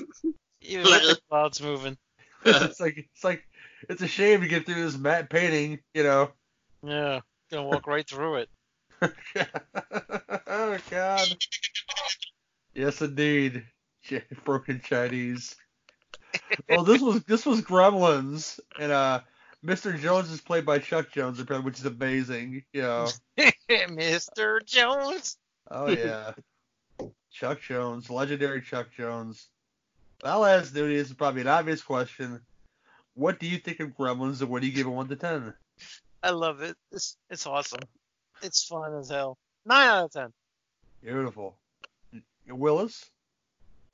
Even 0.60 0.86
with 0.86 1.02
the 1.02 1.18
clouds 1.30 1.62
moving. 1.62 1.96
it's 2.44 2.78
like 2.78 2.98
it's 2.98 3.24
like 3.24 3.42
it's 3.88 4.02
a 4.02 4.06
shame 4.06 4.40
to 4.40 4.48
get 4.48 4.66
through 4.66 4.82
this 4.82 4.96
matte 4.96 5.30
painting, 5.30 5.80
you 5.94 6.02
know. 6.02 6.30
Yeah. 6.82 7.20
Gonna 7.50 7.64
walk 7.64 7.86
right 7.86 8.08
through 8.08 8.36
it. 8.36 8.48
oh 10.46 10.78
God. 10.90 11.36
Yes, 12.74 13.02
indeed. 13.02 13.64
Broken 14.44 14.80
Chinese. 14.82 15.54
Well, 16.68 16.84
this 16.84 17.02
was 17.02 17.22
this 17.24 17.44
was 17.44 17.60
Gremlins, 17.60 18.58
and 18.78 18.90
uh, 18.90 19.20
Mr. 19.64 19.98
Jones 19.98 20.30
is 20.30 20.40
played 20.40 20.64
by 20.64 20.78
Chuck 20.78 21.10
Jones, 21.10 21.38
apparently, 21.38 21.68
which 21.70 21.78
is 21.78 21.84
amazing. 21.84 22.64
You 22.72 22.82
know. 22.82 23.08
Mr. 23.68 24.64
Jones. 24.64 25.36
Oh 25.70 25.90
yeah. 25.90 26.32
Chuck 27.30 27.60
Jones, 27.60 28.10
legendary 28.10 28.62
Chuck 28.62 28.88
Jones. 28.96 29.48
I'll 30.24 30.44
ask 30.44 30.72
Duty, 30.72 30.96
this 30.96 31.08
is 31.08 31.14
probably 31.14 31.40
an 31.40 31.48
obvious 31.48 31.82
question. 31.82 32.40
What 33.14 33.38
do 33.38 33.46
you 33.46 33.58
think 33.58 33.80
of 33.80 33.90
Gremlins 33.96 34.40
and 34.40 34.48
what 34.50 34.62
do 34.62 34.68
you 34.68 34.72
give 34.72 34.86
it 34.86 34.90
one 34.90 35.08
to 35.08 35.16
ten? 35.16 35.52
I 36.22 36.30
love 36.30 36.62
it. 36.62 36.76
It's 36.90 37.16
it's 37.30 37.46
awesome. 37.46 37.80
It's 38.42 38.64
fun 38.64 38.94
as 38.96 39.10
hell. 39.10 39.38
Nine 39.66 39.86
out 39.88 40.04
of 40.06 40.12
ten. 40.12 40.32
Beautiful. 41.02 41.56
Willis? 42.48 43.04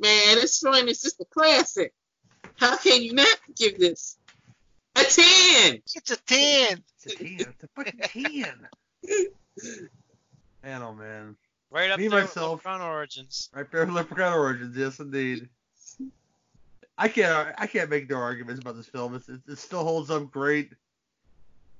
Man, 0.01 0.37
this 0.37 0.61
joint 0.61 0.89
is 0.89 1.03
just 1.03 1.21
a 1.21 1.25
classic. 1.25 1.93
How 2.57 2.77
can 2.77 3.03
you 3.03 3.15
not 3.15 3.39
give 3.57 3.79
this 3.79 4.17
a 4.97 5.03
10? 5.03 5.83
It's 5.85 6.11
a 6.11 6.17
ten. 6.17 6.85
It's 7.05 7.07
a 7.07 7.17
ten. 7.17 7.37
It's 7.41 7.65
a 7.65 7.69
fucking 7.75 8.01
ten. 8.03 8.69
Man, 10.63 10.83
oh 10.83 10.93
man. 10.93 11.37
Right 11.71 11.91
up 11.91 11.99
Me, 11.99 12.09
there 12.09 12.21
myself- 12.23 12.59
with 12.59 12.65
Leprechaun 12.67 12.81
Origins. 12.81 13.49
Right 13.55 13.71
there, 13.71 13.87
Leprechaun 13.87 14.33
Origins, 14.33 14.77
yes 14.77 14.99
indeed. 15.01 15.49
I 16.99 17.09
can't 17.09 17.55
I 17.57 17.67
can't 17.69 17.89
make 17.89 18.11
no 18.11 18.17
arguments 18.17 18.61
about 18.61 18.77
this 18.77 18.89
film. 18.89 19.15
It's, 19.15 19.29
it, 19.29 19.41
it 19.47 19.59
still 19.59 19.85
holds 19.85 20.11
up 20.11 20.31
great. 20.31 20.73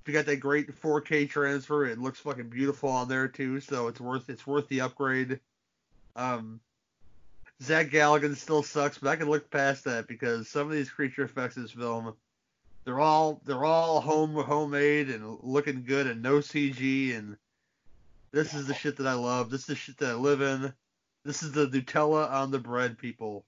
You 0.07 0.15
got 0.15 0.25
that 0.25 0.37
great 0.37 0.75
4K 0.81 1.29
transfer. 1.29 1.85
It 1.85 1.99
looks 1.99 2.21
fucking 2.21 2.49
beautiful 2.49 2.89
on 2.89 3.09
there 3.09 3.29
too, 3.29 3.61
so 3.61 3.89
it's 3.89 4.01
worth 4.01 4.31
it's 4.31 4.47
worth 4.47 4.69
the 4.69 4.81
upgrade. 4.81 5.41
Um, 6.17 6.61
Zach 7.63 7.91
Galligan 7.91 8.37
still 8.37 8.63
sucks, 8.63 8.99
but 8.99 9.11
I 9.11 9.17
can 9.17 9.29
look 9.29 9.51
past 9.51 9.85
that 9.85 10.07
because 10.07 10.49
some 10.49 10.67
of 10.67 10.73
these 10.73 10.89
creature 10.89 11.25
effects 11.25 11.57
in 11.57 11.63
this 11.63 11.73
film, 11.73 12.15
they're 12.85 13.01
all 13.01 13.43
they're 13.45 13.65
all 13.65 14.01
home 14.01 14.35
homemade 14.35 15.11
and 15.11 15.37
looking 15.43 15.85
good 15.85 16.07
and 16.07 16.23
no 16.23 16.39
CG 16.39 17.15
and 17.19 17.37
this 18.31 18.55
is 18.55 18.67
the 18.67 18.75
shit 18.75 18.97
that 18.97 19.07
I 19.07 19.15
love. 19.15 19.51
This 19.51 19.63
is 19.63 19.67
the 19.67 19.75
shit 19.75 19.99
that 19.99 20.11
I 20.11 20.15
live 20.15 20.41
in. 20.41 20.73
This 21.25 21.43
is 21.43 21.53
the 21.53 21.67
Nutella 21.67 22.31
on 22.31 22.51
the 22.51 22.59
bread, 22.59 22.99
people, 22.99 23.45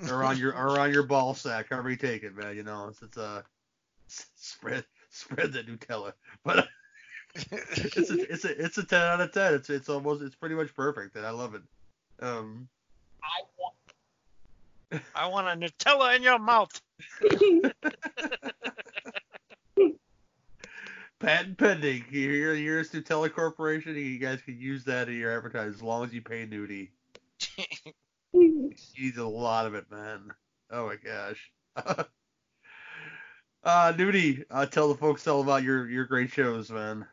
or 0.10 0.24
on 0.24 0.36
your 0.38 0.54
or 0.54 0.78
on 0.78 0.92
your 0.92 1.04
ball 1.04 1.34
sack, 1.34 1.66
however 1.70 1.90
you 1.90 1.96
take 1.96 2.22
it, 2.22 2.36
man. 2.36 2.56
You 2.56 2.62
know, 2.62 2.88
it's, 2.88 3.02
it's 3.02 3.16
a 3.16 3.44
spread 4.06 4.84
spread 5.10 5.52
the 5.52 5.62
Nutella, 5.62 6.12
but 6.44 6.68
it's 7.34 8.10
a 8.10 8.32
it's 8.32 8.44
a 8.44 8.64
it's 8.64 8.78
a 8.78 8.84
ten 8.84 9.02
out 9.02 9.20
of 9.20 9.32
ten. 9.32 9.54
It's 9.54 9.70
it's 9.70 9.88
almost 9.88 10.22
it's 10.22 10.34
pretty 10.34 10.54
much 10.54 10.74
perfect, 10.74 11.16
and 11.16 11.26
I 11.26 11.30
love 11.30 11.54
it. 11.54 11.62
Um, 12.20 12.68
I 13.22 13.42
want. 13.58 13.74
I 15.16 15.26
want 15.26 15.48
a 15.48 15.66
Nutella 15.66 16.14
in 16.14 16.22
your 16.22 16.38
mouth. 16.38 16.80
patent 21.18 21.58
pending. 21.58 22.04
Here, 22.10 22.54
here's 22.54 22.90
Nutella 22.90 23.32
Corporation. 23.32 23.96
You 23.96 24.18
guys 24.18 24.40
can 24.42 24.58
use 24.58 24.84
that 24.84 25.08
in 25.08 25.16
your 25.16 25.34
advertising 25.36 25.74
as 25.74 25.82
long 25.82 26.04
as 26.04 26.12
you 26.12 26.22
pay 26.22 26.46
nudie. 26.46 26.90
Use 28.34 29.16
a 29.16 29.24
lot 29.24 29.66
of 29.66 29.74
it, 29.74 29.90
man. 29.90 30.30
Oh 30.70 30.86
my 30.86 30.96
gosh. 30.96 31.50
uh, 31.76 32.04
Nudie, 33.92 34.44
uh, 34.50 34.66
tell 34.66 34.88
the 34.88 34.94
folks 34.94 35.26
all 35.26 35.40
about 35.40 35.62
your 35.62 35.88
your 35.88 36.04
great 36.04 36.30
shows, 36.30 36.70
man. 36.70 37.06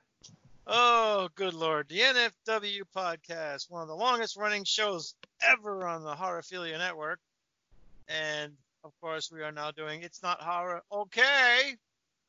Oh, 0.68 1.30
good 1.36 1.54
lord. 1.54 1.88
The 1.90 2.00
NFW 2.00 2.82
podcast, 2.96 3.70
one 3.70 3.82
of 3.82 3.88
the 3.88 3.96
longest 3.96 4.38
running 4.38 4.64
shows 4.64 5.16
ever 5.48 5.88
on 5.88 6.04
the 6.04 6.16
Horrophilia 6.16 6.78
Network. 6.78 7.20
And 8.08 8.54
of 8.84 8.92
course, 9.02 9.32
we 9.32 9.42
are 9.42 9.52
now 9.52 9.72
doing 9.72 10.02
It's 10.02 10.24
Not 10.24 10.42
Horror 10.42 10.82
Okay 10.92 11.76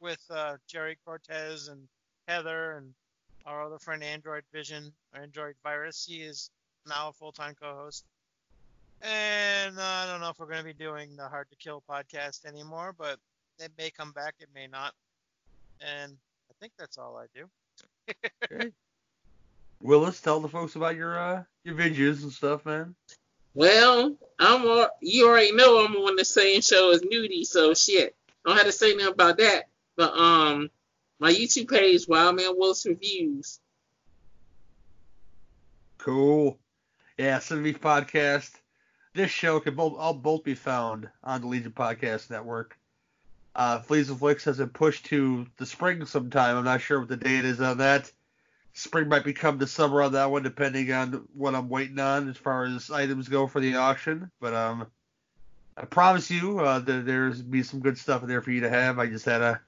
with 0.01 0.23
uh, 0.31 0.57
Jerry 0.67 0.99
Cortez 1.05 1.69
and 1.69 1.87
Heather 2.29 2.73
and 2.73 2.93
our 3.47 3.63
other 3.63 3.79
friend 3.79 4.03
Android 4.03 4.45
Vision, 4.53 4.93
Android 5.15 5.55
Virus. 5.63 6.05
He 6.05 6.23
is 6.23 6.51
now 6.87 7.09
a 7.09 7.13
full 7.13 7.33
time 7.33 7.55
co 7.55 7.75
host. 7.75 8.05
And 9.03 9.79
uh, 9.79 9.83
I 9.83 10.07
don't 10.07 10.21
know 10.21 10.29
if 10.29 10.39
we're 10.39 10.47
going 10.47 10.61
to 10.61 10.65
be 10.65 10.73
doing 10.73 11.17
the 11.17 11.29
Hard 11.29 11.51
to 11.51 11.57
Kill 11.57 11.83
podcast 11.89 12.47
anymore, 12.47 12.95
but 12.97 13.19
it 13.59 13.73
may 13.77 13.91
come 13.91 14.13
back, 14.13 14.35
it 14.39 14.49
may 14.55 14.69
not. 14.69 14.95
And 15.81 16.17
I 16.49 16.55
think 16.61 16.73
that's 16.79 16.99
all 16.99 17.17
I 17.17 17.27
do. 17.35 17.47
okay. 18.53 18.71
Willis, 19.81 20.21
tell 20.21 20.39
the 20.39 20.49
folks 20.49 20.77
about 20.77 20.95
your 20.95 21.19
uh, 21.19 21.43
your 21.65 21.75
videos 21.75 22.23
and 22.23 22.31
stuff, 22.31 22.65
man. 22.65 22.95
Well, 23.55 24.17
I'm 24.39 24.67
all, 24.67 24.89
you 25.01 25.29
already 25.29 25.53
know 25.53 25.85
I'm 25.85 25.97
on 25.97 26.15
the 26.15 26.25
same 26.25 26.61
show 26.61 26.93
as 26.93 27.03
Nudie, 27.03 27.45
so 27.45 27.75
shit. 27.75 28.15
I 28.45 28.49
don't 28.49 28.57
have 28.57 28.67
to 28.67 28.73
say 28.73 28.95
nothing 28.95 29.13
about 29.13 29.39
that. 29.39 29.65
But 29.97 30.17
um, 30.17 30.71
my 31.19 31.33
YouTube 31.33 31.69
page, 31.69 32.07
Wild 32.07 32.37
Man 32.37 32.57
Willis 32.57 32.87
Reviews. 32.87 33.59
Cool. 35.99 36.59
Yeah, 37.19 37.39
Cinebeef 37.39 37.79
Podcast. 37.79 38.62
This 39.15 39.31
show 39.31 39.61
can 39.61 39.75
both 39.75 39.99
all 39.99 40.15
both 40.15 40.43
be 40.43 40.55
found 40.55 41.09
on 41.23 41.43
the 41.43 41.47
Legion 41.47 41.73
Podcast 41.73 42.31
Network. 42.31 42.79
Uh, 43.55 43.81
Fleas 43.81 44.09
and 44.09 44.19
Flicks 44.19 44.45
has 44.45 44.57
been 44.57 44.71
pushed 44.71 45.07
to 45.07 45.47
the 45.59 45.67
spring 45.67 46.07
sometime. 46.07 46.57
I'm 46.57 46.65
not 46.65 46.81
sure 46.81 46.99
what 46.99 47.09
the 47.09 47.19
date 47.19 47.45
is 47.45 47.61
on 47.61 47.79
that. 47.79 48.11
Spring 48.73 49.11
might 49.11 49.25
become 49.25 49.59
the 49.59 49.67
summer 49.67 50.01
on 50.01 50.13
that 50.13 50.31
one, 50.31 50.43
depending 50.43 50.91
on 50.93 51.29
what 51.35 51.55
I'm 51.55 51.69
waiting 51.69 51.99
on 51.99 52.31
as 52.31 52.39
far 52.39 52.65
as 52.65 52.91
items 52.91 53.29
go 53.29 53.47
for 53.47 53.61
the 53.61 53.75
auction. 53.75 54.31
But 54.41 54.55
um, 54.55 54.87
I 55.77 55.85
promise 55.85 56.31
you 56.31 56.61
uh, 56.61 56.79
that 56.79 57.05
there's 57.05 57.43
be 57.43 57.63
some 57.63 57.81
good 57.81 57.99
stuff 57.99 58.23
in 58.23 58.31
there 58.31 58.41
for 58.41 58.51
you 58.51 58.63
to 58.63 58.71
have. 58.71 58.99
I 58.99 59.09
just 59.09 59.27
had 59.27 59.43
a 59.43 59.61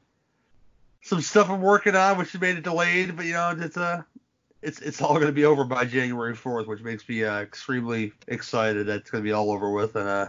some 1.02 1.20
stuff 1.20 1.50
I'm 1.50 1.60
working 1.60 1.94
on, 1.94 2.16
which 2.16 2.38
made 2.40 2.56
it 2.56 2.64
delayed, 2.64 3.14
but 3.14 3.26
you 3.26 3.34
know 3.34 3.54
it's 3.58 3.76
uh 3.76 4.02
it's 4.64 4.80
it's 4.80 5.02
all 5.02 5.14
going 5.14 5.26
to 5.26 5.32
be 5.32 5.44
over 5.44 5.64
by 5.64 5.84
January 5.84 6.34
4th, 6.34 6.66
which 6.66 6.80
makes 6.80 7.06
me 7.08 7.22
uh, 7.22 7.40
extremely 7.40 8.12
excited 8.26 8.86
that 8.86 9.00
it's 9.00 9.10
going 9.10 9.22
to 9.22 9.28
be 9.28 9.32
all 9.32 9.52
over 9.52 9.70
with. 9.70 9.94
And 9.94 10.08
uh, 10.08 10.28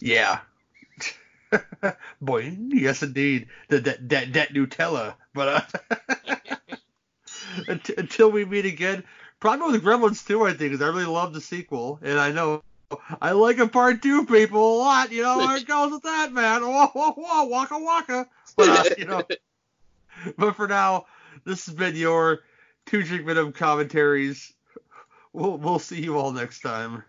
yeah, 0.00 0.40
boy, 2.20 2.56
yes 2.68 3.02
indeed, 3.02 3.46
that 3.68 3.84
that 3.84 4.08
that, 4.08 4.32
that 4.32 4.48
Nutella. 4.52 5.14
But 5.32 5.70
uh, 5.88 6.76
until 7.96 8.30
we 8.30 8.44
meet 8.44 8.66
again, 8.66 9.04
probably 9.38 9.72
with 9.72 9.84
Gremlins 9.84 10.26
2, 10.26 10.44
I 10.44 10.48
think, 10.48 10.72
because 10.72 10.82
I 10.82 10.88
really 10.88 11.04
love 11.04 11.32
the 11.32 11.40
sequel, 11.40 12.00
and 12.02 12.18
I 12.18 12.32
know. 12.32 12.62
I 13.22 13.30
like 13.30 13.58
a 13.58 13.68
part 13.68 14.02
two, 14.02 14.26
people, 14.26 14.78
a 14.78 14.78
lot. 14.78 15.12
You 15.12 15.22
know 15.22 15.38
where 15.38 15.56
it 15.56 15.66
goes 15.68 15.92
with 15.92 16.02
that, 16.02 16.32
man. 16.32 16.62
Whoa, 16.62 16.88
whoa, 16.88 17.12
whoa, 17.12 17.44
waka 17.44 17.78
waka. 17.78 18.26
But 18.56 18.68
uh, 18.68 18.94
you 18.98 19.04
know, 19.04 19.22
but 20.36 20.56
for 20.56 20.66
now, 20.66 21.06
this 21.44 21.66
has 21.66 21.74
been 21.76 21.94
your 21.94 22.40
two 22.86 23.02
drink 23.02 23.26
minimum 23.26 23.52
commentaries. 23.52 24.52
We'll 25.32 25.58
we'll 25.58 25.78
see 25.78 26.02
you 26.02 26.18
all 26.18 26.32
next 26.32 26.60
time. 26.60 27.04